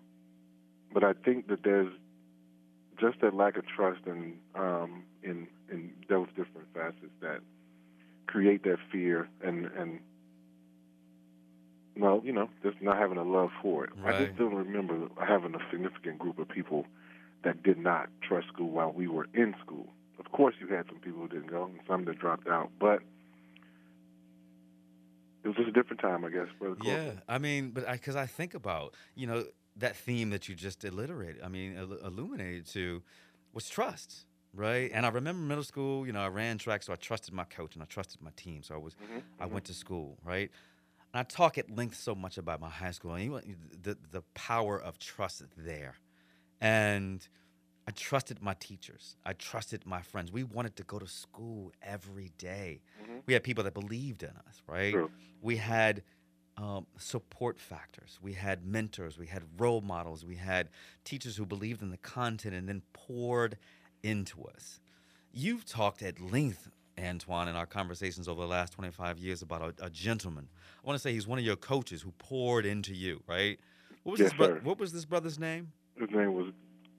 but 0.94 1.04
I 1.04 1.14
think 1.14 1.48
that 1.48 1.64
there's 1.64 1.92
just 3.00 3.22
that 3.22 3.34
lack 3.34 3.58
of 3.58 3.66
trust 3.68 4.02
in 4.06 4.36
um, 4.56 5.04
in 5.24 5.48
in 5.72 5.92
those 6.10 6.28
different 6.30 6.68
facets 6.74 7.14
that 7.22 7.40
create 8.28 8.64
that 8.64 8.78
fear 8.92 9.28
and 9.44 9.66
and 9.78 10.00
well, 11.98 12.22
you 12.24 12.32
know, 12.32 12.50
just 12.64 12.82
not 12.82 12.98
having 12.98 13.18
a 13.18 13.24
love 13.24 13.50
for 13.62 13.84
it. 13.84 13.90
I 14.06 14.12
just 14.26 14.38
don't 14.38 14.56
remember 14.56 15.10
having 15.26 15.54
a 15.54 15.60
significant 15.70 16.18
group 16.20 16.40
of 16.40 16.48
people 16.48 16.86
that 17.44 17.62
did 17.64 17.78
not 17.78 18.10
trust 18.22 18.48
school 18.48 18.70
while 18.70 18.92
we 18.92 19.08
were 19.08 19.28
in 19.34 19.54
school. 19.64 19.88
Of 20.18 20.32
course, 20.32 20.56
you 20.60 20.68
had 20.68 20.86
some 20.88 21.00
people 21.00 21.22
who 21.22 21.28
didn't 21.28 21.48
go 21.50 21.66
and 21.66 21.80
some 21.88 22.06
that 22.06 22.20
dropped 22.20 22.48
out, 22.48 22.70
but 22.80 23.02
it 25.44 25.48
was 25.48 25.58
just 25.58 25.70
a 25.70 25.72
different 25.72 26.02
time, 26.02 26.26
I 26.26 26.30
guess. 26.30 26.48
Brother 26.58 26.76
Yeah, 26.84 27.12
I 27.28 27.38
mean, 27.38 27.72
but 27.72 27.90
because 27.92 28.16
I, 28.16 28.26
think 28.26 28.54
about, 28.54 28.96
you 29.16 29.28
know, 29.28 29.46
that 29.78 29.96
theme 29.96 30.30
that 30.32 30.50
you 30.50 30.56
just 30.56 30.84
alliterated, 30.84 31.42
I 31.44 31.48
mean, 31.48 31.78
illuminated 31.78 32.68
to, 32.68 33.02
was 33.54 33.70
trust, 33.70 34.26
right? 34.54 34.92
And 34.94 35.06
I 35.06 35.10
remember 35.10 35.42
middle 35.42 35.64
school, 35.64 36.06
you 36.06 36.14
know, 36.14 36.22
I 36.22 36.28
ran 36.28 36.58
track, 36.58 36.84
so 36.84 36.94
I 36.94 36.98
trusted 36.98 37.34
my 37.34 37.46
coach 37.46 37.76
and 37.76 37.84
I 37.84 37.86
trusted 37.86 38.22
my 38.22 38.32
team. 38.36 38.64
So 38.64 38.76
I 38.76 38.78
was, 38.78 38.96
mm-hmm. 38.96 39.20
I 39.40 39.46
went 39.46 39.66
to 39.66 39.74
school, 39.74 40.18
right? 40.24 40.52
And 41.14 41.20
I 41.20 41.24
talk 41.24 41.58
at 41.58 41.76
length 41.76 41.96
so 41.98 42.14
much 42.14 42.38
about 42.38 42.60
my 42.60 42.70
high 42.70 42.92
school 42.92 43.16
and 43.16 43.32
the 43.82 43.98
the 44.12 44.22
power 44.36 44.80
of 44.80 45.00
trust 45.00 45.44
there, 45.58 45.96
and 46.62 47.28
I 47.90 47.92
trusted 47.92 48.40
my 48.40 48.54
teachers. 48.60 49.16
I 49.26 49.34
trusted 49.34 49.84
my 49.84 50.04
friends. 50.04 50.32
We 50.32 50.44
wanted 50.44 50.76
to 50.76 50.84
go 50.84 51.00
to 51.00 51.08
school 51.08 51.72
every 51.82 52.30
day. 52.38 52.82
Mm-hmm. 53.02 53.18
We 53.26 53.34
had 53.34 53.42
people 53.42 53.64
that 53.64 53.74
believed 53.74 54.22
in 54.22 54.30
us, 54.30 54.62
right? 54.68 54.94
True. 54.94 55.10
We 55.42 55.56
had 55.56 56.04
um, 56.56 56.86
support 57.00 57.60
factors. 57.60 58.20
We 58.22 58.34
had 58.34 58.64
mentors. 58.64 59.18
We 59.18 59.26
had 59.26 59.42
role 59.58 59.82
models. 59.82 60.24
We 60.24 60.36
had 60.36 60.70
teachers 61.04 61.36
who 61.36 61.48
believed 61.48 61.82
in 61.82 61.90
the 61.90 61.98
content 61.98 62.54
and 62.54 62.70
then 62.70 62.84
poured 62.94 63.58
into 64.04 64.44
us. 64.44 64.80
You've 65.34 65.66
talked 65.66 66.04
at 66.04 66.22
length, 66.22 66.70
Antoine, 67.04 67.48
in 67.48 67.56
our 67.56 67.66
conversations 67.66 68.28
over 68.28 68.40
the 68.40 68.48
last 68.48 68.74
25 68.74 69.18
years 69.18 69.42
about 69.42 69.64
a, 69.64 69.86
a 69.86 69.90
gentleman. 69.90 70.48
I 70.84 70.88
want 70.88 70.96
to 70.96 71.02
say 71.02 71.12
he's 71.12 71.26
one 71.26 71.40
of 71.40 71.44
your 71.44 71.56
coaches 71.56 72.04
who 72.04 72.12
poured 72.20 72.68
into 72.68 72.94
you, 72.94 73.24
right? 73.26 73.60
What 74.04 74.12
was, 74.12 74.20
yes, 74.20 74.30
this, 74.30 74.38
bro- 74.38 74.60
what 74.62 74.78
was 74.78 74.94
this 74.94 75.06
brother's 75.06 75.40
name? 75.40 75.72
His 75.98 76.12
name 76.12 76.34
was 76.34 76.54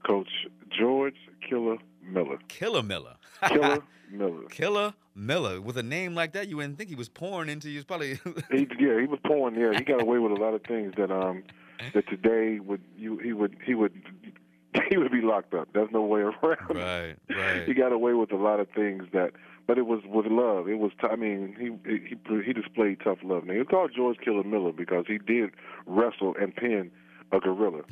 Coach 0.06 0.28
George 0.70 1.16
Killer 1.48 1.76
Miller. 2.02 2.38
Killer 2.48 2.82
Miller. 2.82 3.16
Killer 3.48 3.78
Miller. 4.10 4.44
Killer 4.50 4.94
Miller. 5.14 5.60
With 5.60 5.76
a 5.76 5.82
name 5.82 6.14
like 6.14 6.32
that, 6.32 6.48
you 6.48 6.56
wouldn't 6.56 6.78
think 6.78 6.88
he 6.88 6.96
was 6.96 7.08
pouring 7.08 7.48
into 7.48 7.70
you. 7.70 7.84
Probably. 7.84 8.14
he, 8.50 8.68
yeah, 8.78 9.00
he 9.00 9.06
was 9.06 9.18
pouring. 9.26 9.58
Yeah, 9.58 9.72
he 9.76 9.84
got 9.84 10.00
away 10.00 10.18
with 10.18 10.32
a 10.32 10.42
lot 10.42 10.54
of 10.54 10.62
things 10.62 10.94
that 10.96 11.10
um 11.10 11.42
that 11.94 12.08
today 12.08 12.60
would 12.60 12.82
you 12.96 13.18
he 13.18 13.32
would 13.32 13.56
he 13.64 13.74
would 13.74 13.92
he 14.90 14.96
would 14.96 15.12
be 15.12 15.20
locked 15.20 15.54
up. 15.54 15.68
There's 15.72 15.90
no 15.92 16.02
way 16.02 16.20
around. 16.20 16.36
Right, 16.70 17.16
right. 17.28 17.66
he 17.66 17.74
got 17.74 17.92
away 17.92 18.14
with 18.14 18.32
a 18.32 18.36
lot 18.36 18.60
of 18.60 18.68
things 18.70 19.04
that, 19.12 19.32
but 19.66 19.78
it 19.78 19.86
was 19.86 20.00
with 20.04 20.26
love. 20.26 20.68
It 20.68 20.78
was. 20.78 20.92
T- 21.00 21.08
I 21.10 21.16
mean, 21.16 21.56
he 21.58 21.90
he 21.90 22.42
he 22.44 22.52
displayed 22.52 22.98
tough 23.02 23.18
love. 23.22 23.44
Now 23.44 23.54
he 23.54 23.64
called 23.64 23.92
George 23.94 24.18
Killer 24.24 24.44
Miller 24.44 24.72
because 24.72 25.04
he 25.08 25.18
did 25.18 25.50
wrestle 25.86 26.34
and 26.40 26.54
pin 26.54 26.90
a 27.32 27.40
gorilla. 27.40 27.82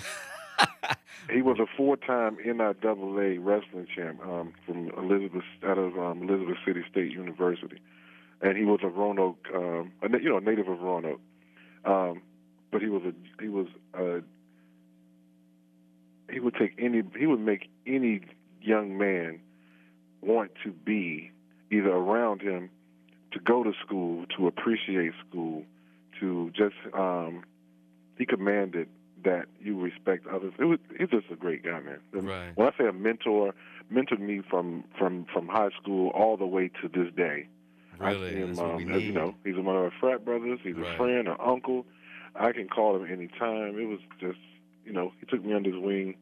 he 1.30 1.42
was 1.42 1.58
a 1.58 1.66
four-time 1.76 2.36
NIAA 2.44 3.38
wrestling 3.40 3.86
champ 3.94 4.20
um, 4.22 4.52
from 4.66 4.90
Elizabeth 4.96 5.44
out 5.64 5.78
of 5.78 5.98
um, 5.98 6.28
Elizabeth 6.28 6.56
City 6.66 6.82
State 6.90 7.12
University, 7.12 7.80
and 8.40 8.56
he 8.56 8.64
was 8.64 8.80
a 8.82 8.88
Roanoke, 8.88 9.46
um, 9.54 9.92
a, 10.02 10.08
you 10.20 10.28
know, 10.28 10.38
native 10.38 10.68
of 10.68 10.80
Roanoke. 10.80 11.20
Um, 11.84 12.22
but 12.70 12.82
he 12.82 12.88
was 12.88 13.02
a 13.04 13.42
he 13.42 13.48
was 13.48 13.66
a 13.94 14.20
he 16.30 16.40
would 16.40 16.54
take 16.54 16.74
any 16.78 17.02
he 17.18 17.26
would 17.26 17.40
make 17.40 17.68
any 17.86 18.20
young 18.60 18.98
man 18.98 19.40
want 20.20 20.50
to 20.64 20.72
be 20.72 21.30
either 21.70 21.90
around 21.90 22.42
him 22.42 22.70
to 23.32 23.38
go 23.38 23.62
to 23.62 23.72
school 23.84 24.26
to 24.36 24.46
appreciate 24.46 25.12
school 25.28 25.64
to 26.20 26.50
just 26.54 26.74
um 26.94 27.44
he 28.16 28.26
commanded 28.26 28.88
that 29.24 29.46
you 29.60 29.78
respect 29.80 30.26
others. 30.26 30.52
It 30.58 30.64
was 30.64 30.78
he's 30.98 31.08
just 31.08 31.26
a 31.30 31.36
great 31.36 31.64
guy, 31.64 31.80
man. 31.80 32.00
Right. 32.12 32.52
When 32.56 32.68
I 32.68 32.70
say 32.78 32.86
a 32.86 32.92
mentor, 32.92 33.54
mentored 33.92 34.20
me 34.20 34.42
from 34.48 34.84
from 34.98 35.26
from 35.32 35.48
high 35.48 35.70
school 35.80 36.10
all 36.10 36.36
the 36.36 36.46
way 36.46 36.70
to 36.82 36.88
this 36.88 37.12
day. 37.16 37.48
Really, 37.98 38.30
him, 38.36 38.48
That's 38.48 38.60
what 38.60 38.76
we 38.76 38.84
um, 38.84 38.92
need. 38.92 39.04
you 39.06 39.12
know, 39.12 39.34
he's 39.44 39.56
one 39.56 39.74
of 39.74 39.82
our 39.82 39.92
frat 39.98 40.24
brothers. 40.24 40.60
He's 40.62 40.76
right. 40.76 40.94
a 40.94 40.96
friend, 40.96 41.28
an 41.28 41.36
uncle. 41.44 41.84
I 42.36 42.52
can 42.52 42.68
call 42.68 42.94
him 42.96 43.04
anytime. 43.10 43.76
It 43.78 43.88
was 43.88 43.98
just, 44.20 44.38
you 44.84 44.92
know, 44.92 45.12
he 45.18 45.26
took 45.26 45.44
me 45.44 45.52
under 45.52 45.70
his 45.70 45.80
wing 45.80 46.14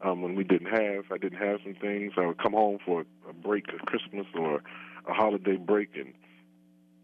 um, 0.00 0.22
when 0.22 0.34
we 0.34 0.42
didn't 0.42 0.66
have. 0.66 1.04
I 1.12 1.18
didn't 1.18 1.38
have 1.38 1.60
some 1.62 1.74
things. 1.74 2.14
I 2.16 2.26
would 2.26 2.42
come 2.42 2.52
home 2.52 2.78
for 2.84 3.04
a 3.28 3.32
break, 3.32 3.66
a 3.68 3.86
Christmas 3.86 4.26
or 4.34 4.62
a 5.08 5.12
holiday 5.12 5.56
break, 5.56 5.90
and 5.94 6.12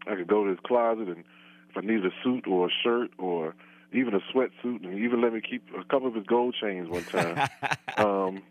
I 0.05 0.15
could 0.15 0.27
go 0.27 0.43
to 0.43 0.49
his 0.49 0.59
closet 0.65 1.07
and 1.07 1.23
if 1.69 1.77
I 1.77 1.81
needed 1.81 2.05
a 2.05 2.23
suit 2.23 2.47
or 2.47 2.67
a 2.67 2.71
shirt 2.83 3.11
or 3.17 3.55
even 3.91 4.13
a 4.13 4.19
sweatsuit, 4.33 4.83
and 4.83 4.99
even 4.99 5.21
let 5.21 5.33
me 5.33 5.41
keep 5.41 5.63
a 5.77 5.83
couple 5.83 6.07
of 6.07 6.15
his 6.15 6.25
gold 6.25 6.55
chains 6.59 6.89
one 6.89 7.03
time, 7.05 7.49
um, 7.97 8.43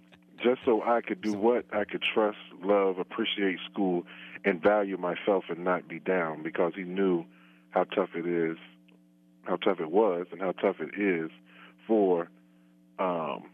just 0.43 0.61
so 0.65 0.83
I 0.83 1.01
could 1.01 1.21
do 1.21 1.33
what 1.33 1.67
I 1.73 1.85
could 1.85 2.03
trust, 2.03 2.39
love, 2.63 2.99
appreciate 2.99 3.59
school, 3.71 4.05
and 4.45 4.63
value 4.63 4.97
myself 4.97 5.45
and 5.49 5.65
not 5.65 5.89
be 5.89 5.99
down 5.99 6.43
because 6.43 6.73
he 6.75 6.83
knew 6.83 7.25
how 7.71 7.85
tough 7.85 8.11
it 8.15 8.27
is, 8.27 8.57
how 9.45 9.57
tough 9.57 9.81
it 9.81 9.91
was, 9.91 10.27
and 10.33 10.41
how 10.41 10.53
tough 10.53 10.77
it 10.81 11.01
is 11.01 11.31
for 11.87 12.29
um, 12.99 13.45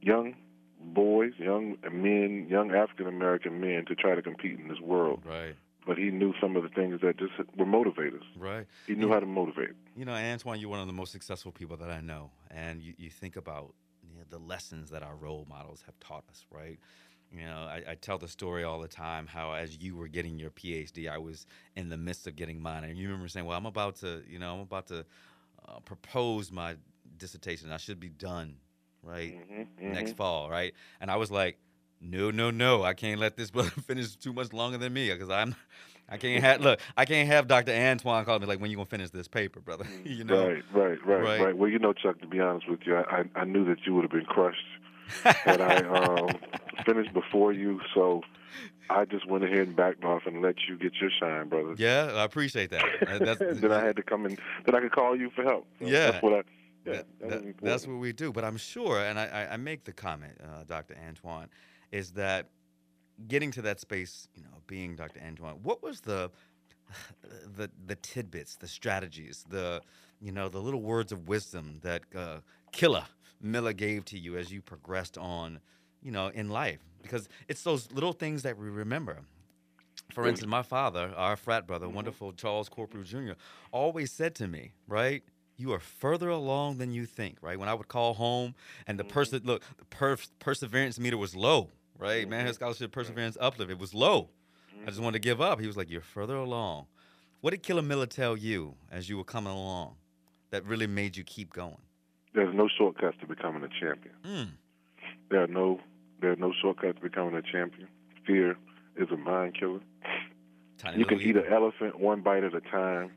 young 0.00 0.34
boys, 0.80 1.32
young 1.38 1.76
men, 1.90 2.46
young 2.48 2.72
African 2.72 3.06
American 3.06 3.60
men 3.60 3.84
to 3.86 3.94
try 3.94 4.14
to 4.14 4.22
compete 4.22 4.58
in 4.58 4.68
this 4.68 4.80
world. 4.80 5.22
Right 5.24 5.54
but 5.86 5.98
he 5.98 6.10
knew 6.10 6.32
some 6.40 6.56
of 6.56 6.62
the 6.62 6.68
things 6.68 7.00
that 7.00 7.18
just 7.18 7.32
were 7.56 7.66
motivators. 7.66 8.22
Right. 8.36 8.66
He 8.86 8.94
knew 8.94 9.08
you, 9.08 9.12
how 9.12 9.20
to 9.20 9.26
motivate. 9.26 9.70
You 9.94 10.04
know, 10.04 10.12
Antoine, 10.12 10.58
you're 10.58 10.70
one 10.70 10.80
of 10.80 10.86
the 10.86 10.92
most 10.92 11.12
successful 11.12 11.52
people 11.52 11.76
that 11.76 11.90
I 11.90 12.00
know, 12.00 12.30
and 12.50 12.80
you, 12.80 12.94
you 12.96 13.10
think 13.10 13.36
about 13.36 13.74
you 14.02 14.18
know, 14.18 14.24
the 14.30 14.38
lessons 14.38 14.90
that 14.90 15.02
our 15.02 15.16
role 15.16 15.46
models 15.48 15.82
have 15.84 15.98
taught 16.00 16.24
us, 16.30 16.46
right? 16.50 16.78
You 17.30 17.44
know, 17.44 17.68
I, 17.68 17.82
I, 17.90 17.94
tell 17.94 18.18
the 18.18 18.28
story 18.28 18.62
all 18.62 18.80
the 18.80 18.88
time 18.88 19.26
how 19.26 19.52
as 19.52 19.78
you 19.78 19.96
were 19.96 20.08
getting 20.08 20.38
your 20.38 20.50
PhD, 20.50 21.10
I 21.10 21.18
was 21.18 21.46
in 21.76 21.88
the 21.88 21.96
midst 21.96 22.26
of 22.26 22.36
getting 22.36 22.60
mine, 22.60 22.84
and 22.84 22.96
you 22.96 23.08
remember 23.08 23.28
saying, 23.28 23.46
"Well, 23.46 23.56
I'm 23.56 23.66
about 23.66 23.96
to, 23.96 24.22
you 24.28 24.38
know, 24.38 24.54
I'm 24.54 24.60
about 24.60 24.86
to 24.88 25.04
uh, 25.66 25.80
propose 25.84 26.50
my 26.50 26.76
dissertation. 27.16 27.70
I 27.72 27.78
should 27.78 28.00
be 28.00 28.10
done, 28.10 28.56
right, 29.02 29.34
mm-hmm, 29.34 29.62
mm-hmm. 29.62 29.92
next 29.92 30.16
fall, 30.16 30.50
right?" 30.50 30.74
And 31.00 31.10
I 31.10 31.16
was 31.16 31.30
like 31.30 31.58
no, 32.02 32.32
no, 32.32 32.50
no, 32.50 32.82
I 32.82 32.94
can't 32.94 33.20
let 33.20 33.36
this 33.36 33.50
brother 33.52 33.70
finish 33.70 34.16
too 34.16 34.32
much 34.32 34.52
longer 34.52 34.76
than 34.76 34.92
me 34.92 35.10
because 35.10 35.30
I'm, 35.30 35.54
I 36.08 36.16
can't 36.18 36.42
have 36.42 36.60
look, 36.60 36.80
I 36.96 37.04
can't 37.04 37.28
have 37.28 37.48
Dr. 37.48 37.72
Antoine 37.72 38.24
call 38.24 38.38
me 38.38 38.46
like 38.46 38.60
when 38.60 38.70
you 38.70 38.76
gonna 38.76 38.86
finish 38.86 39.10
this 39.10 39.28
paper, 39.28 39.60
brother. 39.60 39.86
you 40.04 40.24
know, 40.24 40.48
right, 40.48 40.64
right, 40.72 41.06
right, 41.06 41.22
right, 41.22 41.40
right. 41.40 41.56
Well, 41.56 41.70
you 41.70 41.78
know, 41.78 41.92
Chuck, 41.92 42.20
to 42.20 42.26
be 42.26 42.40
honest 42.40 42.68
with 42.68 42.80
you, 42.84 42.96
I, 42.96 43.20
I, 43.20 43.40
I 43.40 43.44
knew 43.44 43.64
that 43.66 43.86
you 43.86 43.94
would 43.94 44.02
have 44.02 44.10
been 44.10 44.24
crushed 44.24 44.58
had 45.22 45.60
I 45.60 45.76
um, 45.98 46.28
finished 46.84 47.12
before 47.12 47.52
you, 47.52 47.80
so. 47.94 48.22
I 48.90 49.06
just 49.06 49.26
went 49.26 49.42
ahead 49.42 49.68
and 49.68 49.76
backed 49.76 50.04
off 50.04 50.26
and 50.26 50.42
let 50.42 50.56
you 50.68 50.76
get 50.76 50.92
your 51.00 51.08
shine, 51.18 51.48
brother. 51.48 51.74
Yeah, 51.78 52.12
I 52.14 52.24
appreciate 52.24 52.70
that. 52.70 52.84
That's, 53.20 53.60
then 53.60 53.72
I 53.72 53.82
had 53.82 53.96
to 53.96 54.02
come 54.02 54.26
in. 54.26 54.36
Then 54.66 54.74
I 54.74 54.80
could 54.80 54.92
call 54.92 55.16
you 55.16 55.30
for 55.30 55.42
help. 55.44 55.66
So 55.80 55.86
yeah, 55.86 56.10
that's 56.10 56.22
what 56.22 56.32
I. 56.32 56.42
Yeah, 56.84 56.92
that, 56.92 57.30
that, 57.30 57.54
that's 57.62 57.86
what 57.86 57.96
we 57.98 58.12
do. 58.12 58.32
But 58.32 58.44
I'm 58.44 58.58
sure, 58.58 58.98
and 58.98 59.18
I, 59.18 59.48
I 59.52 59.56
make 59.56 59.84
the 59.84 59.92
comment, 59.92 60.36
uh, 60.42 60.64
Dr. 60.64 60.96
Antoine, 61.08 61.48
is 61.90 62.10
that 62.12 62.48
getting 63.28 63.50
to 63.52 63.62
that 63.62 63.80
space, 63.80 64.28
you 64.34 64.42
know, 64.42 64.58
being 64.66 64.96
Dr. 64.96 65.20
Antoine, 65.26 65.56
what 65.62 65.82
was 65.82 66.00
the 66.00 66.30
the 67.56 67.70
the 67.86 67.96
tidbits, 67.96 68.56
the 68.56 68.68
strategies, 68.68 69.44
the 69.48 69.80
you 70.20 70.32
know, 70.32 70.48
the 70.48 70.60
little 70.60 70.80
words 70.80 71.12
of 71.12 71.28
wisdom 71.28 71.80
that 71.82 72.02
uh, 72.16 72.38
Killer 72.70 73.04
Miller 73.40 73.72
gave 73.72 74.04
to 74.06 74.18
you 74.18 74.36
as 74.36 74.52
you 74.52 74.62
progressed 74.62 75.18
on, 75.18 75.58
you 76.00 76.12
know, 76.12 76.28
in 76.28 76.48
life? 76.48 76.78
Because 77.02 77.28
it's 77.48 77.62
those 77.62 77.90
little 77.90 78.12
things 78.12 78.42
that 78.44 78.56
we 78.56 78.68
remember. 78.68 79.18
For 80.12 80.28
instance, 80.28 80.48
my 80.48 80.62
father, 80.62 81.12
our 81.16 81.36
frat 81.36 81.66
brother, 81.66 81.86
mm-hmm. 81.86 81.96
wonderful 81.96 82.32
Charles 82.32 82.68
Corprew 82.68 83.04
Jr., 83.04 83.32
always 83.72 84.12
said 84.12 84.34
to 84.36 84.46
me, 84.46 84.72
right? 84.86 85.22
You 85.56 85.72
are 85.72 85.80
further 85.80 86.28
along 86.28 86.78
than 86.78 86.92
you 86.92 87.06
think, 87.06 87.38
right? 87.40 87.58
When 87.58 87.68
I 87.68 87.74
would 87.74 87.88
call 87.88 88.14
home 88.14 88.54
and 88.86 88.98
the 88.98 89.04
mm-hmm. 89.04 89.12
person, 89.12 89.40
look, 89.44 89.62
the 89.78 89.84
per- 89.86 90.18
perseverance 90.38 90.98
meter 90.98 91.16
was 91.16 91.34
low, 91.34 91.70
right? 92.02 92.22
Mm-hmm. 92.22 92.30
Manhood 92.30 92.54
Scholarship 92.56 92.92
Perseverance 92.92 93.36
Uplift. 93.40 93.70
It 93.70 93.78
was 93.78 93.94
low. 93.94 94.30
Mm-hmm. 94.74 94.88
I 94.88 94.90
just 94.90 95.00
wanted 95.00 95.22
to 95.22 95.28
give 95.28 95.40
up. 95.40 95.60
He 95.60 95.66
was 95.66 95.76
like, 95.76 95.88
You're 95.88 96.00
further 96.00 96.36
along. 96.36 96.86
What 97.40 97.50
did 97.50 97.62
Killer 97.62 97.82
Miller 97.82 98.06
tell 98.06 98.36
you 98.36 98.74
as 98.90 99.08
you 99.08 99.16
were 99.16 99.24
coming 99.24 99.52
along 99.52 99.96
that 100.50 100.64
really 100.64 100.86
made 100.86 101.16
you 101.16 101.24
keep 101.24 101.52
going? 101.52 101.78
There's 102.34 102.54
no 102.54 102.68
shortcuts 102.68 103.16
to 103.20 103.26
becoming 103.26 103.62
a 103.62 103.68
champion. 103.68 104.14
Mm. 104.24 104.48
There 105.30 105.42
are 105.42 105.48
no 105.48 105.80
there 106.20 106.32
are 106.32 106.36
no 106.36 106.52
shortcuts 106.60 106.96
to 106.96 107.02
becoming 107.02 107.34
a 107.34 107.42
champion. 107.42 107.88
Fear 108.26 108.56
is 108.96 109.08
a 109.10 109.16
mind 109.16 109.56
killer. 109.58 109.80
Tiny 110.78 110.98
you 110.98 111.04
can 111.04 111.20
eat 111.20 111.36
an 111.36 111.44
elephant 111.50 111.98
one 111.98 112.20
bite 112.20 112.44
at 112.44 112.54
a 112.54 112.60
time. 112.60 113.12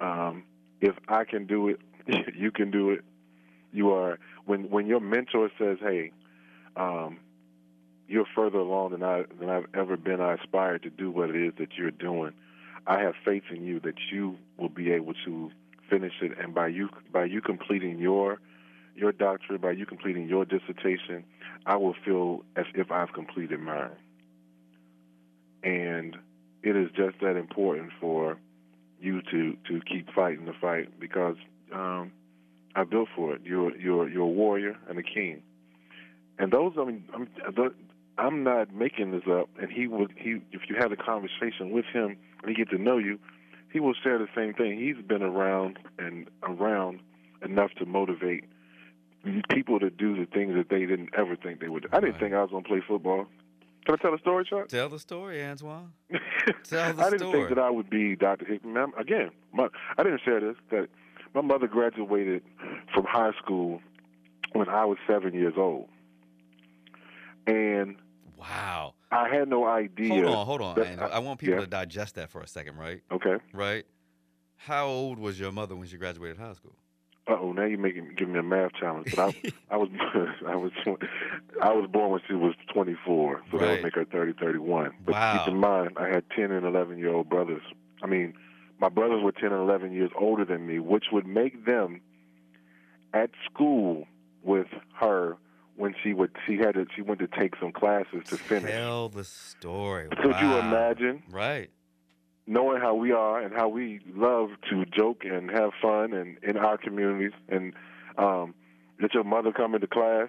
Um, 0.00 0.44
if 0.80 0.94
I 1.08 1.24
can 1.24 1.46
do 1.46 1.68
it, 1.68 1.80
you 2.34 2.50
can 2.50 2.70
do 2.70 2.90
it. 2.90 3.00
You 3.72 3.92
are 3.92 4.18
when 4.46 4.70
when 4.70 4.86
your 4.86 5.00
mentor 5.00 5.50
says, 5.58 5.78
"Hey, 5.80 6.12
um, 6.76 7.18
you're 8.10 8.26
further 8.34 8.58
along 8.58 8.90
than 8.90 9.04
I 9.04 9.22
than 9.38 9.48
I've 9.48 9.66
ever 9.72 9.96
been. 9.96 10.20
I 10.20 10.34
aspire 10.34 10.78
to 10.80 10.90
do 10.90 11.12
what 11.12 11.30
it 11.30 11.36
is 11.36 11.52
that 11.58 11.74
you're 11.78 11.92
doing. 11.92 12.32
I 12.86 12.98
have 13.00 13.14
faith 13.24 13.44
in 13.54 13.64
you 13.64 13.78
that 13.80 13.94
you 14.12 14.36
will 14.58 14.68
be 14.68 14.90
able 14.90 15.14
to 15.24 15.50
finish 15.88 16.14
it, 16.20 16.32
and 16.36 16.52
by 16.52 16.66
you 16.66 16.88
by 17.12 17.24
you 17.24 17.40
completing 17.40 18.00
your 18.00 18.40
your 18.96 19.12
doctorate, 19.12 19.60
by 19.60 19.70
you 19.70 19.86
completing 19.86 20.28
your 20.28 20.44
dissertation, 20.44 21.24
I 21.66 21.76
will 21.76 21.94
feel 22.04 22.42
as 22.56 22.66
if 22.74 22.90
I've 22.90 23.12
completed 23.12 23.60
mine. 23.60 23.90
And 25.62 26.16
it 26.64 26.74
is 26.74 26.90
just 26.96 27.20
that 27.20 27.36
important 27.36 27.92
for 28.00 28.38
you 29.00 29.22
to 29.30 29.56
to 29.68 29.80
keep 29.88 30.12
fighting 30.12 30.46
the 30.46 30.52
fight 30.60 30.98
because 30.98 31.36
um, 31.72 32.10
I 32.74 32.82
built 32.82 33.08
for 33.14 33.36
it. 33.36 33.42
You're 33.44 33.76
you're 33.76 34.08
you're 34.08 34.24
a 34.24 34.26
warrior 34.26 34.76
and 34.88 34.98
a 34.98 35.04
king. 35.04 35.42
And 36.40 36.50
those, 36.50 36.72
I 36.78 36.84
mean, 36.84 37.04
I'm 37.14 37.28
I'm 38.20 38.44
not 38.44 38.74
making 38.74 39.12
this 39.12 39.22
up. 39.30 39.48
And 39.60 39.72
he 39.72 39.86
would 39.86 40.12
he 40.16 40.40
if 40.52 40.68
you 40.68 40.76
had 40.78 40.92
a 40.92 40.96
conversation 40.96 41.70
with 41.70 41.86
him 41.86 42.16
and 42.42 42.48
he 42.48 42.54
get 42.54 42.68
to 42.70 42.78
know 42.78 42.98
you, 42.98 43.18
he 43.72 43.80
will 43.80 43.94
share 43.94 44.18
the 44.18 44.28
same 44.36 44.52
thing. 44.52 44.78
He's 44.78 45.02
been 45.04 45.22
around 45.22 45.78
and 45.98 46.28
around 46.42 47.00
enough 47.42 47.70
to 47.78 47.86
motivate 47.86 48.44
people 49.50 49.80
to 49.80 49.90
do 49.90 50.16
the 50.16 50.26
things 50.26 50.54
that 50.54 50.68
they 50.68 50.80
didn't 50.80 51.10
ever 51.16 51.34
think 51.34 51.60
they 51.60 51.68
would. 51.68 51.86
I 51.92 52.00
didn't 52.00 52.12
right. 52.12 52.20
think 52.20 52.34
I 52.34 52.42
was 52.42 52.50
going 52.50 52.64
to 52.64 52.68
play 52.68 52.82
football. 52.86 53.26
Can 53.86 53.94
I 53.94 54.02
tell 54.02 54.14
a 54.14 54.18
story, 54.18 54.44
Chuck? 54.44 54.68
Tell 54.68 54.88
the 54.90 54.98
story, 54.98 55.42
Antoine. 55.42 55.92
Tell 56.10 56.18
the 56.18 56.64
story. 56.64 56.82
I 56.98 57.10
didn't 57.10 57.18
story. 57.18 57.32
think 57.32 57.48
that 57.48 57.58
I 57.58 57.70
would 57.70 57.88
be 57.88 58.14
Dr. 58.14 58.44
Hickman. 58.44 58.92
Again, 58.98 59.30
my, 59.52 59.68
I 59.96 60.02
didn't 60.02 60.20
share 60.22 60.40
this. 60.40 60.56
That 60.70 60.88
my 61.34 61.40
mother 61.40 61.66
graduated 61.66 62.42
from 62.92 63.04
high 63.04 63.32
school 63.42 63.80
when 64.52 64.68
I 64.68 64.84
was 64.84 64.98
seven 65.06 65.32
years 65.32 65.54
old, 65.56 65.88
and 67.46 67.96
wow, 68.40 68.94
I 69.10 69.28
had 69.28 69.48
no 69.48 69.66
idea. 69.66 70.08
Hold 70.08 70.24
on, 70.26 70.46
hold 70.46 70.62
on. 70.62 70.98
I, 70.98 71.06
I, 71.06 71.18
want 71.18 71.38
people 71.38 71.56
yeah. 71.56 71.60
to 71.60 71.66
digest 71.66 72.14
that 72.16 72.30
for 72.30 72.40
a 72.40 72.46
second, 72.46 72.76
right? 72.76 73.02
Okay. 73.12 73.36
Right. 73.52 73.86
How 74.56 74.86
old 74.86 75.18
was 75.18 75.38
your 75.38 75.52
mother 75.52 75.76
when 75.76 75.86
she 75.86 75.96
graduated 75.96 76.38
high 76.38 76.52
school? 76.52 76.76
oh, 77.30 77.52
now 77.52 77.64
you're 77.64 77.78
making 77.78 78.14
giving 78.16 78.34
me 78.34 78.40
a 78.40 78.42
math 78.42 78.72
challenge. 78.74 79.14
But 79.14 79.34
I, 79.34 79.52
I 79.74 79.76
was, 79.76 79.88
I 80.46 80.56
was, 80.56 80.72
I 81.62 81.72
was 81.72 81.88
born 81.90 82.10
when 82.12 82.20
she 82.26 82.34
was 82.34 82.54
24, 82.72 83.42
so 83.50 83.58
right. 83.58 83.60
that 83.60 83.72
would 83.72 83.82
make 83.82 83.94
her 83.94 84.04
30, 84.04 84.34
31. 84.34 84.92
But 85.04 85.12
wow. 85.12 85.38
keep 85.38 85.52
in 85.52 85.60
mind, 85.60 85.90
I 85.96 86.08
had 86.08 86.24
10 86.34 86.50
and 86.50 86.66
11 86.66 86.98
year 86.98 87.12
old 87.12 87.28
brothers. 87.28 87.62
I 88.02 88.06
mean, 88.06 88.34
my 88.80 88.88
brothers 88.88 89.22
were 89.22 89.32
10 89.32 89.52
and 89.52 89.62
11 89.62 89.92
years 89.92 90.10
older 90.18 90.44
than 90.44 90.66
me, 90.66 90.78
which 90.78 91.06
would 91.12 91.26
make 91.26 91.66
them 91.66 92.00
at 93.12 93.30
school 93.44 94.06
with 94.42 94.68
her 94.98 95.36
when 95.76 95.94
she 96.02 96.12
would 96.12 96.30
she 96.46 96.56
had 96.56 96.74
to 96.74 96.86
she 96.94 97.02
went 97.02 97.20
to 97.20 97.26
take 97.26 97.54
some 97.60 97.72
classes 97.72 98.24
to 98.26 98.36
finish. 98.36 98.70
Tell 98.70 99.08
the 99.08 99.24
story. 99.24 100.08
Could 100.08 100.32
wow. 100.32 100.40
you 100.40 100.58
imagine? 100.58 101.22
Right 101.30 101.70
knowing 102.50 102.80
how 102.80 102.94
we 102.94 103.12
are 103.12 103.40
and 103.40 103.54
how 103.54 103.68
we 103.68 104.00
love 104.12 104.50
to 104.68 104.84
joke 104.86 105.22
and 105.24 105.50
have 105.50 105.70
fun 105.80 106.12
and 106.12 106.36
in 106.42 106.56
our 106.56 106.76
communities 106.76 107.32
and 107.48 107.72
um 108.18 108.52
let 109.00 109.14
your 109.14 109.22
mother 109.24 109.52
come 109.52 109.74
into 109.74 109.86
class 109.86 110.28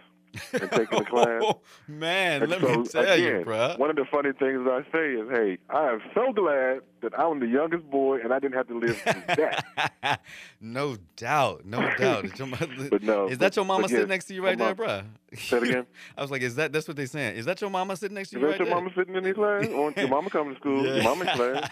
and 0.53 0.71
taking 0.71 0.99
the 0.99 1.05
class. 1.05 1.27
Oh, 1.43 1.59
man, 1.87 2.43
and 2.43 2.51
let 2.51 2.61
so, 2.61 2.67
me 2.77 2.87
tell 2.87 3.03
again, 3.03 3.39
you, 3.39 3.45
bro. 3.45 3.75
One 3.77 3.89
of 3.89 3.95
the 3.95 4.05
funny 4.05 4.31
things 4.33 4.67
I 4.69 4.81
say 4.91 5.13
is, 5.13 5.29
hey, 5.29 5.57
I 5.69 5.89
am 5.89 6.01
so 6.13 6.31
glad 6.33 6.81
that 7.01 7.17
I'm 7.17 7.39
the 7.39 7.47
youngest 7.47 7.89
boy 7.89 8.19
and 8.21 8.31
I 8.33 8.39
didn't 8.39 8.55
have 8.55 8.67
to 8.67 8.77
live 8.77 9.01
that. 9.05 10.21
no 10.59 10.97
doubt, 11.15 11.65
no 11.65 11.81
doubt. 11.97 12.25
Is, 12.25 12.39
mother, 12.39 12.67
but 12.91 13.01
no, 13.01 13.27
is 13.27 13.37
that 13.39 13.55
your 13.55 13.65
mama 13.65 13.87
sitting 13.89 14.07
next 14.07 14.25
to 14.25 14.33
you 14.33 14.43
right 14.43 14.57
there, 14.57 14.75
bro? 14.75 15.01
Say 15.33 15.57
it 15.57 15.63
again. 15.63 15.85
I 16.17 16.21
was 16.21 16.29
like, 16.31 16.41
is 16.41 16.55
that 16.55 16.71
that's 16.71 16.87
what 16.87 16.97
they're 16.97 17.05
saying? 17.07 17.37
Is 17.37 17.45
that 17.45 17.59
your 17.61 17.69
mama 17.69 17.95
sitting 17.95 18.15
next 18.15 18.29
to 18.31 18.37
is 18.37 18.41
you 18.41 18.47
that 18.47 18.51
right 18.51 18.59
your 18.59 18.67
there? 18.67 18.75
mama 18.75 18.91
sitting 18.95 19.15
in 19.15 19.23
this 19.23 19.33
class? 19.35 19.67
Or 19.67 19.91
your 19.95 20.07
mama 20.09 20.29
coming 20.29 20.53
to 20.53 20.59
school? 20.59 20.85
Yeah. 20.85 20.95
Your 20.95 21.03
mama 21.03 21.25
class? 21.35 21.69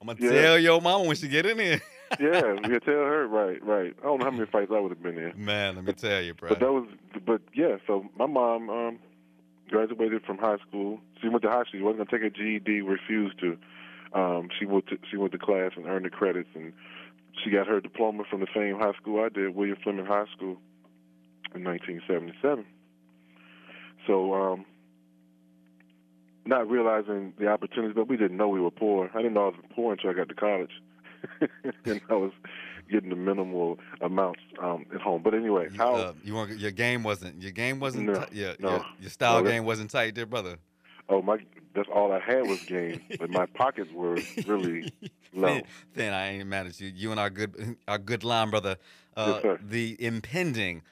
I'm 0.00 0.06
gonna 0.06 0.18
Yeah. 0.20 0.30
tell 0.42 0.58
your 0.58 0.80
mama 0.80 1.04
when 1.04 1.16
she 1.16 1.28
get 1.28 1.46
in 1.46 1.58
here. 1.58 1.80
Yeah, 2.20 2.54
you 2.68 2.80
tell 2.80 2.94
her 2.94 3.26
right, 3.26 3.64
right. 3.64 3.94
I 4.00 4.04
don't 4.04 4.18
know 4.18 4.24
how 4.24 4.30
many 4.30 4.46
fights 4.46 4.70
I 4.74 4.80
would 4.80 4.90
have 4.90 5.02
been 5.02 5.18
in. 5.18 5.32
Man, 5.36 5.76
let 5.76 5.84
me 5.84 5.92
tell 5.92 6.20
you, 6.20 6.34
bro. 6.34 6.50
But 6.50 6.60
that 6.60 6.72
was, 6.72 6.88
but 7.26 7.42
yeah. 7.54 7.76
So 7.86 8.06
my 8.16 8.26
mom 8.26 8.70
um, 8.70 8.98
graduated 9.68 10.24
from 10.24 10.38
high 10.38 10.58
school. 10.68 11.00
She 11.20 11.28
went 11.28 11.42
to 11.42 11.48
high 11.48 11.64
school. 11.64 11.78
She 11.78 11.82
wasn't 11.82 12.10
gonna 12.10 12.10
take 12.10 12.22
her 12.22 12.30
GED. 12.30 12.82
Refused 12.82 13.38
to. 13.40 13.58
Um, 14.14 14.48
she 14.58 14.66
went 14.66 14.86
to 14.88 14.98
she 15.10 15.16
went 15.16 15.32
to 15.32 15.38
class 15.38 15.72
and 15.76 15.86
earned 15.86 16.04
the 16.04 16.10
credits, 16.10 16.50
and 16.54 16.72
she 17.42 17.50
got 17.50 17.66
her 17.66 17.80
diploma 17.80 18.24
from 18.28 18.40
the 18.40 18.46
same 18.54 18.78
high 18.78 18.92
school 19.00 19.24
I 19.24 19.28
did, 19.28 19.54
William 19.54 19.76
Fleming 19.82 20.06
High 20.06 20.26
School, 20.36 20.58
in 21.54 21.64
1977. 21.64 22.64
So, 24.06 24.34
um, 24.34 24.64
not 26.44 26.68
realizing 26.68 27.32
the 27.38 27.48
opportunities, 27.48 27.94
but 27.94 28.08
we 28.08 28.16
didn't 28.16 28.36
know 28.36 28.48
we 28.48 28.60
were 28.60 28.70
poor. 28.70 29.10
I 29.14 29.18
didn't 29.18 29.34
know 29.34 29.44
I 29.44 29.48
was 29.48 29.64
poor 29.74 29.92
until 29.92 30.10
I 30.10 30.14
got 30.14 30.28
to 30.28 30.34
college, 30.34 30.72
and 31.84 32.00
I 32.08 32.14
was 32.14 32.32
getting 32.90 33.10
the 33.10 33.16
minimal 33.16 33.78
amounts 34.00 34.40
um, 34.60 34.86
at 34.94 35.00
home. 35.00 35.22
But 35.22 35.34
anyway, 35.34 35.68
you, 35.70 35.78
how 35.78 35.94
uh, 35.94 36.12
you 36.24 36.34
weren't, 36.34 36.58
your 36.58 36.70
game 36.70 37.02
wasn't 37.02 37.42
your 37.42 37.52
game 37.52 37.80
wasn't 37.80 38.06
No, 38.08 38.24
ti- 38.24 38.38
your, 38.40 38.54
no, 38.58 38.70
your 38.70 38.86
your 39.00 39.10
style 39.10 39.42
no, 39.42 39.48
game 39.50 39.64
wasn't 39.64 39.90
tight, 39.90 40.14
there, 40.14 40.26
brother. 40.26 40.56
oh 41.08 41.22
my, 41.22 41.38
that's 41.74 41.88
all 41.94 42.12
I 42.12 42.20
had 42.20 42.42
was 42.42 42.58
game, 42.66 43.00
but 43.18 43.30
my 43.30 43.46
pockets 43.46 43.90
were 43.94 44.22
really 44.46 44.92
low. 45.32 45.60
Then, 45.94 46.12
I 46.12 46.28
ain't 46.32 46.46
mad 46.48 46.66
at 46.66 46.80
you. 46.80 46.92
You 46.94 47.10
and 47.10 47.20
our 47.20 47.30
good 47.30 47.76
our 47.88 47.98
good 47.98 48.24
line 48.24 48.50
brother, 48.50 48.76
uh, 49.16 49.40
Yes, 49.44 49.58
the 49.62 49.96
impending 50.04 50.82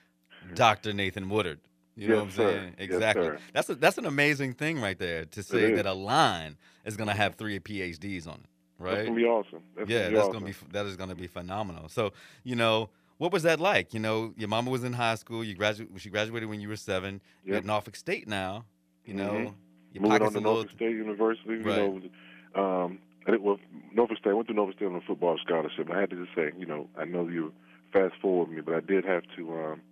Dr. 0.55 0.93
Nathan 0.93 1.29
Woodard. 1.29 1.61
You 1.97 2.09
know 2.09 2.15
Yes, 2.15 2.19
what 2.19 2.25
I'm 2.25 2.31
sir. 2.31 2.49
saying? 2.49 2.75
Yes, 2.79 2.79
Exactly. 2.79 3.23
sir. 3.25 3.39
that's 3.53 3.69
a, 3.69 3.75
that's 3.75 3.99
an 3.99 4.07
amazing 4.07 4.55
thing 4.55 4.81
right 4.81 4.99
there 4.99 5.25
to 5.27 5.43
say 5.43 5.75
that 5.75 5.85
a 5.87 5.93
line 5.93 6.57
is 6.85 6.97
gonna 6.97 7.15
have 7.15 7.35
three 7.35 7.59
PhDs 7.59 8.27
on 8.27 8.35
it, 8.35 8.49
That's 8.81 8.97
right? 8.97 9.05
gonna 9.07 9.17
be 9.17 9.25
awesome. 9.25 9.61
That's 9.77 9.89
yeah, 9.91 9.99
gonna 9.99 10.09
be 10.11 10.15
that's 10.17 10.29
awesome. 10.29 10.41
gonna 10.43 10.47
be 10.53 10.73
that 10.73 10.87
is 10.87 10.97
gonna 10.97 11.15
be 11.15 11.27
phenomenal. 11.27 11.89
So 11.89 12.13
you 12.45 12.57
know, 12.57 12.91
what 13.19 13.33
was 13.33 13.43
that 13.45 13.61
like? 13.61 13.93
You 13.95 14.01
know, 14.01 14.33
your 14.37 14.49
mama 14.49 14.71
was 14.71 14.85
in 14.85 14.93
high 14.95 15.15
school. 15.17 15.45
You 15.45 15.55
graduated. 15.55 16.01
She 16.01 16.11
graduated 16.11 16.49
when 16.49 16.61
you 16.61 16.69
were 16.69 16.77
seven. 16.77 17.21
You're 17.45 17.57
at 17.57 17.65
Norfolk 17.65 17.97
State 17.97 18.27
now. 18.27 18.65
You 19.05 19.15
know, 19.15 19.33
Mhm. 19.33 19.55
your 19.93 20.03
Moving 20.03 20.23
on 20.23 20.33
to 20.33 20.39
a 20.39 20.41
little. 20.41 20.55
Norfolk 20.55 20.71
State 20.77 20.93
University. 20.97 21.51
You 21.51 21.63
Right. 21.63 21.77
know, 22.57 22.63
um, 22.85 22.99
I 23.27 23.33
did, 23.33 23.43
well, 23.43 23.59
Norfolk 23.93 24.19
State. 24.19 24.31
I 24.31 24.35
went 24.35 24.49
to 24.49 24.55
Norfolk 24.55 24.77
State 24.77 24.87
on 24.87 24.95
a 24.97 25.01
football 25.03 25.37
scholarship. 25.39 25.91
I 25.91 26.01
had 26.01 26.11
to 26.11 26.17
just 26.17 26.35
say, 26.35 26.53
you 26.59 26.67
know, 26.67 26.89
I 26.97 27.05
know 27.05 27.29
you 27.29 27.53
fast 27.93 28.15
forward 28.23 28.51
me, 28.51 28.61
but 28.63 28.75
I 28.75 28.81
did 28.81 29.05
have 29.05 29.25
to 29.37 29.53
um, 29.55 29.83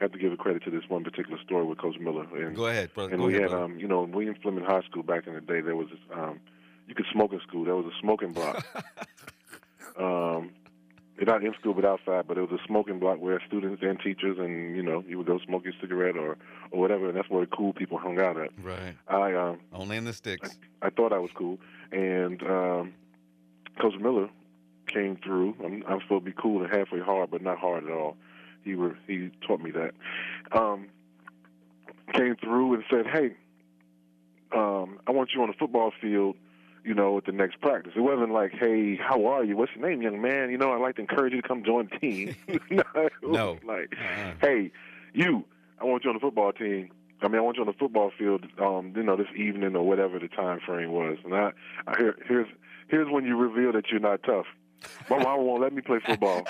have 0.00 0.10
to 0.12 0.18
give 0.18 0.32
a 0.32 0.36
credit 0.36 0.64
to 0.64 0.70
this 0.70 0.82
one 0.88 1.04
particular 1.04 1.38
story 1.42 1.64
with 1.64 1.78
Coach 1.78 1.98
Miller. 2.00 2.26
And, 2.34 2.56
Go 2.56 2.66
ahead, 2.66 2.92
brother. 2.94 3.12
and 3.12 3.20
Go 3.20 3.26
we 3.26 3.32
ahead, 3.34 3.42
had, 3.42 3.50
brother. 3.50 3.64
um, 3.64 3.78
you 3.78 3.86
know, 3.86 4.02
in 4.04 4.10
William 4.12 4.34
Fleming 4.42 4.64
High 4.64 4.82
School 4.82 5.02
back 5.04 5.26
in 5.28 5.34
the 5.34 5.40
day, 5.40 5.60
there 5.60 5.76
was 5.76 5.88
this, 5.88 6.00
um, 6.12 6.40
you 6.86 6.94
could 6.94 7.06
smoke 7.12 7.32
in 7.32 7.40
school. 7.40 7.64
There 7.64 7.76
was 7.76 7.86
a 7.86 8.00
smoking 8.00 8.32
block. 8.32 8.64
um, 9.98 10.50
not 11.20 11.42
in 11.42 11.54
school 11.54 11.74
but 11.74 11.84
outside, 11.84 12.26
but 12.26 12.36
it 12.36 12.42
was 12.42 12.60
a 12.60 12.66
smoking 12.66 12.98
block 12.98 13.18
where 13.18 13.40
students 13.46 13.82
and 13.82 13.98
teachers 14.00 14.36
and 14.38 14.76
you 14.76 14.82
know 14.82 15.04
you 15.06 15.18
would 15.18 15.26
go 15.26 15.38
smoke 15.46 15.64
your 15.64 15.72
cigarette 15.80 16.16
or 16.16 16.36
or 16.70 16.80
whatever, 16.80 17.08
and 17.08 17.16
that's 17.16 17.30
where 17.30 17.40
the 17.40 17.56
cool 17.56 17.72
people 17.72 17.98
hung 17.98 18.18
out 18.18 18.38
at. 18.38 18.50
right. 18.62 18.94
I 19.08 19.34
um 19.34 19.60
Only 19.72 19.96
in 19.96 20.04
the 20.04 20.12
sticks. 20.12 20.58
I 20.82 20.90
thought 20.90 21.12
I 21.12 21.18
was 21.18 21.30
cool, 21.34 21.58
and 21.92 22.42
um, 22.42 22.94
Coach 23.80 23.94
Miller 24.00 24.28
came 24.86 25.16
through. 25.16 25.56
I'm, 25.64 25.82
I'm 25.88 26.00
supposed 26.00 26.24
to 26.24 26.30
be 26.30 26.36
cool 26.36 26.62
and 26.62 26.74
halfway 26.74 27.00
hard, 27.00 27.30
but 27.30 27.42
not 27.42 27.58
hard 27.58 27.84
at 27.84 27.90
all. 27.90 28.16
He 28.62 28.74
were 28.74 28.96
he 29.06 29.30
taught 29.46 29.60
me 29.60 29.70
that. 29.72 29.92
Um, 30.52 30.88
came 32.12 32.36
through 32.36 32.74
and 32.74 32.84
said, 32.90 33.06
"Hey, 33.06 33.36
um, 34.54 34.98
I 35.06 35.12
want 35.12 35.30
you 35.34 35.42
on 35.42 35.48
the 35.48 35.56
football 35.58 35.92
field." 36.00 36.36
You 36.84 36.92
know, 36.94 37.16
at 37.16 37.24
the 37.24 37.32
next 37.32 37.60
practice, 37.62 37.92
it 37.96 38.00
wasn't 38.00 38.30
like, 38.32 38.52
"Hey, 38.52 38.96
how 38.96 39.24
are 39.26 39.42
you? 39.42 39.56
What's 39.56 39.72
your 39.74 39.88
name, 39.88 40.02
young 40.02 40.20
man? 40.20 40.50
You 40.50 40.58
know, 40.58 40.72
I'd 40.72 40.80
like 40.82 40.96
to 40.96 41.00
encourage 41.00 41.32
you 41.32 41.40
to 41.40 41.48
come 41.48 41.64
join 41.64 41.88
the 41.90 41.98
team." 41.98 42.36
no, 42.70 42.82
No. 43.22 43.58
like, 43.66 43.94
Uh-uh. 43.98 44.32
hey, 44.40 44.70
you, 45.14 45.44
I 45.80 45.84
want 45.84 46.04
you 46.04 46.10
on 46.10 46.16
the 46.16 46.20
football 46.20 46.52
team. 46.52 46.90
I 47.22 47.28
mean, 47.28 47.36
I 47.38 47.40
want 47.40 47.56
you 47.56 47.62
on 47.62 47.66
the 47.68 47.72
football 47.78 48.10
field, 48.18 48.44
um, 48.60 48.92
you 48.94 49.02
know, 49.02 49.16
this 49.16 49.28
evening 49.34 49.74
or 49.76 49.86
whatever 49.86 50.18
the 50.18 50.28
time 50.28 50.60
frame 50.60 50.90
was. 50.92 51.16
And 51.24 51.34
I, 51.34 51.52
I 51.86 51.96
hear, 51.96 52.16
here's, 52.28 52.48
here's 52.88 53.08
when 53.10 53.24
you 53.24 53.36
reveal 53.36 53.72
that 53.72 53.88
you're 53.90 53.98
not 54.00 54.22
tough. 54.24 54.44
My 55.08 55.16
mama 55.18 55.42
won't 55.42 55.62
let 55.62 55.72
me 55.72 55.80
play 55.80 56.00
football. 56.04 56.42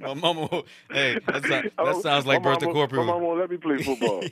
my 0.00 0.14
mama. 0.14 0.48
will- 0.52 0.66
Hey, 0.92 1.18
that, 1.26 1.42
sound, 1.44 1.64
that 1.64 1.72
Oh, 1.78 2.00
sounds 2.02 2.26
like 2.26 2.40
Bertha 2.44 2.66
Corprew. 2.66 2.98
My 2.98 3.04
mama 3.06 3.24
won't 3.24 3.40
let 3.40 3.50
me 3.50 3.56
play 3.56 3.78
football. 3.82 4.22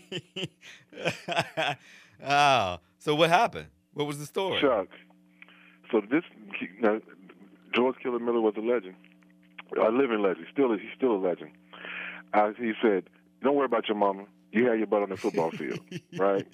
Oh, 2.26 2.78
so 2.98 3.14
what 3.14 3.30
happened? 3.30 3.66
What 3.94 4.06
was 4.06 4.18
the 4.18 4.26
story? 4.26 4.60
Chuck. 4.60 4.88
So 5.90 6.00
this, 6.10 6.22
now, 6.80 7.00
George 7.74 7.96
Killa 8.02 8.18
Miller 8.18 8.40
was 8.40 8.54
a 8.56 8.60
legend, 8.60 8.94
a 9.80 9.90
living 9.90 10.20
legend. 10.20 10.46
Still, 10.52 10.72
he's 10.72 10.90
still 10.96 11.12
a 11.12 11.22
legend. 11.22 11.50
Uh, 12.34 12.52
he 12.58 12.72
said, 12.82 13.04
"Don't 13.42 13.56
worry 13.56 13.64
about 13.66 13.88
your 13.88 13.96
mama. 13.96 14.24
You 14.52 14.66
have 14.68 14.78
your 14.78 14.86
butt 14.86 15.02
on 15.02 15.10
the 15.10 15.16
football 15.16 15.50
field, 15.50 15.80
right?" 16.18 16.46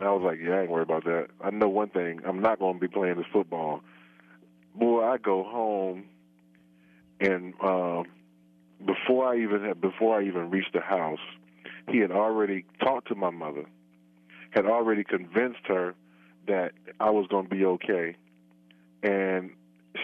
I 0.00 0.10
was 0.10 0.22
like, 0.22 0.38
"Yeah, 0.42 0.54
I 0.56 0.60
ain't 0.62 0.70
worried 0.70 0.84
about 0.88 1.04
that. 1.04 1.28
I 1.42 1.50
know 1.50 1.68
one 1.68 1.88
thing. 1.88 2.20
I'm 2.24 2.40
not 2.40 2.58
going 2.60 2.74
to 2.74 2.80
be 2.80 2.88
playing 2.88 3.16
this 3.16 3.26
football." 3.32 3.80
Boy, 4.74 5.02
I 5.04 5.18
go 5.18 5.42
home, 5.42 6.04
and 7.20 7.52
um, 7.60 8.04
before 8.86 9.26
I 9.32 9.38
even 9.40 9.64
had, 9.64 9.80
before 9.80 10.20
I 10.20 10.24
even 10.24 10.50
reached 10.50 10.72
the 10.72 10.80
house, 10.80 11.18
he 11.88 11.98
had 11.98 12.12
already 12.12 12.64
talked 12.80 13.08
to 13.08 13.16
my 13.16 13.30
mother, 13.30 13.64
had 14.50 14.66
already 14.66 15.04
convinced 15.04 15.66
her 15.66 15.94
that 16.46 16.72
I 17.00 17.10
was 17.10 17.26
going 17.28 17.48
to 17.48 17.54
be 17.54 17.64
okay, 17.64 18.16
and 19.02 19.50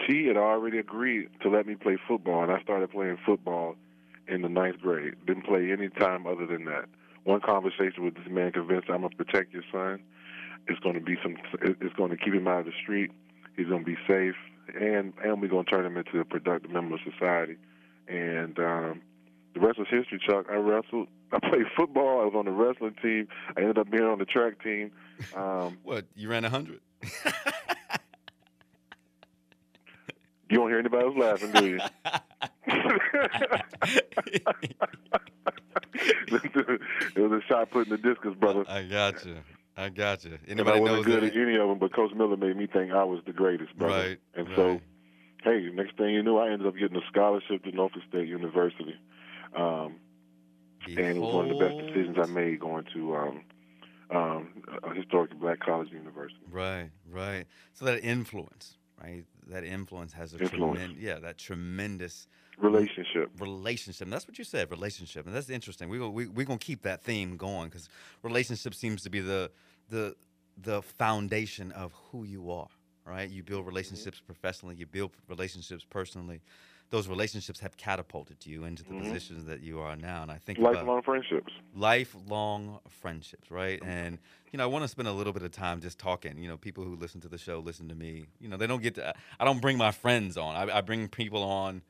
she 0.05 0.25
had 0.27 0.37
already 0.37 0.77
agreed 0.77 1.29
to 1.41 1.49
let 1.49 1.65
me 1.65 1.75
play 1.75 1.97
football, 2.07 2.43
and 2.43 2.51
I 2.51 2.61
started 2.61 2.91
playing 2.91 3.17
football 3.25 3.75
in 4.27 4.41
the 4.41 4.49
ninth 4.49 4.79
grade. 4.81 5.15
Didn't 5.25 5.45
play 5.45 5.71
any 5.71 5.89
time 5.89 6.27
other 6.27 6.45
than 6.45 6.65
that. 6.65 6.85
One 7.23 7.41
conversation 7.41 8.03
with 8.03 8.15
this 8.15 8.27
man 8.29 8.51
convinced 8.51 8.89
I'm 8.89 9.01
gonna 9.01 9.15
protect 9.15 9.53
your 9.53 9.63
son. 9.71 9.99
It's 10.67 10.79
going 10.79 10.95
to 10.95 11.01
be 11.01 11.15
some. 11.21 11.37
It's 11.61 11.93
going 11.95 12.11
to 12.11 12.17
keep 12.17 12.33
him 12.33 12.47
out 12.47 12.59
of 12.61 12.65
the 12.65 12.71
street. 12.81 13.11
He's 13.55 13.67
going 13.67 13.85
to 13.85 13.85
be 13.85 13.97
safe, 14.07 14.35
and 14.79 15.13
and 15.23 15.41
we're 15.41 15.47
going 15.47 15.65
to 15.65 15.71
turn 15.71 15.85
him 15.85 15.97
into 15.97 16.19
a 16.19 16.25
productive 16.25 16.71
member 16.71 16.95
of 16.95 17.01
society. 17.03 17.57
and 18.07 18.57
um, 18.59 19.01
the 19.53 19.59
rest 19.61 19.79
was 19.79 19.87
history. 19.89 20.19
Chuck, 20.25 20.45
I 20.51 20.55
wrestled. 20.55 21.07
I 21.31 21.39
played 21.39 21.65
football. 21.75 22.21
I 22.21 22.25
was 22.25 22.33
on 22.35 22.45
the 22.45 22.51
wrestling 22.51 22.95
team. 23.01 23.27
I 23.57 23.61
ended 23.61 23.77
up 23.77 23.89
being 23.89 24.03
on 24.03 24.19
the 24.19 24.25
track 24.25 24.61
team. 24.63 24.91
Um, 25.35 25.77
what 25.83 26.05
you 26.15 26.29
ran 26.29 26.45
a 26.45 26.49
hundred? 26.49 26.79
you 30.49 30.57
don't 30.57 30.69
hear 30.69 30.79
anybody 30.79 31.05
else 31.05 31.15
laughing, 31.17 31.51
do 31.51 31.65
you? 31.67 31.79
it 37.15 37.19
was 37.19 37.31
a 37.31 37.41
shot 37.47 37.71
put 37.71 37.87
in 37.87 37.91
the 37.91 37.97
discus, 37.97 38.35
brother. 38.35 38.65
I 38.67 38.83
got 38.83 39.25
you. 39.25 39.37
I 39.77 39.89
got 39.89 40.23
you. 40.23 40.37
Anybody 40.47 40.77
I 40.77 40.81
wasn't 40.81 41.05
good 41.05 41.23
at 41.23 41.35
any 41.35 41.57
of 41.57 41.67
them, 41.67 41.79
but 41.79 41.93
Coach 41.93 42.13
Miller 42.15 42.37
made 42.37 42.55
me 42.55 42.67
think 42.67 42.91
I 42.91 43.03
was 43.03 43.19
the 43.25 43.33
greatest, 43.33 43.75
brother. 43.77 44.09
Right. 44.09 44.19
And 44.35 44.47
right. 44.47 44.55
so, 44.55 44.81
hey, 45.43 45.69
next 45.73 45.97
thing 45.97 46.13
you 46.13 46.23
knew, 46.23 46.37
I 46.37 46.51
ended 46.51 46.67
up 46.67 46.75
getting 46.77 46.95
a 46.95 47.05
scholarship 47.09 47.63
to 47.63 47.71
Norfolk 47.71 48.01
State 48.07 48.27
University. 48.27 48.95
Um, 49.55 49.97
and 50.87 50.99
it 50.99 51.19
was 51.19 51.33
one 51.33 51.51
of 51.51 51.57
the 51.57 51.65
best 51.65 51.77
decisions 51.87 52.17
I 52.21 52.25
made 52.25 52.59
going 52.59 52.85
to 52.93 53.15
um, 53.15 53.41
um, 54.11 54.63
a 54.83 54.93
historically 54.93 55.37
black 55.37 55.59
college 55.59 55.91
university. 55.91 56.39
Right, 56.49 56.89
right. 57.09 57.45
So 57.73 57.85
that 57.85 58.03
influence, 58.03 58.77
right? 59.01 59.23
That 59.47 59.63
influence 59.63 60.13
has 60.13 60.33
a 60.33 60.37
tremendous, 60.37 60.97
yeah, 60.97 61.19
that 61.19 61.37
tremendous 61.37 62.27
Relationship. 62.57 63.31
relationship. 63.39 64.05
And 64.05 64.13
that's 64.13 64.27
what 64.27 64.37
you 64.37 64.45
said, 64.45 64.71
relationship, 64.71 65.25
and 65.25 65.35
that's 65.35 65.49
interesting. 65.49 65.89
We 65.89 65.99
we 65.99 66.27
we're 66.27 66.45
gonna 66.45 66.57
keep 66.57 66.83
that 66.83 67.03
theme 67.03 67.35
going 67.35 67.67
because 67.67 67.89
relationship 68.23 68.73
seems 68.73 69.03
to 69.03 69.09
be 69.09 69.19
the 69.19 69.51
the 69.89 70.15
the 70.61 70.81
foundation 70.81 71.73
of 71.73 71.91
who 72.11 72.23
you 72.23 72.49
are. 72.51 72.67
Right? 73.05 73.29
You 73.29 73.43
build 73.43 73.67
relationships 73.67 74.21
professionally. 74.25 74.75
You 74.75 74.85
build 74.85 75.11
relationships 75.27 75.85
personally. 75.87 76.41
Those 76.91 77.07
relationships 77.07 77.59
have 77.59 77.75
catapulted 77.77 78.45
you 78.45 78.63
into 78.63 78.83
the 78.83 78.93
Mhm. 78.93 78.99
positions 78.99 79.45
that 79.45 79.61
you 79.61 79.79
are 79.79 79.95
now. 79.95 80.21
And 80.21 80.31
I 80.31 80.37
think 80.37 80.59
Lifelong 80.59 81.01
friendships. 81.01 81.51
lifelong 81.73 82.79
friendships, 82.89 83.51
right? 83.51 83.81
And 83.83 84.19
you 84.51 84.57
know, 84.57 84.63
I 84.63 84.67
want 84.67 84.83
to 84.83 84.87
spend 84.87 85.07
a 85.07 85.11
little 85.11 85.33
bit 85.33 85.43
of 85.43 85.51
time 85.51 85.81
just 85.81 85.99
talking. 85.99 86.37
You 86.37 86.47
know, 86.47 86.57
people 86.57 86.83
who 86.83 86.95
listen 86.95 87.19
to 87.21 87.27
the 87.27 87.37
show 87.37 87.59
listen 87.59 87.89
to 87.89 87.95
me. 87.95 88.27
You 88.39 88.47
know, 88.47 88.57
they 88.57 88.67
don't 88.67 88.81
get 88.81 88.95
to. 88.95 89.13
I 89.39 89.45
don't 89.45 89.61
bring 89.61 89.77
my 89.77 89.91
friends 89.91 90.37
on. 90.37 90.55
I, 90.55 90.77
I 90.77 90.81
bring 90.81 91.07
people 91.09 91.43
on. 91.43 91.81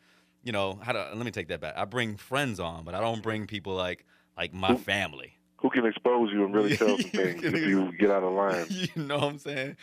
You 0.43 0.51
know, 0.51 0.79
how 0.81 0.91
to? 0.93 1.11
Let 1.13 1.25
me 1.25 1.31
take 1.31 1.47
that 1.49 1.59
back. 1.59 1.75
I 1.77 1.85
bring 1.85 2.17
friends 2.17 2.59
on, 2.59 2.83
but 2.83 2.95
I 2.95 3.01
don't 3.01 3.21
bring 3.21 3.47
people 3.47 3.73
like 3.75 4.05
like 4.37 4.53
my 4.53 4.75
family. 4.75 5.34
Who 5.57 5.69
can 5.69 5.85
expose 5.85 6.31
you 6.31 6.45
and 6.45 6.53
really 6.53 6.75
tell 6.75 6.97
some 6.99 7.09
things 7.09 7.43
if 7.43 7.55
you 7.55 7.91
get 7.97 8.11
out 8.11 8.23
of 8.23 8.33
line? 8.33 8.65
you 8.69 8.89
know 8.95 9.17
what 9.17 9.23
I'm 9.25 9.39
saying? 9.39 9.77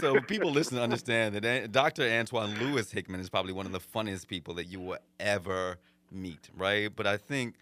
So 0.00 0.20
people 0.20 0.50
listen 0.50 0.76
to 0.76 0.82
understand 0.82 1.34
that 1.34 1.72
Dr. 1.72 2.04
Antoine 2.04 2.58
Lewis 2.58 2.90
Hickman 2.90 3.20
is 3.20 3.28
probably 3.28 3.52
one 3.52 3.66
of 3.66 3.72
the 3.72 3.80
funniest 3.80 4.28
people 4.28 4.54
that 4.54 4.66
you 4.66 4.80
will 4.80 4.98
ever 5.18 5.78
meet, 6.10 6.48
right? 6.56 6.94
But 6.94 7.06
I 7.06 7.16
think, 7.16 7.56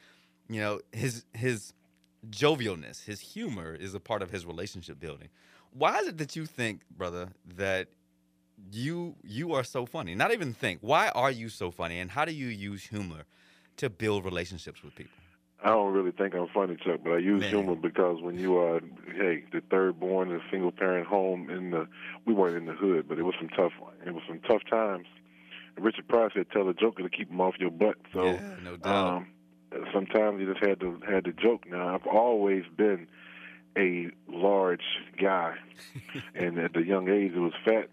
you 0.49 0.61
know, 0.61 0.81
his 0.93 1.25
his 1.33 1.73
jovialness, 2.31 3.05
his 3.05 3.21
humor 3.21 3.75
is 3.75 3.95
a 3.95 4.01
part 4.01 4.23
of 4.23 4.31
his 4.31 4.47
relationship 4.47 5.01
building. 5.01 5.29
Why 5.73 5.99
is 5.99 6.09
it 6.09 6.19
that 6.19 6.37
you 6.37 6.47
think, 6.47 6.83
brother, 6.97 7.31
that 7.57 7.89
you 8.71 9.17
you 9.25 9.53
are 9.55 9.65
so 9.65 9.87
funny? 9.87 10.15
Not 10.15 10.33
even 10.33 10.53
think. 10.53 10.79
Why 10.83 11.09
are 11.09 11.31
you 11.31 11.49
so 11.49 11.71
funny 11.71 11.99
and 11.99 12.11
how 12.11 12.25
do 12.25 12.33
you 12.33 12.47
use 12.49 12.85
humor 12.85 13.25
to 13.79 13.91
build 13.91 14.25
relationships 14.25 14.83
with 14.83 14.95
people? 14.95 15.17
I 15.65 15.69
don't 15.71 15.93
really 15.95 16.11
think 16.13 16.35
I'm 16.35 16.47
funny, 16.53 16.77
Chuck, 16.77 17.01
but 17.03 17.13
I 17.15 17.19
use 17.19 17.41
Man. 17.41 17.51
humor 17.51 17.75
because 17.75 18.21
when 18.21 18.39
you 18.39 18.59
are, 18.59 18.81
hey, 19.17 19.45
the 19.51 19.63
third 19.71 19.99
born 19.99 20.31
in 20.31 20.37
a 20.37 20.41
single 20.51 20.71
parent 20.71 21.07
home 21.07 21.49
in 21.49 21.71
the, 21.71 21.89
we 22.27 22.35
weren't 22.35 22.57
in 22.59 22.67
the 22.67 22.75
hood, 22.75 23.09
but 23.09 23.19
it 23.19 23.23
was 23.23 23.35
some 23.41 23.49
tough, 23.49 23.73
it 24.07 24.13
was 24.13 24.23
some 24.29 24.41
tough 24.41 24.61
times. 24.71 25.07
And 25.77 25.85
Richard 25.85 26.07
Pryor 26.07 26.31
said, 26.35 26.47
"Tell 26.53 26.69
a 26.69 26.75
joker 26.75 27.03
to 27.03 27.09
keep 27.09 27.31
him 27.31 27.41
off 27.41 27.55
your 27.59 27.71
butt." 27.71 27.97
So 28.13 28.35
yeah, 28.35 28.57
no 28.63 28.77
doubt. 28.77 29.07
um, 29.17 29.27
sometimes 29.93 30.41
you 30.41 30.53
just 30.53 30.65
had 30.65 30.79
to 30.81 31.01
had 31.09 31.25
to 31.25 31.33
joke. 31.33 31.67
Now 31.69 31.95
I've 31.95 32.07
always 32.07 32.65
been 32.77 33.09
a 33.77 34.09
large 34.29 34.85
guy, 35.21 35.55
and 36.35 36.59
at 36.59 36.75
the 36.75 36.83
young 36.85 37.09
age 37.09 37.33
it 37.35 37.39
was 37.41 37.55
fat. 37.65 37.89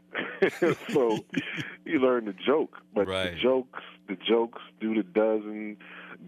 so 0.94 1.26
you 1.86 2.00
learn 2.00 2.26
to 2.26 2.34
joke, 2.34 2.78
but 2.94 3.08
Right. 3.08 3.32
the 3.34 3.40
jokes, 3.40 3.82
the 4.08 4.16
jokes 4.18 4.62
do 4.82 4.94
the 4.94 5.04
dozen. 5.04 5.78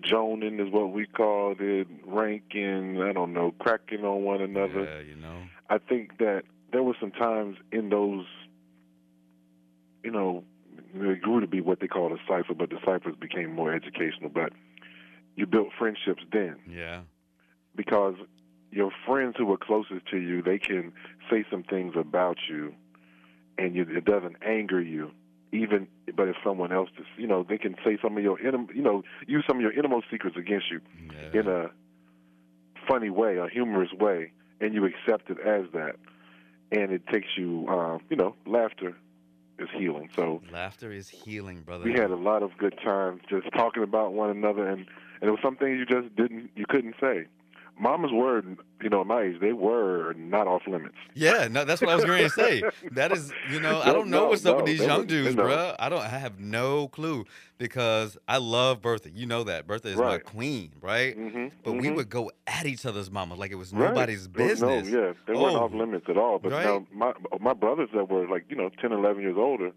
Joning 0.01 0.59
is 0.59 0.71
what 0.71 0.91
we 0.91 1.05
called 1.05 1.61
it, 1.61 1.87
ranking, 2.05 3.01
I 3.01 3.13
don't 3.13 3.33
know, 3.33 3.53
cracking 3.59 4.03
on 4.03 4.23
one 4.23 4.41
another. 4.41 4.83
yeah, 4.83 4.99
you 4.99 5.15
know. 5.15 5.43
I 5.69 5.77
think 5.77 6.17
that 6.17 6.43
there 6.71 6.83
were 6.83 6.95
some 6.99 7.11
times 7.11 7.57
in 7.71 7.89
those, 7.89 8.25
you 10.03 10.11
know, 10.11 10.43
it 10.95 11.21
grew 11.21 11.39
to 11.39 11.47
be 11.47 11.61
what 11.61 11.79
they 11.79 11.87
called 11.87 12.11
a 12.11 12.17
cipher, 12.27 12.53
but 12.53 12.69
the 12.69 12.77
ciphers 12.85 13.15
became 13.19 13.53
more 13.53 13.73
educational. 13.73 14.29
But 14.29 14.51
you 15.35 15.45
built 15.45 15.69
friendships 15.77 16.23
then 16.31 16.57
Yeah. 16.67 17.01
because 17.75 18.15
your 18.71 18.91
friends 19.05 19.35
who 19.37 19.45
were 19.45 19.57
closest 19.57 20.05
to 20.07 20.17
you, 20.17 20.41
they 20.41 20.57
can 20.59 20.91
say 21.29 21.45
some 21.49 21.63
things 21.63 21.93
about 21.95 22.37
you, 22.49 22.73
and 23.57 23.75
you, 23.75 23.83
it 23.89 24.05
doesn't 24.05 24.37
anger 24.45 24.81
you. 24.81 25.11
Even, 25.53 25.87
but 26.17 26.27
if 26.27 26.35
someone 26.43 26.71
else, 26.73 26.89
just, 26.97 27.07
you 27.15 27.27
know, 27.27 27.45
they 27.47 27.59
can 27.59 27.75
say 27.85 27.97
some 28.01 28.17
of 28.17 28.23
your, 28.23 28.37
inim- 28.39 28.73
you 28.75 28.81
know, 28.81 29.03
use 29.27 29.43
some 29.47 29.57
of 29.57 29.61
your 29.61 29.71
innermost 29.71 30.07
secrets 30.09 30.35
against 30.35 30.65
you 30.71 30.81
Yeah. 31.31 31.39
in 31.39 31.47
a 31.47 31.69
funny 32.87 33.11
way, 33.11 33.37
a 33.37 33.47
humorous 33.47 33.91
way, 33.93 34.31
and 34.59 34.73
you 34.73 34.83
accept 34.85 35.29
it 35.29 35.37
as 35.39 35.65
that, 35.73 35.95
and 36.71 36.91
it 36.91 37.05
takes 37.07 37.27
you, 37.37 37.67
um, 37.67 38.01
you 38.09 38.15
know, 38.17 38.35
laughter 38.47 38.97
is 39.59 39.69
healing. 39.77 40.09
So 40.15 40.41
Laughter 40.51 40.91
is 40.91 41.07
healing, 41.07 41.61
brother. 41.61 41.85
we 41.85 41.91
had 41.93 42.09
a 42.09 42.15
lot 42.15 42.41
of 42.41 42.57
good 42.57 42.75
times 42.83 43.21
just 43.29 43.45
talking 43.55 43.83
about 43.83 44.13
one 44.13 44.31
another, 44.31 44.67
and 44.67 44.79
and 45.21 45.29
there 45.29 45.31
was 45.31 45.39
some 45.43 45.55
things 45.55 45.77
you 45.77 45.85
just 45.85 46.13
didn't, 46.15 46.49
you 46.55 46.65
couldn't 46.67 46.95
say. 46.99 47.27
Mama's 47.79 48.11
word, 48.11 48.57
you 48.81 48.89
know, 48.89 49.03
my 49.03 49.23
age, 49.23 49.39
they 49.41 49.51
were 49.53 50.13
not 50.15 50.47
off 50.47 50.61
limits. 50.67 50.95
Yeah, 51.15 51.47
no, 51.49 51.65
that's 51.65 51.81
what 51.81 51.89
I 51.89 51.95
was 51.95 52.05
going 52.05 52.23
to 52.23 52.29
say. 52.29 52.61
That 52.91 53.11
is, 53.11 53.31
you 53.49 53.59
know, 53.59 53.81
I 53.81 53.91
don't 53.91 54.09
know 54.09 54.25
no, 54.25 54.29
what's 54.29 54.45
up 54.45 54.57
with 54.57 54.65
these 54.65 54.81
young 54.81 54.99
were- 55.01 55.05
dudes, 55.05 55.35
no. 55.35 55.43
bruh. 55.43 55.75
I 55.79 55.89
don't. 55.89 56.01
I 56.01 56.07
have 56.07 56.39
no 56.39 56.87
clue 56.89 57.25
because 57.57 58.17
I 58.27 58.37
love 58.37 58.81
Bertha. 58.81 59.09
You 59.09 59.25
know 59.25 59.43
that 59.45 59.65
Bertha 59.67 59.87
is 59.89 59.97
my 59.97 60.17
queen, 60.19 60.71
right? 60.81 61.15
hmm 61.15 61.47
But 61.63 61.73
we 61.73 61.89
would 61.89 62.09
go 62.09 62.31
at 62.45 62.65
each 62.65 62.85
other's 62.85 63.09
mamas 63.09 63.39
like 63.39 63.51
it 63.51 63.55
was 63.55 63.73
nobody's 63.73 64.27
No, 64.27 64.33
business. 64.33 64.87
No, 64.87 64.99
yeah, 65.07 65.13
they 65.27 65.33
weren't 65.33 65.55
Oh. 65.55 65.63
off 65.65 65.73
limits 65.73 66.05
at 66.09 66.17
all. 66.17 66.39
But 66.39 66.51
Right. 66.51 66.65
now 66.65 66.85
my 66.93 67.13
my 67.39 67.53
brothers 67.53 67.89
that 67.95 68.09
were 68.09 68.27
like 68.27 68.45
you 68.49 68.55
know 68.55 68.69
10, 68.81 68.91
11 68.91 69.21
years 69.21 69.35
older, 69.37 69.71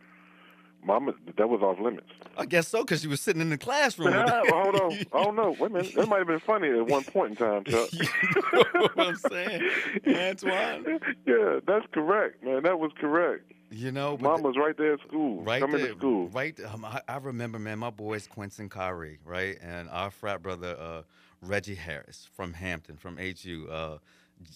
mama 0.86 1.12
that 1.36 1.48
was 1.48 1.60
off 1.60 1.78
limits. 1.80 2.06
I 2.36 2.46
guess 2.46 2.68
so 2.68 2.82
because 2.82 3.02
she 3.02 3.08
was 3.08 3.20
sitting 3.20 3.42
in 3.42 3.50
the 3.50 3.58
classroom. 3.58 4.12
Ah, 4.14 4.42
well, 4.50 4.62
hold 4.62 4.76
on. 4.76 4.98
Oh 5.12 5.30
no, 5.30 5.50
wait 5.58 5.70
a 5.70 5.74
minute. 5.74 5.94
That 5.94 6.08
might 6.08 6.18
have 6.18 6.26
been 6.26 6.40
funny 6.40 6.68
at 6.68 6.86
one 6.86 7.04
point 7.04 7.30
in 7.32 7.36
time, 7.36 7.64
Chuck. 7.64 7.88
you 7.92 8.04
know 8.52 8.88
what 8.94 9.08
I'm 9.08 9.16
saying, 9.16 9.70
Antoine? 10.06 11.00
yeah, 11.26 11.60
that's 11.66 11.86
correct, 11.92 12.42
man. 12.44 12.62
That 12.62 12.78
was 12.78 12.92
correct. 12.98 13.52
You 13.70 13.90
know, 13.90 14.16
Mom 14.20 14.42
was 14.42 14.56
right 14.56 14.76
there 14.76 14.94
at 14.94 15.00
school, 15.00 15.42
right 15.42 15.60
coming 15.60 15.78
there, 15.78 15.92
to 15.92 15.98
school. 15.98 16.28
Right. 16.28 16.58
Um, 16.72 16.84
I, 16.84 17.00
I 17.08 17.16
remember, 17.16 17.58
man, 17.58 17.80
my 17.80 17.90
boys 17.90 18.26
Quincy 18.26 18.68
Kyrie, 18.68 19.18
right, 19.24 19.58
and 19.60 19.88
our 19.90 20.10
frat 20.10 20.42
brother 20.42 20.76
uh, 20.78 21.02
Reggie 21.42 21.74
Harris 21.74 22.28
from 22.32 22.52
Hampton, 22.52 22.96
from 22.96 23.18
HU, 23.18 23.68
uh, 23.70 23.98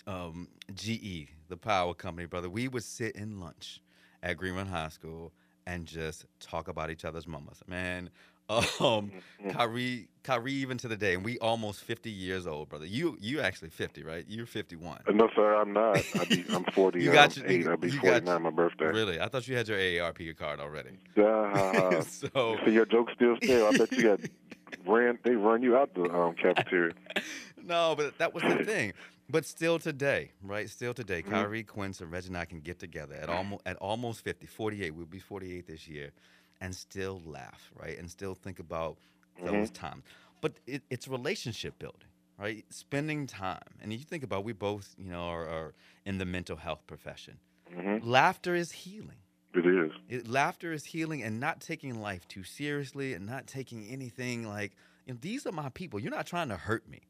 um, 0.07 0.49
GE, 0.75 1.29
the 1.49 1.57
power 1.57 1.95
company, 1.95 2.27
brother. 2.27 2.49
We 2.49 2.69
would 2.69 2.85
sit 2.85 3.17
in 3.17 3.41
lunch 3.41 3.81
at 4.23 4.37
Greenwood 4.37 4.69
High 4.69 4.89
School 4.89 5.33
and 5.67 5.87
just 5.87 6.27
talk 6.41 6.69
about 6.69 6.91
each 6.91 7.05
other's 7.05 7.27
mamas, 7.27 7.61
man. 7.67 8.11
Um, 8.51 8.59
Mm-hmm. 8.81 9.51
Kyrie, 9.51 10.09
Kyrie, 10.25 10.53
even 10.55 10.77
to 10.79 10.89
the 10.89 10.97
day, 10.97 11.15
and 11.15 11.25
we 11.25 11.39
almost 11.39 11.83
fifty 11.85 12.11
years 12.11 12.49
old, 12.49 12.69
brother. 12.69 12.85
You, 12.85 13.17
you 13.21 13.41
actually 13.41 13.71
fifty, 13.71 14.03
right? 14.03 14.25
You're 14.29 14.45
fifty-one. 14.45 15.03
Uh, 15.07 15.13
No, 15.13 15.29
sir, 15.37 15.55
I'm 15.55 15.73
not. 15.73 15.99
I 16.21 16.25
be, 16.25 16.45
I'm 16.53 16.65
40. 16.65 17.01
You 17.01 17.13
got 17.13 17.37
your- 17.37 17.47
eight. 17.47 17.69
I'll 17.69 17.77
be 17.77 17.87
you 17.91 18.01
got 18.03 18.25
49 18.25 18.43
my 18.43 18.51
birthday. 18.51 18.87
Really? 18.87 19.21
I 19.21 19.29
thought 19.29 19.47
you 19.47 19.55
had 19.57 19.69
your 19.69 19.79
AARP 19.79 20.37
card 20.37 20.59
already. 20.59 20.91
Uh, 21.17 22.01
so 22.03 22.29
so 22.65 22.67
your 22.67 22.87
joke 22.87 23.11
still 23.15 23.37
stale. 23.41 23.67
I 23.73 23.77
bet 23.77 23.93
you 23.93 24.03
got 24.03 24.21
ran. 24.85 25.17
They 25.23 25.37
run 25.37 25.63
you 25.63 25.77
out 25.77 25.95
the 25.95 26.03
um, 26.13 26.35
cafeteria. 26.35 26.95
no, 27.65 27.95
but 27.97 28.19
that 28.19 28.35
was 28.35 28.43
the 28.43 28.65
thing. 28.65 28.95
But 29.31 29.47
still 29.47 29.79
today, 29.79 30.33
right? 30.43 30.69
Still 30.69 30.93
today, 30.93 31.23
Mhm. 31.23 31.31
Kyrie, 31.31 31.63
Quince, 31.63 32.01
and 32.01 32.11
Reggie 32.11 32.29
and 32.29 32.37
I 32.37 32.45
can 32.45 32.61
get 32.61 32.79
together 32.79 33.15
at 33.15 33.29
almost 33.29 33.63
at 33.67 33.77
almost 33.77 34.23
50, 34.25 34.47
48. 34.47 34.91
We'll 34.95 35.07
be 35.07 35.21
48 35.21 35.67
this 35.67 35.87
year, 35.87 36.11
and 36.61 36.75
still 36.75 37.23
laugh, 37.25 37.71
right? 37.75 37.97
And 37.99 38.11
still 38.11 38.35
think 38.35 38.59
about 38.59 38.99
those 39.45 39.71
times. 39.71 40.03
But 40.41 40.55
it, 40.67 40.83
it's 40.91 41.07
relationship 41.07 41.79
building, 41.79 42.09
right? 42.39 42.65
Spending 42.71 43.27
time. 43.27 43.63
And 43.81 43.93
you 43.93 43.99
think 44.01 44.23
about, 44.25 44.45
we 44.45 44.53
both, 44.53 44.95
you 44.99 45.11
know, 45.11 45.23
are, 45.29 45.47
are 45.49 45.75
in 46.05 46.19
the 46.19 46.25
mental 46.25 46.57
health 46.57 46.87
profession. 46.87 47.39
hmm 47.73 47.99
Laughter 48.03 48.55
is 48.55 48.73
healing. 48.73 49.19
It 49.55 49.67
is. 49.67 49.93
It, 50.09 50.29
laughter 50.29 50.73
is 50.73 50.85
healing 50.87 51.23
and 51.23 51.39
not 51.39 51.61
taking 51.61 52.01
life 52.01 52.27
too 52.29 52.43
seriously 52.43 53.15
and 53.15 53.27
not 53.27 53.47
taking 53.47 53.87
anything 53.89 54.47
like, 54.49 54.73
you 55.07 55.13
know, 55.13 55.19
these 55.21 55.47
are 55.47 55.53
my 55.53 55.69
people. 55.69 56.01
You're 56.01 56.11
not 56.11 56.27
trying 56.27 56.49
to 56.49 56.57
hurt 56.57 56.89
me. 56.89 57.03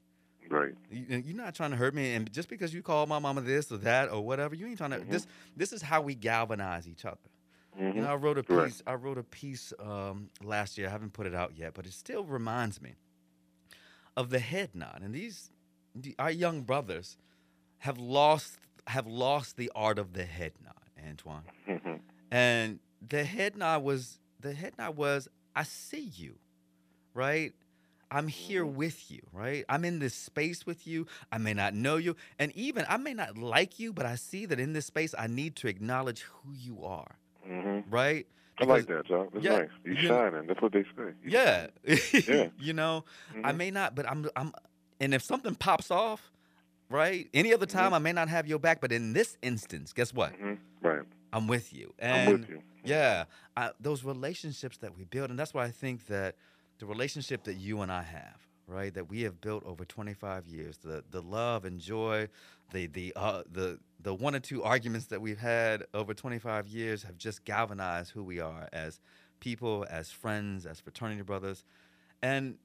Right. 0.50 0.74
You- 0.90 1.22
You're 1.24 1.36
not 1.36 1.54
trying 1.54 1.70
to 1.70 1.76
hurt 1.76 1.94
me, 1.94 2.14
and 2.14 2.30
just 2.32 2.48
because 2.48 2.74
you 2.74 2.82
call 2.82 3.06
my 3.06 3.18
mama 3.20 3.40
this 3.40 3.70
or 3.72 3.78
that 3.78 4.10
or 4.10 4.20
whatever, 4.24 4.54
you 4.54 4.66
ain't 4.66 4.78
trying 4.78 4.90
to. 4.90 4.98
Mhm. 4.98 5.08
This 5.10 5.26
this 5.56 5.72
is 5.72 5.80
how 5.82 6.02
we 6.02 6.14
galvanize 6.14 6.88
each 6.88 7.04
other, 7.04 7.30
Mhm. 7.78 7.94
You 7.94 8.00
know, 8.02 8.08
I 8.12 8.16
wrote 8.16 8.36
a 8.36 8.42
Correct. 8.42 8.72
piece. 8.72 8.82
I 8.86 8.94
wrote 8.94 9.16
a 9.16 9.22
piece 9.22 9.72
um, 9.78 10.28
last 10.42 10.76
year. 10.76 10.88
I 10.88 10.90
haven't 10.90 11.12
put 11.12 11.26
it 11.26 11.34
out 11.34 11.56
yet, 11.56 11.72
but 11.74 11.86
it 11.86 11.92
still 11.92 12.24
reminds 12.24 12.82
me 12.82 12.96
of 14.16 14.30
the 14.30 14.40
head 14.40 14.74
nod. 14.74 15.00
And 15.02 15.14
these, 15.14 15.50
the, 15.94 16.14
our 16.18 16.30
young 16.32 16.62
brothers, 16.62 17.16
have 17.78 17.96
lost 17.98 18.58
have 18.88 19.06
lost 19.06 19.56
the 19.56 19.70
art 19.74 19.98
of 20.00 20.14
the 20.14 20.24
head 20.24 20.52
nod, 20.64 20.74
Antoine. 21.08 21.44
Mhm. 21.68 22.00
And 22.32 22.80
the 23.06 23.22
head 23.24 23.56
nod 23.56 23.84
was 23.84 24.18
the 24.40 24.52
head 24.52 24.76
nod 24.78 24.96
was 24.96 25.28
I 25.54 25.62
see 25.62 26.00
you, 26.02 26.38
right? 27.14 27.54
I'm 28.10 28.28
here 28.28 28.66
with 28.66 29.10
you, 29.10 29.20
right? 29.32 29.64
I'm 29.68 29.84
in 29.84 29.98
this 30.00 30.14
space 30.14 30.66
with 30.66 30.86
you. 30.86 31.06
I 31.30 31.38
may 31.38 31.54
not 31.54 31.74
know 31.74 31.96
you, 31.96 32.16
and 32.38 32.50
even 32.56 32.84
I 32.88 32.96
may 32.96 33.14
not 33.14 33.38
like 33.38 33.78
you, 33.78 33.92
but 33.92 34.06
I 34.06 34.16
see 34.16 34.46
that 34.46 34.58
in 34.58 34.72
this 34.72 34.86
space 34.86 35.14
I 35.18 35.26
need 35.28 35.56
to 35.56 35.68
acknowledge 35.68 36.22
who 36.22 36.52
you 36.52 36.84
are, 36.84 37.16
Mhm. 37.46 37.84
right? 37.90 38.26
I 38.58 38.64
like 38.64 38.86
that, 38.86 39.06
John. 39.06 39.28
That's 39.32 39.44
Yeah, 39.44 39.58
nice. 39.58 39.70
You 39.84 39.92
you 39.94 40.08
shining. 40.08 40.46
That's 40.46 40.60
what 40.60 40.72
they 40.72 40.82
say. 40.82 41.14
You 41.24 41.30
Yeah. 41.30 41.68
Yeah. 41.84 42.48
you 42.58 42.72
know, 42.74 43.04
I 43.44 43.52
Mhm. 43.52 43.56
may 43.56 43.70
not, 43.70 43.94
but 43.94 44.06
I'm 44.10 44.28
I'm 44.36 44.52
and 45.00 45.14
if 45.14 45.22
something 45.22 45.54
pops 45.54 45.90
off, 45.90 46.30
right? 46.90 47.28
Any 47.32 47.54
other 47.54 47.64
time 47.66 47.92
Mhm. 47.92 47.96
I 47.96 47.98
may 48.00 48.12
not 48.12 48.28
have 48.28 48.46
your 48.46 48.58
back, 48.58 48.80
but 48.82 48.92
in 48.92 49.12
this 49.14 49.38
instance, 49.40 49.92
guess 49.94 50.12
what? 50.12 50.32
Mhm. 50.38 50.58
Right. 50.82 51.02
I'm 51.32 51.46
with 51.46 51.72
you. 51.72 51.94
I'm 52.02 52.06
And 52.08 52.40
with 52.40 52.48
you. 52.50 52.62
Yeah, 52.82 53.24
I, 53.56 53.70
those 53.78 54.04
relationships 54.04 54.78
that 54.78 54.96
we 54.96 55.04
build, 55.04 55.30
and 55.30 55.38
that's 55.38 55.54
why 55.54 55.64
I 55.64 55.70
think 55.70 56.06
that 56.06 56.34
the 56.80 56.86
relationship 56.86 57.44
that 57.44 57.56
you 57.56 57.82
and 57.82 57.92
I 57.92 58.02
have, 58.02 58.48
right, 58.68 58.94
that 58.94 59.10
we 59.10 59.22
have 59.22 59.40
built 59.42 59.64
over 59.66 59.86
25 59.86 60.48
years, 60.48 60.78
the 60.78 61.04
the 61.10 61.22
love 61.22 61.66
and 61.66 61.80
joy, 61.80 62.28
the 62.72 62.88
the 62.88 63.14
uh, 63.16 63.44
the 63.52 63.80
the 64.02 64.14
one 64.14 64.36
or 64.36 64.40
two 64.40 64.64
arguments 64.64 65.06
that 65.08 65.22
we've 65.22 65.38
had 65.40 65.84
over 65.94 66.14
25 66.14 66.68
years 66.68 67.04
have 67.04 67.18
just 67.18 67.44
galvanized 67.46 68.12
who 68.12 68.24
we 68.24 68.40
are 68.40 68.68
as 68.74 69.00
people, 69.40 69.86
as 69.90 70.12
friends, 70.12 70.66
as 70.66 70.80
fraternity 70.80 71.22
brothers, 71.22 71.64
and 72.22 72.56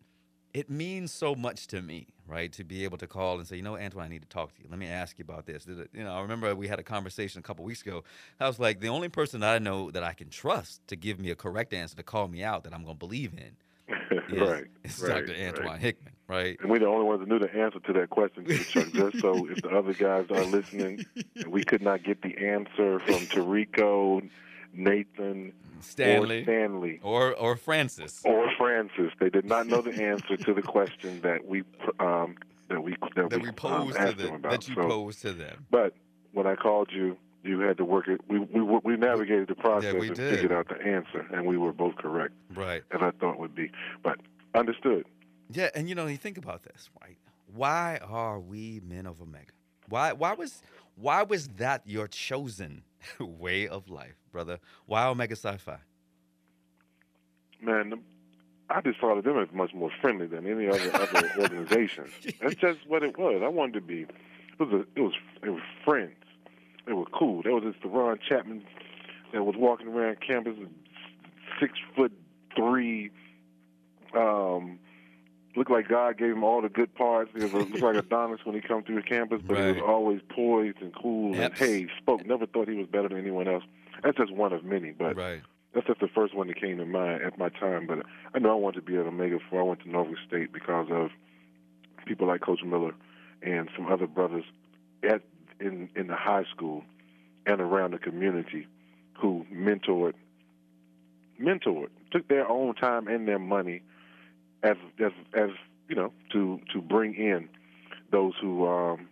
it 0.53 0.69
means 0.69 1.11
so 1.13 1.35
much 1.35 1.67
to 1.67 1.81
me, 1.81 2.07
right, 2.27 2.51
to 2.53 2.63
be 2.65 2.83
able 2.85 2.97
to 2.97 3.07
call 3.07 3.39
and 3.39 3.47
say, 3.47 3.57
you 3.57 3.63
know, 3.63 3.77
Antoine, 3.77 4.05
I 4.05 4.09
need 4.09 4.23
to 4.23 4.29
talk 4.29 4.55
to 4.55 4.63
you. 4.63 4.67
Let 4.69 4.79
me 4.79 4.87
ask 4.87 5.19
you 5.19 5.23
about 5.27 5.45
this. 5.47 5.67
It- 5.67 5.89
You 5.93 6.03
know, 6.03 6.13
I 6.13 6.21
remember 6.21 6.55
we 6.55 6.67
had 6.67 6.79
a 6.79 6.83
conversation 6.83 7.39
a 7.39 7.43
couple 7.43 7.65
weeks 7.65 7.83
ago. 7.83 8.03
I 8.39 8.47
was 8.47 8.59
like, 8.59 8.81
the 8.81 8.89
only 8.89 9.09
person 9.09 9.43
I 9.43 9.59
know 9.59 9.91
that 9.91 10.03
I 10.03 10.13
can 10.13 10.29
trust 10.29 10.87
to 10.89 10.97
give 10.97 11.19
me 11.19 11.31
a 11.31 11.35
correct 11.35 11.73
answer 11.73 11.95
to 11.97 12.03
call 12.03 12.27
me 12.29 12.43
out 12.43 12.63
that 12.65 12.73
I'm 12.73 12.83
going 12.83 12.95
to 12.97 12.99
believe 12.99 13.33
in 13.33 13.57
is, 13.87 14.39
right. 14.39 14.65
is 14.83 14.99
right, 15.01 15.25
Dr. 15.25 15.39
Antoine 15.39 15.65
right. 15.65 15.79
Hickman, 15.79 16.13
right? 16.27 16.57
And 16.61 16.69
we're 16.69 16.79
the 16.79 16.87
only 16.87 17.05
ones 17.05 17.19
that 17.19 17.29
knew 17.29 17.39
the 17.39 17.53
answer 17.53 17.79
to 17.79 17.93
that 17.93 18.09
question, 18.09 18.45
Chuck. 18.47 18.91
Just 18.93 19.19
so 19.19 19.47
if 19.49 19.61
the 19.61 19.69
other 19.69 19.93
guys 19.93 20.25
are 20.29 20.43
listening, 20.45 21.05
and 21.35 21.47
we 21.47 21.63
could 21.63 21.81
not 21.81 22.03
get 22.03 22.21
the 22.21 22.37
answer 22.37 22.99
from 22.99 23.19
Tarico, 23.27 24.27
Nathan, 24.73 25.53
Stanley 25.81 26.39
or 26.39 26.43
Stanley, 26.43 26.99
or 27.03 27.33
or 27.35 27.55
Francis. 27.55 28.21
or 28.25 28.49
Francis. 28.57 29.11
They 29.19 29.29
did 29.29 29.45
not 29.45 29.67
know 29.67 29.81
the 29.81 30.03
answer 30.03 30.37
to 30.37 30.53
the 30.53 30.61
question 30.61 31.21
that 31.21 31.45
we 31.45 31.63
um, 31.99 32.35
that 32.69 32.81
we 32.81 32.95
that, 33.15 33.29
that 33.29 33.41
we, 33.41 33.43
we 33.43 33.49
um, 33.49 33.55
posed 33.55 33.97
to 33.97 34.03
them 34.03 34.17
them, 34.17 34.35
about. 34.35 34.51
that 34.51 34.67
you 34.67 34.75
so, 34.75 34.87
posed 34.87 35.21
to 35.21 35.33
them. 35.33 35.65
but 35.69 35.93
when 36.33 36.47
I 36.47 36.55
called 36.55 36.89
you, 36.91 37.17
you 37.45 37.59
had 37.59 37.77
to 37.77 37.85
work 37.85 38.07
it. 38.07 38.21
We 38.27 38.39
we 38.39 38.61
we 38.61 38.97
navigated 38.97 39.47
the 39.47 39.55
process 39.55 39.93
we 39.95 40.07
and 40.07 40.15
did. 40.15 40.35
figured 40.35 40.51
out 40.51 40.67
the 40.67 40.81
answer, 40.83 41.25
and 41.31 41.45
we 41.45 41.57
were 41.57 41.71
both 41.71 41.95
correct, 41.95 42.33
Right. 42.53 42.83
as 42.91 43.01
I 43.01 43.11
thought 43.11 43.39
would 43.39 43.55
be. 43.55 43.71
But 44.03 44.17
understood. 44.53 45.05
Yeah, 45.51 45.69
and 45.75 45.87
you 45.87 45.95
know, 45.95 46.07
you 46.07 46.17
think 46.17 46.37
about 46.37 46.63
this, 46.63 46.89
right? 47.01 47.17
Why 47.53 47.99
are 48.05 48.39
we 48.39 48.81
men 48.83 49.05
of 49.05 49.21
Omega? 49.21 49.51
Why 49.89 50.13
why 50.13 50.33
was 50.33 50.61
why 50.95 51.23
was 51.23 51.47
that 51.57 51.83
your 51.85 52.07
chosen 52.07 52.83
way 53.19 53.67
of 53.67 53.89
life, 53.89 54.15
brother? 54.31 54.59
Why 54.87 55.05
Omega 55.07 55.35
Psi 55.35 55.57
Phi? 55.57 55.77
Man, 57.61 57.93
I 58.69 58.81
just 58.81 58.99
thought 58.99 59.17
of 59.17 59.23
them 59.23 59.37
as 59.37 59.47
much 59.53 59.73
more 59.73 59.91
friendly 60.01 60.27
than 60.27 60.45
any 60.47 60.67
other 60.67 60.91
other 60.93 61.29
organization. 61.39 62.05
That's 62.41 62.55
just 62.55 62.79
what 62.87 63.03
it 63.03 63.17
was. 63.17 63.41
I 63.43 63.47
wanted 63.47 63.73
to 63.75 63.81
be. 63.81 64.01
It 64.01 64.59
was. 64.59 64.69
A, 64.73 64.79
it 64.99 65.01
was. 65.01 65.13
It 65.43 65.49
was 65.49 65.61
friends. 65.83 66.15
They 66.85 66.93
were 66.93 67.05
cool. 67.05 67.41
There 67.43 67.53
was 67.53 67.63
this 67.63 67.75
Deron 67.83 68.19
Chapman 68.27 68.63
that 69.33 69.43
was 69.43 69.55
walking 69.57 69.87
around 69.87 70.17
campus, 70.25 70.55
six 71.59 71.73
foot 71.95 72.11
three. 72.55 73.11
Um, 74.15 74.79
looked 75.55 75.71
like 75.71 75.87
God 75.87 76.17
gave 76.17 76.31
him 76.31 76.43
all 76.43 76.61
the 76.61 76.69
good 76.69 76.93
parts. 76.95 77.31
He 77.35 77.43
was 77.43 77.53
looked 77.53 77.79
like 77.81 77.95
Adonis 78.03 78.41
when 78.43 78.55
he 78.55 78.61
come 78.61 78.83
through 78.83 78.95
the 78.95 79.01
campus, 79.01 79.41
but 79.45 79.57
he 79.57 79.71
was 79.73 79.81
always 79.85 80.21
poised 80.29 80.81
and 80.81 80.93
cool 80.95 81.35
Yep. 81.35 81.51
and 81.51 81.59
hey, 81.59 81.87
spoke. 81.97 82.25
Never 82.25 82.45
thought 82.45 82.67
he 82.67 82.75
was 82.75 82.87
better 82.87 83.09
than 83.09 83.17
anyone 83.17 83.47
else. 83.47 83.63
That's 84.03 84.17
just 84.17 84.31
one 84.33 84.53
of 84.53 84.63
many, 84.63 84.91
but 84.91 85.15
right. 85.15 85.41
that's 85.73 85.87
just 85.87 85.99
the 85.99 86.07
first 86.07 86.35
one 86.35 86.47
that 86.47 86.59
came 86.59 86.77
to 86.77 86.85
mind 86.85 87.23
at 87.23 87.37
my 87.37 87.49
time. 87.49 87.87
But 87.87 87.99
I 88.33 88.39
know 88.39 88.51
I 88.51 88.55
wanted 88.55 88.81
to 88.81 88.85
be 88.85 88.97
at 88.97 89.05
Omega 89.05 89.39
before 89.39 89.61
I 89.61 89.63
went 89.63 89.81
to 89.81 89.89
Norfolk 89.89 90.17
State 90.27 90.51
because 90.53 90.87
of 90.91 91.09
people 92.05 92.27
like 92.27 92.41
Coach 92.41 92.61
Miller 92.63 92.93
and 93.41 93.69
some 93.75 93.91
other 93.91 94.07
brothers 94.07 94.43
at 95.03 95.21
in 95.59 95.89
in 95.95 96.07
the 96.07 96.15
high 96.15 96.45
school 96.53 96.83
and 97.45 97.61
around 97.61 97.91
the 97.91 97.99
community 97.99 98.67
who 99.19 99.45
mentored 99.53 100.13
mentored 101.41 101.89
took 102.11 102.27
their 102.27 102.47
own 102.49 102.75
time 102.75 103.07
and 103.07 103.27
their 103.27 103.39
money 103.39 103.81
as 104.63 104.77
as 104.99 105.11
as 105.33 105.49
you 105.87 105.95
know 105.95 106.11
to 106.31 106.59
to 106.73 106.81
bring 106.81 107.13
in 107.15 107.47
those 108.11 108.33
who 108.41 108.67
um 108.67 109.07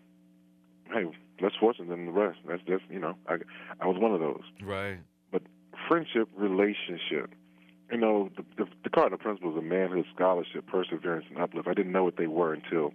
hey 0.91 1.05
less 1.41 1.51
fortunate 1.59 1.89
than 1.89 2.05
the 2.05 2.11
rest 2.11 2.37
that's 2.47 2.61
just 2.63 2.83
you 2.89 2.99
know 2.99 3.15
I 3.27 3.37
I 3.79 3.87
was 3.87 3.97
one 3.99 4.13
of 4.13 4.19
those 4.19 4.43
Right. 4.63 4.99
But 5.31 5.43
friendship 5.87 6.29
relationship. 6.35 7.31
You 7.91 7.99
know, 7.99 8.29
the, 8.35 8.43
the, 8.57 8.69
the 8.83 8.89
cardinal 8.89 9.19
principles 9.19 9.55
of 9.55 9.63
manhood, 9.63 10.05
scholarship, 10.15 10.65
perseverance, 10.65 11.25
and 11.29 11.37
uplift. 11.39 11.67
I 11.67 11.73
didn't 11.73 11.91
know 11.91 12.03
what 12.03 12.17
they 12.17 12.27
were 12.27 12.53
until 12.53 12.91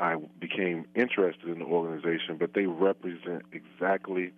I 0.00 0.16
became 0.40 0.86
interested 0.94 1.48
in 1.48 1.58
the 1.58 1.64
organization, 1.66 2.36
but 2.38 2.54
they 2.54 2.66
represent 2.66 3.42
exactly 3.52 4.32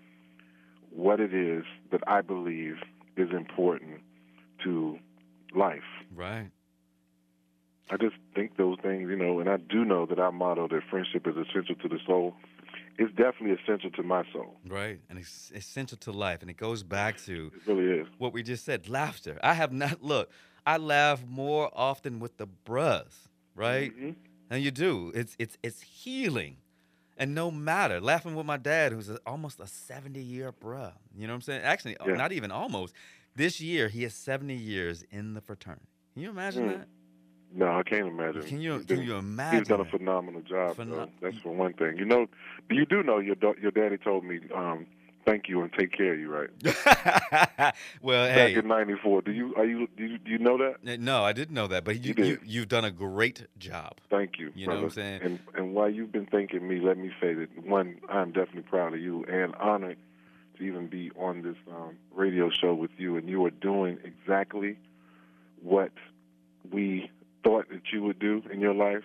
what 0.91 1.21
it 1.21 1.33
is 1.33 1.65
that 1.93 2.01
I 2.07 2.21
believe 2.21 2.77
is 3.17 3.31
important 3.31 4.01
to 4.65 4.99
life. 5.55 5.81
Right. 6.15 6.51
I 7.91 7.97
just 7.97 8.17
think 8.35 8.57
those 8.57 8.79
things, 8.83 9.09
you 9.09 9.17
know, 9.17 9.39
and 9.41 9.49
I 9.49 9.57
do 9.59 9.85
know 9.85 10.07
that 10.07 10.19
our 10.19 10.33
motto 10.33 10.67
that 10.69 10.81
friendship 10.91 11.27
is 11.27 11.35
essential 11.37 11.75
to 11.77 11.89
the 11.89 11.99
soul 12.07 12.35
is 12.99 13.09
definitely 13.11 13.53
essential 13.63 13.91
to 13.91 14.03
my 14.03 14.25
soul. 14.33 14.57
Right. 14.67 15.01
And 15.11 15.19
it's 15.19 15.53
essential 15.55 15.99
to 15.99 16.13
life. 16.13 16.43
And 16.43 16.51
it 16.51 16.57
goes 16.57 16.83
back 16.83 17.19
to 17.25 17.53
It 17.55 17.67
really 17.71 18.01
is. 18.01 18.07
what 18.19 18.33
we 18.33 18.43
just 18.43 18.65
said 18.65 18.89
laughter. 18.89 19.39
I 19.43 19.55
have 19.55 19.73
not, 19.73 20.03
look, 20.03 20.31
I 20.67 20.79
laugh 20.79 21.23
more 21.27 21.71
often 21.75 22.19
with 22.19 22.37
the 22.39 22.47
bros, 22.47 23.29
right? 23.55 23.93
Mhm. 23.97 24.15
And 24.53 24.63
you 24.63 24.71
do. 24.71 25.11
It's 25.15 25.35
it's 25.39 25.57
it's 25.63 25.81
healing. 25.81 26.59
And 27.17 27.35
no 27.35 27.51
matter, 27.51 28.01
laughing 28.03 28.35
with 28.35 28.45
my 28.45 28.59
dad, 28.59 28.93
who's 28.93 29.09
a, 29.09 29.19
almost 29.27 29.61
a 29.61 29.67
70 29.67 30.21
year 30.21 30.53
bruh. 30.53 30.93
You 31.17 31.27
know 31.27 31.33
what 31.33 31.37
I'm 31.37 31.41
saying? 31.43 31.63
Actually, 31.63 31.97
uh, 31.97 32.07
Yeah. 32.09 32.15
not 32.17 32.33
even 32.33 32.51
almost. 32.51 32.95
This 33.35 33.61
year, 33.63 33.89
he 33.89 34.05
is 34.05 34.13
70 34.15 34.55
years 34.55 35.05
in 35.11 35.33
the 35.33 35.41
fraternity. 35.41 35.87
Can 36.13 36.23
you 36.23 36.29
imagine 36.31 36.65
Mm. 36.65 36.79
that? 36.79 36.89
No, 37.55 37.67
I 37.79 37.83
can't 37.83 38.09
imagine. 38.09 38.43
Can 38.43 38.61
you 38.61 38.81
can 38.81 39.03
you 39.03 39.17
imagine? 39.17 39.61
He's 39.61 39.69
done 39.69 39.81
a 39.81 39.85
phenomenal 39.87 40.43
job. 40.43 40.77
Phenom- 40.77 41.09
That's 41.23 41.39
for 41.39 41.55
one 41.55 41.73
thing. 41.73 41.97
You 41.97 42.05
know, 42.05 42.27
you 42.71 42.85
do 42.85 43.03
know 43.03 43.19
your 43.21 43.37
your 43.63 43.71
daddy 43.71 43.97
told 43.97 44.23
me, 44.25 44.39
um, 44.55 44.87
"Thank 45.25 45.49
you 45.49 45.63
and 45.63 45.73
take 45.73 45.93
care 45.93 46.15
of 46.15 46.21
you." 46.21 46.31
Right? 46.33 46.51
well, 48.03 48.27
Back 48.27 48.51
hey, 48.51 48.55
in 48.55 48.69
'94. 48.69 49.23
Do 49.23 49.33
you 49.33 49.55
are 49.57 49.65
you 49.65 49.89
do 49.97 50.05
you, 50.05 50.19
do 50.19 50.31
you 50.31 50.39
know 50.39 50.59
that? 50.59 51.01
no, 51.01 51.25
I 51.25 51.33
didn't 51.33 51.55
know 51.55 51.67
that, 51.69 51.85
but 51.85 52.03
you, 52.05 52.15
You 52.17 52.25
you 52.25 52.39
you've 52.45 52.69
done 52.69 52.85
a 52.85 52.91
great 52.91 53.47
job. 53.59 53.99
Thank 54.11 54.39
you. 54.39 54.53
You 54.55 54.67
know 54.67 54.75
what 54.75 54.85
I'm 54.85 54.91
saying? 54.91 55.23
And 55.23 55.39
and 55.55 55.75
while 55.75 55.89
you've 55.89 56.13
been 56.13 56.27
thanking 56.27 56.67
me, 56.67 56.81
let 56.81 56.99
me 56.99 57.11
say 57.21 57.35
that 57.35 57.67
one, 57.67 57.97
I'm 58.09 58.33
definitely 58.33 58.63
proud 58.63 58.95
of 58.95 59.01
you 59.01 59.25
and 59.25 59.55
honored 59.57 59.99
to 60.59 60.65
even 60.65 60.89
be 60.89 61.11
on 61.17 61.43
this 61.43 61.57
um, 61.71 61.97
radio 62.15 62.51
show 62.51 62.75
with 62.75 62.91
you. 62.99 63.17
And 63.17 63.29
you 63.29 63.45
are 63.47 63.51
doing 63.51 63.99
exactly 64.05 64.77
what 65.63 65.93
we 66.71 67.11
thought 67.43 67.69
that 67.71 67.93
you 67.93 68.03
would 68.03 68.19
do 68.19 68.43
in 68.53 68.61
your 68.61 68.75
life. 68.75 69.05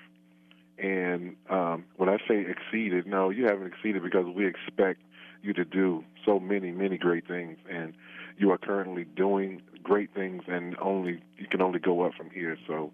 And 0.78 1.36
um, 1.50 1.86
when 1.96 2.10
I 2.10 2.18
say 2.28 2.46
exceeded, 2.48 3.08
no, 3.08 3.30
you 3.30 3.46
haven't 3.46 3.68
exceeded 3.68 4.04
because 4.04 4.26
we 4.28 4.46
expect 4.46 5.02
you 5.42 5.54
to 5.54 5.66
do 5.66 6.04
so 6.26 6.40
many, 6.40 6.72
many 6.72 6.98
great 6.98 7.28
things, 7.28 7.58
and 7.70 7.94
you 8.38 8.52
are 8.52 8.58
currently 8.58 9.04
doing 9.04 9.62
great 9.84 10.14
things, 10.14 10.44
and 10.48 10.76
only 10.82 11.22
you 11.38 11.48
can 11.50 11.62
only 11.62 11.80
go 11.80 12.02
up 12.02 12.14
from 12.16 12.30
here. 12.30 12.58
So, 12.68 12.92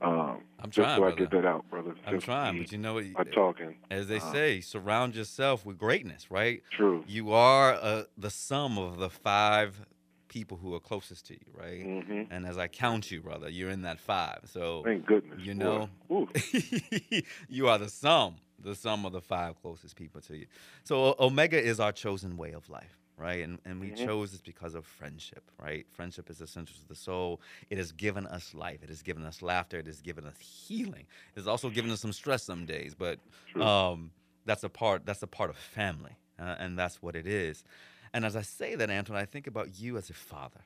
um, 0.00 0.42
I'm 0.60 0.70
just 0.70 0.76
trying, 0.76 0.96
so 0.98 1.04
I 1.04 1.08
brother. 1.08 1.16
get 1.16 1.30
that 1.32 1.44
out, 1.44 1.68
brother. 1.70 1.94
I'm 2.06 2.14
Just 2.14 2.24
trying, 2.26 2.58
but 2.58 2.70
you 2.72 2.78
know 2.78 2.94
what? 2.94 3.04
I'm 3.16 3.26
talking. 3.32 3.74
As 3.90 4.06
they 4.08 4.16
Uh, 4.18 4.32
say, 4.32 4.60
surround 4.60 5.16
yourself 5.16 5.66
with 5.66 5.76
greatness, 5.78 6.30
right? 6.30 6.62
True. 6.70 7.04
You 7.08 7.32
are 7.32 7.74
uh, 7.74 8.04
the 8.16 8.30
sum 8.30 8.78
of 8.78 8.98
the 8.98 9.10
five 9.10 9.84
people 10.28 10.56
who 10.58 10.74
are 10.74 10.80
closest 10.80 11.26
to 11.26 11.32
you, 11.34 11.46
right? 11.54 11.84
Mm-hmm. 11.84 12.22
And 12.32 12.46
as 12.46 12.58
I 12.58 12.68
count 12.68 13.10
you, 13.10 13.22
brother, 13.22 13.48
you're 13.48 13.70
in 13.70 13.82
that 13.82 13.98
five. 13.98 14.40
So 14.44 14.82
Thank 14.84 15.06
goodness. 15.06 15.40
You 15.40 15.54
know. 15.54 15.88
You 17.48 17.68
are 17.68 17.78
the 17.78 17.88
sum, 17.88 18.36
the 18.62 18.74
sum 18.74 19.04
of 19.06 19.12
the 19.12 19.20
five 19.20 19.60
closest 19.62 19.96
people 19.96 20.20
to 20.22 20.36
you. 20.36 20.46
So 20.84 21.14
Omega 21.18 21.60
is 21.62 21.80
our 21.80 21.92
chosen 21.92 22.36
way 22.36 22.52
of 22.52 22.68
life, 22.68 22.98
right? 23.16 23.42
And, 23.44 23.58
and 23.64 23.80
we 23.80 23.90
Mhm. 23.90 23.96
chose 23.96 24.32
this 24.32 24.40
because 24.40 24.74
of 24.74 24.84
friendship, 24.84 25.50
right? 25.58 25.86
Friendship 25.90 26.28
is 26.30 26.40
essential 26.40 26.76
to 26.80 26.88
the 26.88 26.94
soul. 26.94 27.40
It 27.70 27.78
has 27.78 27.92
given 27.92 28.26
us 28.26 28.54
life. 28.54 28.82
It 28.82 28.88
has 28.88 29.02
given 29.02 29.24
us 29.24 29.42
laughter. 29.42 29.78
It 29.78 29.86
has 29.86 30.00
given 30.00 30.26
us 30.26 30.38
healing. 30.38 31.06
It 31.34 31.36
has 31.36 31.46
also 31.46 31.70
given 31.70 31.90
us 31.90 32.00
some 32.00 32.12
stress 32.12 32.42
some 32.42 32.66
days, 32.66 32.94
but 32.94 33.18
um, 33.60 34.10
that's 34.44 34.64
a 34.64 34.68
part. 34.68 35.06
That's 35.06 35.22
a 35.22 35.26
part 35.26 35.50
of 35.50 35.56
family, 35.56 36.16
uh, 36.38 36.56
and 36.58 36.78
that's 36.78 37.02
what 37.02 37.14
it 37.16 37.26
is. 37.26 37.64
And 38.12 38.24
as 38.24 38.34
I 38.36 38.42
say 38.42 38.74
that, 38.74 38.90
Anton, 38.90 39.16
I 39.16 39.24
think 39.26 39.46
about 39.46 39.78
you 39.78 39.96
as 39.98 40.08
a 40.10 40.14
father, 40.14 40.60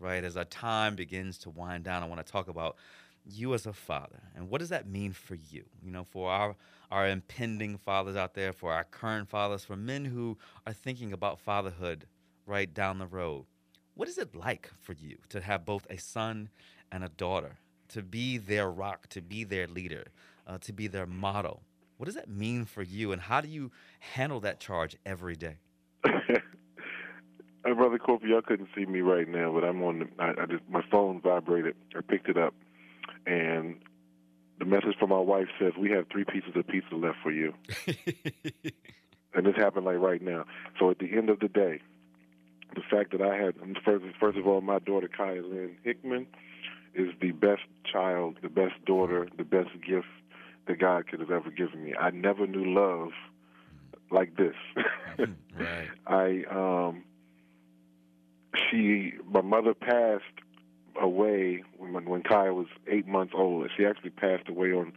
right? 0.00 0.24
As 0.24 0.36
our 0.36 0.44
time 0.44 0.96
begins 0.96 1.38
to 1.38 1.50
wind 1.50 1.84
down, 1.84 2.02
I 2.02 2.06
want 2.06 2.24
to 2.24 2.32
talk 2.32 2.48
about 2.48 2.76
you 3.28 3.54
as 3.54 3.66
a 3.66 3.72
father 3.72 4.22
and 4.34 4.48
what 4.48 4.60
does 4.60 4.68
that 4.68 4.88
mean 4.88 5.12
for 5.12 5.34
you 5.34 5.64
you 5.82 5.90
know 5.90 6.04
for 6.04 6.30
our 6.30 6.54
our 6.90 7.08
impending 7.08 7.76
fathers 7.76 8.16
out 8.16 8.34
there 8.34 8.52
for 8.52 8.72
our 8.72 8.84
current 8.84 9.28
fathers 9.28 9.64
for 9.64 9.76
men 9.76 10.04
who 10.04 10.36
are 10.66 10.72
thinking 10.72 11.12
about 11.12 11.40
fatherhood 11.40 12.06
right 12.46 12.72
down 12.72 12.98
the 12.98 13.06
road 13.06 13.44
what 13.94 14.08
is 14.08 14.18
it 14.18 14.34
like 14.34 14.70
for 14.80 14.92
you 14.92 15.16
to 15.28 15.40
have 15.40 15.64
both 15.64 15.86
a 15.90 15.96
son 15.98 16.48
and 16.92 17.02
a 17.02 17.08
daughter 17.08 17.58
to 17.88 18.02
be 18.02 18.38
their 18.38 18.70
rock 18.70 19.08
to 19.08 19.20
be 19.20 19.42
their 19.44 19.66
leader 19.66 20.04
uh, 20.46 20.58
to 20.58 20.72
be 20.72 20.86
their 20.86 21.06
model 21.06 21.62
what 21.96 22.06
does 22.06 22.14
that 22.14 22.28
mean 22.28 22.64
for 22.64 22.82
you 22.82 23.10
and 23.12 23.22
how 23.22 23.40
do 23.40 23.48
you 23.48 23.70
handle 23.98 24.38
that 24.40 24.60
charge 24.60 24.96
every 25.04 25.34
day 25.34 25.56
Hey, 26.04 27.72
brother 27.74 27.98
Corby, 27.98 28.28
y'all 28.28 28.42
couldn't 28.42 28.68
see 28.76 28.86
me 28.86 29.00
right 29.00 29.28
now, 29.28 29.52
but 29.52 29.64
I'm 29.64 29.82
on. 29.82 29.98
The, 30.00 30.06
I, 30.22 30.42
I 30.42 30.46
just 30.46 30.62
my 30.68 30.82
phone 30.90 31.20
vibrated. 31.20 31.74
I 31.96 32.00
picked 32.00 32.28
it 32.28 32.36
up, 32.36 32.54
and 33.26 33.76
the 34.58 34.64
message 34.64 34.96
from 34.98 35.10
my 35.10 35.18
wife 35.18 35.48
says 35.58 35.72
we 35.78 35.90
have 35.90 36.06
three 36.10 36.24
pieces 36.24 36.50
of 36.54 36.66
pizza 36.66 36.94
left 36.94 37.18
for 37.22 37.30
you, 37.30 37.52
and 39.34 39.46
this 39.46 39.56
happened 39.56 39.84
like 39.84 39.98
right 39.98 40.22
now. 40.22 40.44
So 40.78 40.90
at 40.90 40.98
the 40.98 41.12
end 41.12 41.28
of 41.28 41.40
the 41.40 41.48
day, 41.48 41.80
the 42.74 42.82
fact 42.90 43.12
that 43.12 43.22
I 43.22 43.36
had 43.36 43.54
first, 43.84 44.04
first 44.18 44.38
of 44.38 44.46
all, 44.46 44.60
my 44.60 44.78
daughter 44.78 45.08
Kaya 45.08 45.42
Lynn 45.42 45.76
Hickman 45.82 46.26
is 46.94 47.10
the 47.20 47.32
best 47.32 47.62
child, 47.90 48.38
the 48.42 48.48
best 48.48 48.82
daughter, 48.86 49.28
the 49.36 49.44
best 49.44 49.70
gift 49.86 50.06
that 50.66 50.78
God 50.78 51.06
could 51.08 51.20
have 51.20 51.30
ever 51.30 51.50
given 51.50 51.84
me. 51.84 51.94
I 51.94 52.10
never 52.10 52.46
knew 52.46 52.64
love 52.74 53.10
like 54.10 54.36
this. 54.36 54.54
right 55.58 55.88
I 56.06 56.44
um 56.50 57.04
she 58.70 59.12
my 59.28 59.42
mother 59.42 59.74
passed 59.74 60.24
away 61.00 61.62
when 61.78 62.04
when 62.06 62.22
Kaya 62.22 62.52
was 62.54 62.66
eight 62.86 63.06
months 63.06 63.32
old. 63.36 63.68
She 63.76 63.84
actually 63.84 64.10
passed 64.10 64.48
away 64.48 64.72
on 64.72 64.92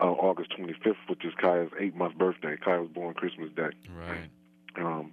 uh, 0.00 0.04
August 0.04 0.50
25th, 0.58 0.96
which 1.08 1.24
is 1.24 1.32
Kaya's 1.40 1.70
eight 1.78 1.94
month 1.94 2.16
birthday. 2.16 2.56
Kaya 2.56 2.82
was 2.82 2.90
born 2.90 3.14
Christmas 3.14 3.50
Day, 3.54 3.70
right 3.96 4.28
um, 4.76 5.12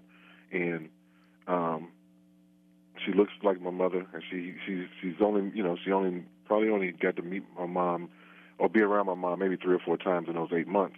and 0.52 0.90
um, 1.48 1.90
she 3.04 3.14
looks 3.14 3.34
like 3.44 3.62
my 3.62 3.72
mother. 3.72 4.06
And 4.14 4.24
she 4.30 4.56
she 4.66 4.88
she's 5.02 5.16
only 5.22 5.52
you 5.56 5.64
know 5.64 5.78
she 5.84 5.92
only 5.92 6.24
probably 6.46 6.70
only 6.70 6.92
got 6.92 7.16
to 7.18 7.22
meet 7.22 7.44
my 7.58 7.66
mom 7.66 8.10
or 8.58 8.70
be 8.70 8.82
around 8.82 9.08
my 9.08 9.16
mom 9.16 9.40
maybe 9.40 9.58
three 9.58 9.76
or 9.76 9.80
four 9.80 9.98
times 9.98 10.28
in 10.28 10.36
those 10.36 10.50
eight 10.54 10.68
months. 10.68 10.98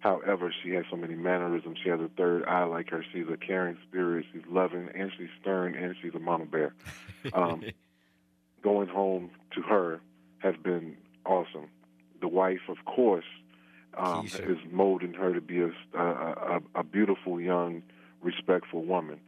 However, 0.00 0.54
she 0.62 0.70
has 0.70 0.84
so 0.90 0.96
many 0.96 1.16
mannerisms. 1.16 1.78
She 1.82 1.90
has 1.90 2.00
a 2.00 2.08
third 2.16 2.44
eye 2.44 2.64
like 2.64 2.90
her. 2.90 3.04
She's 3.12 3.26
a 3.32 3.36
caring 3.36 3.76
spirit. 3.88 4.26
She's 4.32 4.44
loving, 4.48 4.88
and 4.94 5.10
she's 5.18 5.28
stern, 5.40 5.74
and 5.74 5.96
she's 6.00 6.14
a 6.14 6.20
mama 6.20 6.46
bear. 6.46 6.74
Um, 7.32 7.64
Going 8.62 8.88
home 8.88 9.30
to 9.54 9.62
her 9.62 10.00
has 10.38 10.54
been 10.62 10.96
awesome. 11.24 11.68
The 12.20 12.28
wife, 12.28 12.68
of 12.68 12.84
course, 12.84 13.24
um, 13.96 14.26
is 14.26 14.58
molding 14.70 15.14
her 15.14 15.32
to 15.32 15.40
be 15.40 15.60
a, 15.60 15.70
a, 15.94 16.02
a, 16.02 16.60
a 16.76 16.84
beautiful, 16.84 17.40
young, 17.40 17.82
respectful 18.20 18.84
woman. 18.84 19.20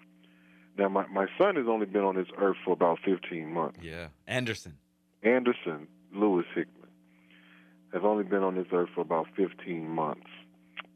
Now, 0.78 0.89
my, 0.89 1.07
my 1.09 1.26
son 1.39 1.57
has 1.57 1.66
only 1.68 1.87
been 1.87 2.03
on 2.03 2.16
this 2.16 2.28
earth 2.39 2.57
for 2.64 2.72
about 2.72 2.99
15 3.05 3.53
months. 3.53 3.78
yeah 3.83 4.09
anderson 4.26 4.76
Anderson 5.22 5.87
Lewis 6.14 6.47
Hickman 6.55 6.89
has 7.93 8.03
only 8.05 8.24
been 8.24 8.43
on 8.43 8.55
this 8.57 8.66
earth 8.72 8.89
for 8.95 9.01
about 9.01 9.26
15 9.37 9.89
months. 9.89 10.26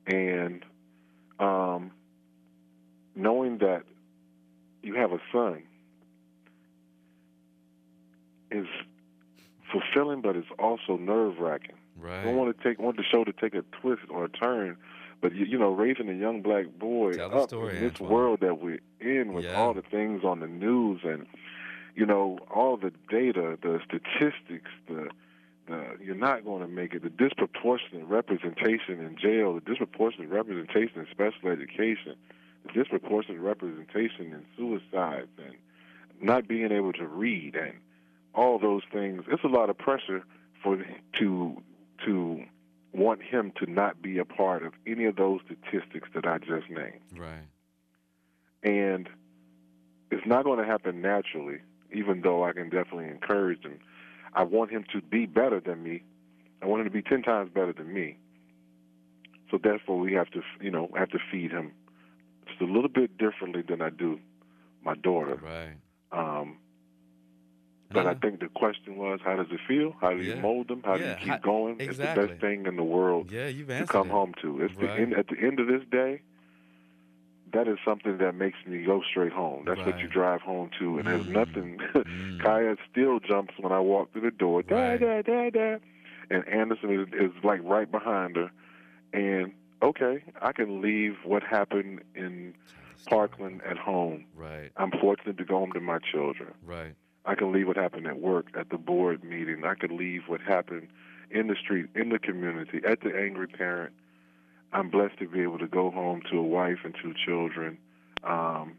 And 0.06 0.64
um, 1.38 1.90
knowing 3.14 3.58
that 3.58 3.82
you 4.82 4.94
have 4.94 5.12
a 5.12 5.18
son 5.32 5.64
is 8.54 8.66
fulfilling, 9.70 10.20
but 10.20 10.36
it's 10.36 10.48
also 10.58 10.96
nerve 10.96 11.38
wracking. 11.38 11.74
I 12.00 12.06
right 12.06 12.24
don't 12.24 12.36
want 12.36 12.56
to 12.56 12.62
take 12.62 12.78
want 12.78 12.96
the 12.96 13.04
show 13.04 13.24
to 13.24 13.32
take 13.32 13.54
a 13.54 13.62
twist 13.80 14.02
or 14.10 14.24
a 14.24 14.28
turn, 14.28 14.76
but 15.20 15.34
you, 15.34 15.44
you 15.46 15.58
know, 15.58 15.70
raising 15.72 16.08
a 16.08 16.12
young 16.14 16.42
black 16.42 16.66
boy 16.78 17.16
Tell 17.16 17.42
up 17.42 17.48
story, 17.48 17.76
in 17.76 17.82
this 17.82 17.92
Antoine. 17.92 18.10
world 18.10 18.40
that 18.40 18.60
we're 18.60 18.80
in 19.00 19.32
with 19.32 19.44
Yeah. 19.44 19.54
all 19.54 19.74
the 19.74 19.82
things 19.82 20.24
on 20.24 20.40
the 20.40 20.46
news 20.48 21.00
and 21.04 21.26
you 21.94 22.04
know 22.06 22.38
all 22.52 22.76
the 22.76 22.92
data, 23.08 23.58
the 23.62 23.80
statistics, 23.86 24.70
the 24.88 25.08
the 25.66 25.96
you're 26.04 26.14
not 26.16 26.44
going 26.44 26.60
to 26.62 26.68
make 26.68 26.92
it, 26.94 27.02
the 27.02 27.08
disproportionate 27.10 28.06
representation 28.06 29.00
in 29.00 29.16
jail, 29.16 29.54
the 29.54 29.60
disproportionate 29.60 30.28
representation 30.30 31.00
in 31.00 31.06
special 31.10 31.48
education, 31.48 32.16
the 32.66 32.72
disproportionate 32.72 33.40
representation 33.40 34.32
in 34.32 34.44
suicides, 34.56 35.30
and 35.38 35.54
not 36.20 36.46
being 36.48 36.70
able 36.72 36.92
to 36.92 37.06
read 37.06 37.54
and 37.54 37.74
all 38.34 38.58
those 38.58 38.82
things. 38.92 39.22
It's 39.28 39.44
a 39.44 39.48
lot 39.48 39.70
of 39.70 39.78
pressure 39.78 40.24
for 40.62 40.84
to 41.18 41.62
to 42.04 42.44
want 42.92 43.22
him 43.22 43.52
to 43.58 43.70
not 43.70 44.00
be 44.00 44.18
a 44.18 44.24
part 44.24 44.64
of 44.64 44.72
any 44.86 45.04
of 45.04 45.16
those 45.16 45.40
statistics 45.46 46.08
that 46.14 46.26
I 46.26 46.38
just 46.38 46.70
named. 46.70 47.00
right 47.16 47.42
And 48.62 49.08
it's 50.10 50.26
not 50.26 50.44
going 50.44 50.58
to 50.60 50.64
happen 50.64 51.00
naturally, 51.00 51.58
even 51.92 52.20
though 52.20 52.44
I 52.44 52.52
can 52.52 52.70
definitely 52.70 53.06
encourage 53.06 53.62
him. 53.64 53.80
I 54.32 54.44
want 54.44 54.70
him 54.70 54.84
to 54.92 55.00
be 55.00 55.26
better 55.26 55.60
than 55.60 55.82
me. 55.82 56.02
I 56.62 56.66
want 56.66 56.80
him 56.80 56.86
to 56.86 56.92
be 56.92 57.02
10 57.02 57.22
times 57.22 57.50
better 57.52 57.72
than 57.72 57.92
me. 57.92 58.16
So 59.50 59.58
therefore, 59.62 59.98
we 59.98 60.12
have 60.14 60.30
to, 60.30 60.42
you 60.60 60.70
know, 60.70 60.88
have 60.96 61.10
to 61.10 61.18
feed 61.30 61.50
him 61.50 61.72
just 62.46 62.60
a 62.60 62.64
little 62.64 62.88
bit 62.88 63.18
differently 63.18 63.62
than 63.66 63.82
I 63.82 63.90
do 63.90 64.18
my 64.84 64.94
daughter. 64.94 65.36
right 65.36 65.76
Um, 66.12 66.58
but 67.94 68.06
I 68.06 68.10
I 68.10 68.14
think 68.14 68.40
the 68.40 68.48
question 68.48 68.96
was, 68.96 69.20
how 69.24 69.36
does 69.36 69.46
it 69.50 69.60
feel? 69.66 69.94
How 70.00 70.10
do 70.10 70.22
you 70.22 70.34
Yeah. 70.34 70.40
mold 70.40 70.68
them? 70.68 70.82
How 70.84 70.96
do 70.98 71.04
you 71.04 71.14
keep 71.22 71.42
going? 71.42 71.76
It's 71.80 71.98
the 71.98 72.04
best 72.14 72.40
thing 72.40 72.66
in 72.66 72.76
the 72.76 72.82
world 72.84 73.30
yeah 73.30 73.48
you've 73.48 73.68
to 73.68 73.86
come 73.86 74.08
it. 74.08 74.12
home 74.12 74.34
to. 74.42 74.60
It's 74.62 74.74
the 74.76 74.90
end, 74.92 75.14
at 75.14 75.28
the 75.28 75.38
end 75.38 75.60
of 75.60 75.66
this 75.66 75.82
day. 75.90 76.20
That 77.52 77.68
is 77.68 77.78
something 77.84 78.18
that 78.18 78.34
makes 78.34 78.58
me 78.66 78.84
go 78.84 79.00
straight 79.08 79.32
home. 79.32 79.64
That's 79.64 79.80
what 79.86 79.98
you 80.00 80.08
drive 80.08 80.40
home 80.40 80.70
to, 80.80 80.98
and 80.98 81.06
there's 81.06 81.26
Mm. 81.26 81.32
nothing. 81.32 81.78
Mm. 81.94 82.40
Kaya 82.40 82.76
still 82.90 83.20
jumps 83.20 83.54
when 83.58 83.70
I 83.72 83.78
walk 83.80 84.12
through 84.12 84.22
the 84.22 84.30
door. 84.32 84.62
Da 84.62 84.74
Right. 84.76 85.00
da 85.00 85.22
da 85.22 85.50
da, 85.50 85.76
and 86.30 86.46
Anderson 86.48 86.90
is, 87.00 87.08
is 87.26 87.44
like 87.44 87.60
right 87.62 87.90
behind 87.90 88.36
her. 88.36 88.50
And 89.12 89.52
okay, 89.82 90.24
I 90.42 90.52
can 90.52 90.80
leave 90.82 91.14
what 91.24 91.42
happened 91.44 92.00
in 92.16 92.54
Parkland 93.06 93.60
at 93.62 93.76
home. 93.76 94.24
right 94.34 94.72
I'm 94.76 94.90
fortunate 94.90 95.36
to 95.38 95.44
go 95.44 95.58
home 95.58 95.72
to 95.74 95.80
my 95.80 95.98
children. 96.12 96.52
right 96.64 96.94
I 97.24 97.34
can 97.34 97.52
leave 97.52 97.66
what 97.66 97.76
happened 97.76 98.06
at 98.06 98.20
work, 98.20 98.46
at 98.54 98.70
the 98.70 98.78
board 98.78 99.24
meeting. 99.24 99.64
I 99.64 99.74
can 99.74 99.96
leave 99.96 100.22
what 100.26 100.40
happened 100.40 100.88
in 101.30 101.46
the 101.46 101.56
street, 101.56 101.86
in 101.94 102.10
the 102.10 102.18
community, 102.18 102.80
at 102.86 103.00
the 103.00 103.16
angry 103.16 103.46
parent. 103.46 103.92
I'm 104.72 104.90
blessed 104.90 105.18
to 105.20 105.28
be 105.28 105.40
able 105.40 105.58
to 105.58 105.66
go 105.68 105.90
home 105.90 106.20
to 106.30 106.38
a 106.38 106.42
wife 106.42 106.78
and 106.84 106.94
two 107.00 107.14
children, 107.24 107.78
um, 108.24 108.76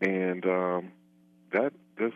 and 0.00 0.44
um, 0.44 0.92
that 1.52 1.72
this 1.98 2.12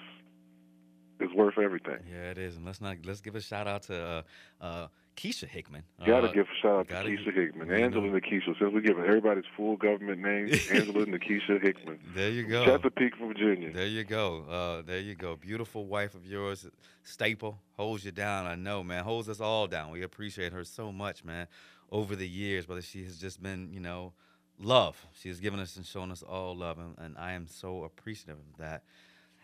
is 1.20 1.32
worth 1.34 1.58
everything. 1.58 1.98
yeah 2.10 2.30
it 2.30 2.38
is 2.38 2.56
and 2.56 2.64
let's 2.66 2.80
not 2.80 2.96
let's 3.04 3.20
give 3.20 3.36
a 3.36 3.40
shout 3.40 3.68
out 3.68 3.82
to 3.84 3.96
uh 3.96 4.22
uh 4.60 4.86
keisha 5.16 5.46
hickman 5.48 5.82
Got 6.04 6.22
to 6.22 6.28
Uh, 6.28 6.32
give 6.32 6.46
a 6.46 6.54
shout 6.60 6.78
out 6.80 6.88
to 6.88 6.94
Keisha 6.94 7.32
Hickman, 7.32 7.68
you 7.68 7.74
know. 7.78 7.84
Angela 7.84 8.08
Nikisha. 8.08 8.58
Since 8.58 8.72
we're 8.72 8.80
giving 8.80 9.04
everybody's 9.04 9.44
full 9.56 9.76
government 9.76 10.20
names, 10.20 10.68
Angela 10.70 11.06
Nikisha 11.06 11.62
Hickman, 11.62 11.98
there 12.14 12.30
you 12.30 12.44
go 12.44 12.64
Chesapeake, 12.64 13.16
Virginia. 13.18 13.72
There 13.72 13.86
you 13.86 14.04
go. 14.04 14.44
Uh, 14.48 14.82
there 14.82 14.98
you 14.98 15.14
go. 15.14 15.36
Beautiful 15.36 15.86
wife 15.86 16.14
of 16.14 16.26
yours, 16.26 16.66
staple, 17.04 17.58
holds 17.76 18.04
you 18.04 18.10
down. 18.12 18.46
I 18.46 18.54
know, 18.56 18.82
man. 18.82 19.04
Holds 19.04 19.28
us 19.28 19.40
all 19.40 19.66
down. 19.66 19.90
We 19.90 20.02
appreciate 20.02 20.52
her 20.52 20.64
so 20.64 20.90
much, 20.92 21.24
man, 21.24 21.46
over 21.90 22.16
the 22.16 22.28
years. 22.28 22.66
Brother, 22.66 22.82
she 22.82 23.04
has 23.04 23.18
just 23.18 23.42
been, 23.42 23.70
you 23.72 23.80
know, 23.80 24.12
love. 24.58 25.06
She 25.20 25.28
has 25.28 25.38
given 25.40 25.60
us 25.60 25.76
and 25.76 25.86
shown 25.86 26.10
us 26.10 26.22
all 26.22 26.56
love, 26.56 26.78
and, 26.78 26.96
and 26.98 27.16
I 27.18 27.32
am 27.32 27.46
so 27.46 27.84
appreciative 27.84 28.38
of 28.38 28.58
that. 28.58 28.82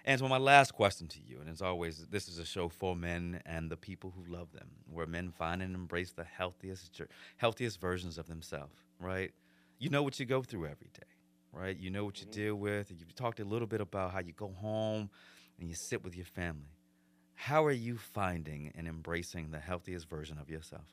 And 0.09 0.19
so, 0.19 0.27
my 0.27 0.39
last 0.39 0.73
question 0.73 1.07
to 1.09 1.21
you, 1.21 1.39
and 1.41 1.49
as 1.49 1.63
always, 1.63 2.07
this 2.11 2.29
is 2.29 2.39
a 2.39 2.45
show 2.45 2.69
for 2.69 2.97
men 2.97 3.43
and 3.45 3.71
the 3.71 3.77
people 3.77 4.13
who 4.17 4.33
love 4.33 4.51
them, 4.53 4.69
where 4.91 5.07
men 5.07 5.31
find 5.31 5.63
and 5.63 5.75
embrace 5.75 6.13
the 6.13 6.25
healthiest, 6.25 7.01
healthiest 7.37 7.81
versions 7.81 8.19
of 8.19 8.27
themselves. 8.27 8.75
Right? 8.99 9.33
You 9.79 9.91
know 9.91 10.03
what 10.03 10.19
you 10.19 10.27
go 10.27 10.43
through 10.43 10.65
every 10.65 10.91
day 10.95 11.07
right? 11.53 11.77
You 11.79 11.91
know 11.91 12.05
what 12.05 12.21
you 12.21 12.27
mm-hmm. 12.27 12.41
deal 12.41 12.55
with. 12.55 12.91
You 12.91 12.97
talked 13.15 13.41
a 13.41 13.45
little 13.45 13.67
bit 13.67 13.81
about 13.81 14.13
how 14.13 14.21
you 14.21 14.33
go 14.33 14.53
home 14.61 15.11
and 15.59 15.69
you 15.69 15.75
sit 15.75 16.05
with 16.05 16.17
your 16.17 16.27
family. 16.27 16.71
How 17.35 17.65
are 17.65 17.73
you 17.73 17.97
finding 17.97 18.73
and 18.77 18.89
embracing 18.89 19.51
the 19.51 19.61
healthiest 19.61 20.09
version 20.09 20.39
of 20.39 20.51
yourself? 20.51 20.87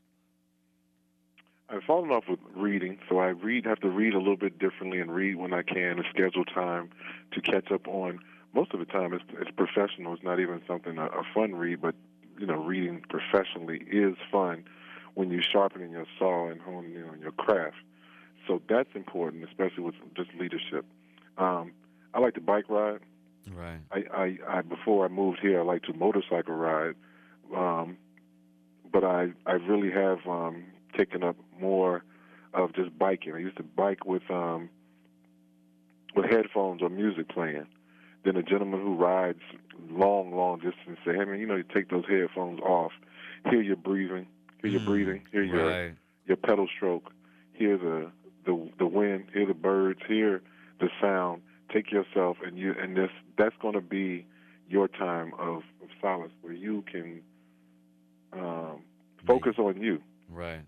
I've 1.68 1.82
fallen 1.84 2.12
off 2.12 2.26
with 2.30 2.40
reading, 2.56 3.00
so 3.10 3.18
I 3.18 3.30
read 3.30 3.66
have 3.66 3.80
to 3.80 3.90
read 3.90 4.14
a 4.14 4.20
little 4.20 4.38
bit 4.38 4.60
differently 4.60 5.00
and 5.00 5.12
read 5.12 5.36
when 5.36 5.52
I 5.52 5.64
can 5.64 5.98
and 5.98 6.06
schedule 6.12 6.46
time 6.46 6.92
to 7.34 7.42
catch 7.42 7.72
up 7.72 7.88
on. 7.88 8.20
Most 8.56 8.74
of 8.74 8.80
the 8.80 8.86
time, 8.86 9.14
it's, 9.14 9.24
it's 9.40 9.52
professional. 9.52 10.14
It's 10.14 10.24
not 10.24 10.40
even 10.40 10.62
something 10.66 10.98
a, 10.98 11.08
a 11.08 11.24
fun 11.34 11.54
read, 11.56 11.82
but 11.82 11.94
you 12.40 12.48
know, 12.48 12.56
reading 12.56 13.04
professionally 13.10 13.82
is 13.92 14.16
fun 14.32 14.64
when 15.14 15.30
you're 15.30 15.44
sharpening 15.44 15.92
your 15.92 16.06
saw 16.18 16.50
and 16.50 16.62
honing 16.62 16.96
in 16.96 17.04
on 17.04 17.20
your 17.20 17.32
craft. 17.32 17.78
So 18.48 18.62
that's 18.70 18.90
important, 18.96 19.44
especially 19.44 19.84
with 19.84 19.96
just 20.16 20.30
leadership. 20.40 20.86
Um, 21.38 21.74
I 22.14 22.20
like 22.20 22.34
to 22.36 22.42
bike 22.42 22.70
ride. 22.70 23.00
Right. 23.52 23.80
I, 23.92 24.04
I, 24.14 24.38
I 24.48 24.62
before 24.62 25.06
I 25.06 25.10
moved 25.10 25.40
here, 25.42 25.60
I 25.60 25.64
like 25.64 25.84
to 25.84 25.94
motorcycle 25.94 26.56
ride, 26.56 26.96
um, 27.56 27.98
but 28.92 29.04
I 29.04 29.34
I 29.46 29.54
really 29.54 29.92
have 29.92 30.20
um, 30.28 30.64
taken 30.98 31.24
up 31.24 31.36
more 31.60 32.04
of 32.54 32.74
just 32.74 32.98
biking. 32.98 33.34
I 33.34 33.40
used 33.40 33.58
to 33.58 33.64
bike 33.64 34.06
with 34.06 34.24
um, 34.32 34.70
with 36.16 36.26
headphones 36.32 36.82
or 36.82 36.90
music 36.90 37.30
playing. 37.30 37.68
Then 38.26 38.36
a 38.38 38.44
gentleman 38.44 38.82
who 38.82 38.96
rides 38.96 39.42
long, 39.90 40.36
long 40.36 40.58
distance 40.60 40.98
say, 41.06 41.14
"Hey 41.14 41.26
man, 41.26 41.40
you 41.40 41.46
know, 41.46 41.56
you 41.56 41.64
take 41.64 41.90
those 41.90 42.06
headphones 42.10 42.60
off, 42.62 42.92
hear 43.50 43.62
your 43.62 43.76
breathing, 43.76 44.28
hear 44.62 44.72
your 44.72 44.82
Mm, 44.82 44.86
breathing, 44.86 45.24
hear 45.32 45.44
your 45.44 45.70
Right. 45.70 45.96
your 46.26 46.38
pedal 46.38 46.68
stroke, 46.76 47.12
hear 47.54 47.78
the 47.78 48.12
the 48.46 48.72
the 48.80 48.88
wind, 48.88 49.26
hear 49.34 49.46
the 49.46 49.54
birds, 49.54 50.00
hear 50.08 50.42
the 50.80 50.90
sound. 51.00 51.44
Take 51.72 51.92
yourself 51.92 52.38
and 52.44 52.58
you 52.58 52.74
and 52.82 52.96
this 52.98 53.12
that's 53.38 53.56
going 53.62 53.74
to 53.76 53.82
be 53.82 54.26
your 54.68 54.88
time 54.88 55.34
of, 55.38 55.58
of 55.84 55.90
solace 56.02 56.32
where 56.42 56.54
you 56.54 56.84
can 56.92 57.22
um, 58.34 58.82
focus 59.28 59.56
on 59.58 59.80
you 59.82 60.02
Right. 60.30 60.62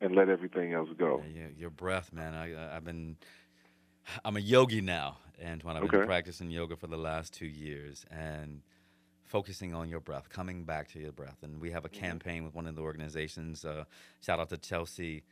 and 0.00 0.14
let 0.14 0.28
everything 0.28 0.72
else 0.72 0.88
go. 0.98 1.22
Yeah, 1.34 1.48
your, 1.56 1.70
breath, 1.70 2.12
man. 2.12 2.34
I- 2.34 2.76
I've 2.76 2.84
been, 2.84 3.16
I'm 4.24 4.36
a 4.36 4.40
yogi 4.40 4.80
now, 4.80 5.18
Antoine. 5.44 5.76
I've 5.76 5.90
been 5.90 6.06
practicing 6.06 6.50
yoga 6.50 6.76
for 6.76 6.86
the 6.86 6.96
last 6.96 7.32
two 7.32 7.46
years 7.46 8.04
and 8.10 8.62
focusing 9.24 9.74
on 9.74 9.88
your 9.88 10.00
breath, 10.00 10.28
coming 10.28 10.64
back 10.64 10.88
to 10.92 10.98
your 10.98 11.12
breath. 11.12 11.38
And 11.42 11.60
we 11.60 11.70
have 11.70 11.84
a 11.84 11.88
Mm-hmm. 11.88 12.00
campaign 12.00 12.44
with 12.44 12.54
one 12.54 12.66
of 12.66 12.74
the 12.74 12.82
organizations. 12.82 13.64
Uh, 13.64 13.84
shout 14.20 14.40
out 14.40 14.48
to 14.50 14.56
Chelsea, 14.58 15.22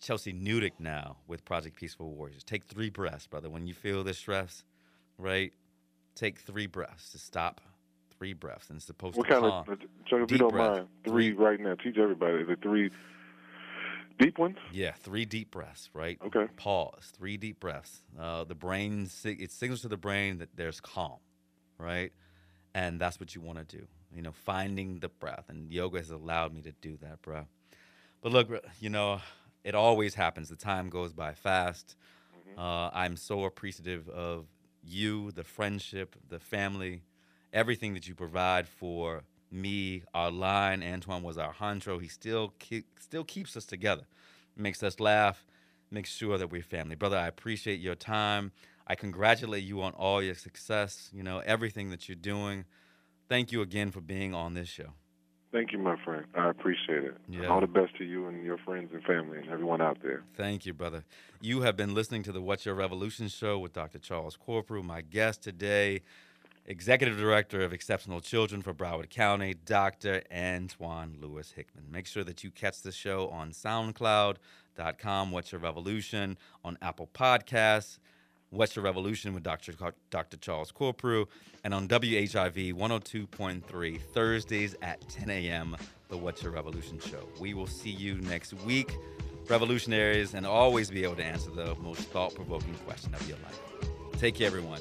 Chelsea 0.00 0.32
Newdick 0.32 0.72
now 0.78 1.16
with 1.26 1.44
Project 1.44 1.76
Peaceful 1.76 2.10
Warriors. 2.10 2.42
Take 2.44 2.64
three 2.64 2.90
breaths, 2.90 3.26
brother. 3.26 3.50
When 3.50 3.66
you 3.66 3.74
feel 3.74 4.02
the 4.04 4.14
stress, 4.14 4.64
right? 5.18 5.52
Take 6.14 6.38
three 6.38 6.66
breaths 6.66 7.10
to 7.12 7.18
stop. 7.18 7.60
Three 8.16 8.32
breaths, 8.32 8.70
and 8.70 8.76
it's 8.76 8.86
supposed 8.86 9.16
What 9.16 9.26
to 9.26 9.32
kind 9.32 9.42
calm. 9.44 9.64
of 9.68 9.78
Chuck, 10.06 10.20
if 10.22 10.30
you 10.30 10.38
don't 10.38 10.50
breath. 10.52 10.76
mind, 10.76 10.88
three 11.04 11.32
right 11.32 11.58
now. 11.58 11.74
Teach 11.74 11.98
everybody. 11.98 12.44
the 12.44 12.54
three 12.56 12.90
deep 14.18 14.38
ones? 14.38 14.56
Yeah, 14.72 14.92
three 14.92 15.24
deep 15.24 15.50
breaths, 15.50 15.90
right? 15.92 16.18
Okay. 16.26 16.46
Pause. 16.56 17.12
Three 17.16 17.36
deep 17.36 17.60
breaths. 17.60 18.02
Uh, 18.18 18.44
the 18.44 18.54
brain, 18.54 19.08
it 19.24 19.52
signals 19.52 19.82
to 19.82 19.88
the 19.88 19.96
brain 19.96 20.38
that 20.38 20.50
there's 20.56 20.80
calm, 20.80 21.18
right? 21.78 22.12
And 22.74 23.00
that's 23.00 23.20
what 23.20 23.34
you 23.34 23.40
want 23.40 23.66
to 23.66 23.76
do. 23.76 23.86
You 24.14 24.22
know, 24.22 24.32
finding 24.32 25.00
the 25.00 25.08
breath. 25.08 25.44
And 25.48 25.70
yoga 25.72 25.98
has 25.98 26.10
allowed 26.10 26.54
me 26.54 26.62
to 26.62 26.72
do 26.72 26.96
that, 27.02 27.22
bro. 27.22 27.46
But 28.20 28.32
look, 28.32 28.48
you 28.80 28.90
know, 28.90 29.20
it 29.64 29.74
always 29.74 30.14
happens. 30.14 30.48
The 30.48 30.56
time 30.56 30.88
goes 30.88 31.12
by 31.12 31.34
fast. 31.34 31.96
Uh, 32.56 32.90
I'm 32.92 33.16
so 33.16 33.44
appreciative 33.44 34.08
of 34.08 34.46
you, 34.82 35.32
the 35.32 35.44
friendship, 35.44 36.16
the 36.28 36.38
family, 36.38 37.02
everything 37.52 37.94
that 37.94 38.06
you 38.06 38.14
provide 38.14 38.68
for 38.68 39.24
me. 39.54 40.02
Our 40.12 40.30
line, 40.30 40.82
Antoine 40.82 41.22
was 41.22 41.38
our 41.38 41.54
honcho. 41.54 42.00
He 42.00 42.08
still 42.08 42.52
keep, 42.58 42.86
still 42.98 43.24
keeps 43.24 43.56
us 43.56 43.64
together, 43.64 44.02
makes 44.56 44.82
us 44.82 45.00
laugh, 45.00 45.46
makes 45.90 46.10
sure 46.10 46.36
that 46.36 46.50
we're 46.50 46.62
family. 46.62 46.96
Brother, 46.96 47.16
I 47.16 47.28
appreciate 47.28 47.80
your 47.80 47.94
time. 47.94 48.52
I 48.86 48.94
congratulate 48.96 49.64
you 49.64 49.80
on 49.82 49.92
all 49.92 50.22
your 50.22 50.34
success. 50.34 51.08
You 51.12 51.22
know 51.22 51.38
everything 51.38 51.90
that 51.90 52.08
you're 52.08 52.16
doing. 52.16 52.66
Thank 53.28 53.52
you 53.52 53.62
again 53.62 53.90
for 53.90 54.00
being 54.00 54.34
on 54.34 54.54
this 54.54 54.68
show. 54.68 54.92
Thank 55.54 55.72
you, 55.72 55.78
my 55.78 55.96
friend. 56.04 56.24
I 56.34 56.50
appreciate 56.50 57.04
it. 57.04 57.14
Yeah. 57.28 57.46
All 57.46 57.60
the 57.60 57.68
best 57.68 57.96
to 57.98 58.04
you 58.04 58.26
and 58.26 58.44
your 58.44 58.58
friends 58.58 58.90
and 58.92 59.00
family 59.04 59.38
and 59.38 59.48
everyone 59.48 59.80
out 59.80 59.98
there. 60.02 60.24
Thank 60.36 60.66
you, 60.66 60.74
brother. 60.74 61.04
You 61.40 61.60
have 61.60 61.76
been 61.76 61.94
listening 61.94 62.24
to 62.24 62.32
the 62.32 62.42
What's 62.42 62.66
Your 62.66 62.74
Revolution 62.74 63.28
show 63.28 63.60
with 63.60 63.72
Dr. 63.72 64.00
Charles 64.00 64.36
Corprew. 64.36 64.82
My 64.82 65.00
guest 65.00 65.44
today, 65.44 66.00
Executive 66.66 67.18
Director 67.18 67.60
of 67.62 67.74
Exceptional 67.74 68.20
Children 68.22 68.62
for 68.62 68.72
Broward 68.72 69.10
County, 69.10 69.54
Dr. 69.66 70.22
Antoine 70.34 71.16
Lewis 71.20 71.52
Hickman. 71.52 71.84
Make 71.90 72.06
sure 72.06 72.24
that 72.24 72.42
you 72.42 72.50
catch 72.50 72.80
the 72.80 72.90
show 72.92 73.28
on 73.28 73.50
SoundCloud.com, 73.50 75.30
What's 75.30 75.52
Your 75.52 75.60
Revolution, 75.60 76.38
on 76.64 76.78
Apple 76.80 77.10
Podcasts, 77.12 77.98
What's 78.48 78.76
Your 78.76 78.84
Revolution 78.84 79.34
with 79.34 79.42
Dr. 79.42 79.74
Ca- 79.74 79.90
Dr. 80.08 80.38
Charles 80.38 80.72
Corprew, 80.72 81.26
and 81.64 81.74
on 81.74 81.86
WHIV 81.86 82.72
102.3 82.72 84.00
Thursdays 84.14 84.74
at 84.80 85.06
10 85.10 85.28
a.m. 85.28 85.76
The 86.08 86.16
What's 86.16 86.42
Your 86.42 86.52
Revolution 86.52 86.98
show. 86.98 87.28
We 87.38 87.52
will 87.52 87.66
see 87.66 87.90
you 87.90 88.14
next 88.22 88.54
week, 88.54 88.96
revolutionaries, 89.50 90.32
and 90.32 90.46
always 90.46 90.90
be 90.90 91.04
able 91.04 91.16
to 91.16 91.24
answer 91.24 91.50
the 91.50 91.74
most 91.74 92.00
thought 92.08 92.34
provoking 92.34 92.74
question 92.86 93.12
of 93.14 93.28
your 93.28 93.36
life. 93.38 93.60
Take 94.18 94.36
care, 94.36 94.46
everyone. 94.46 94.80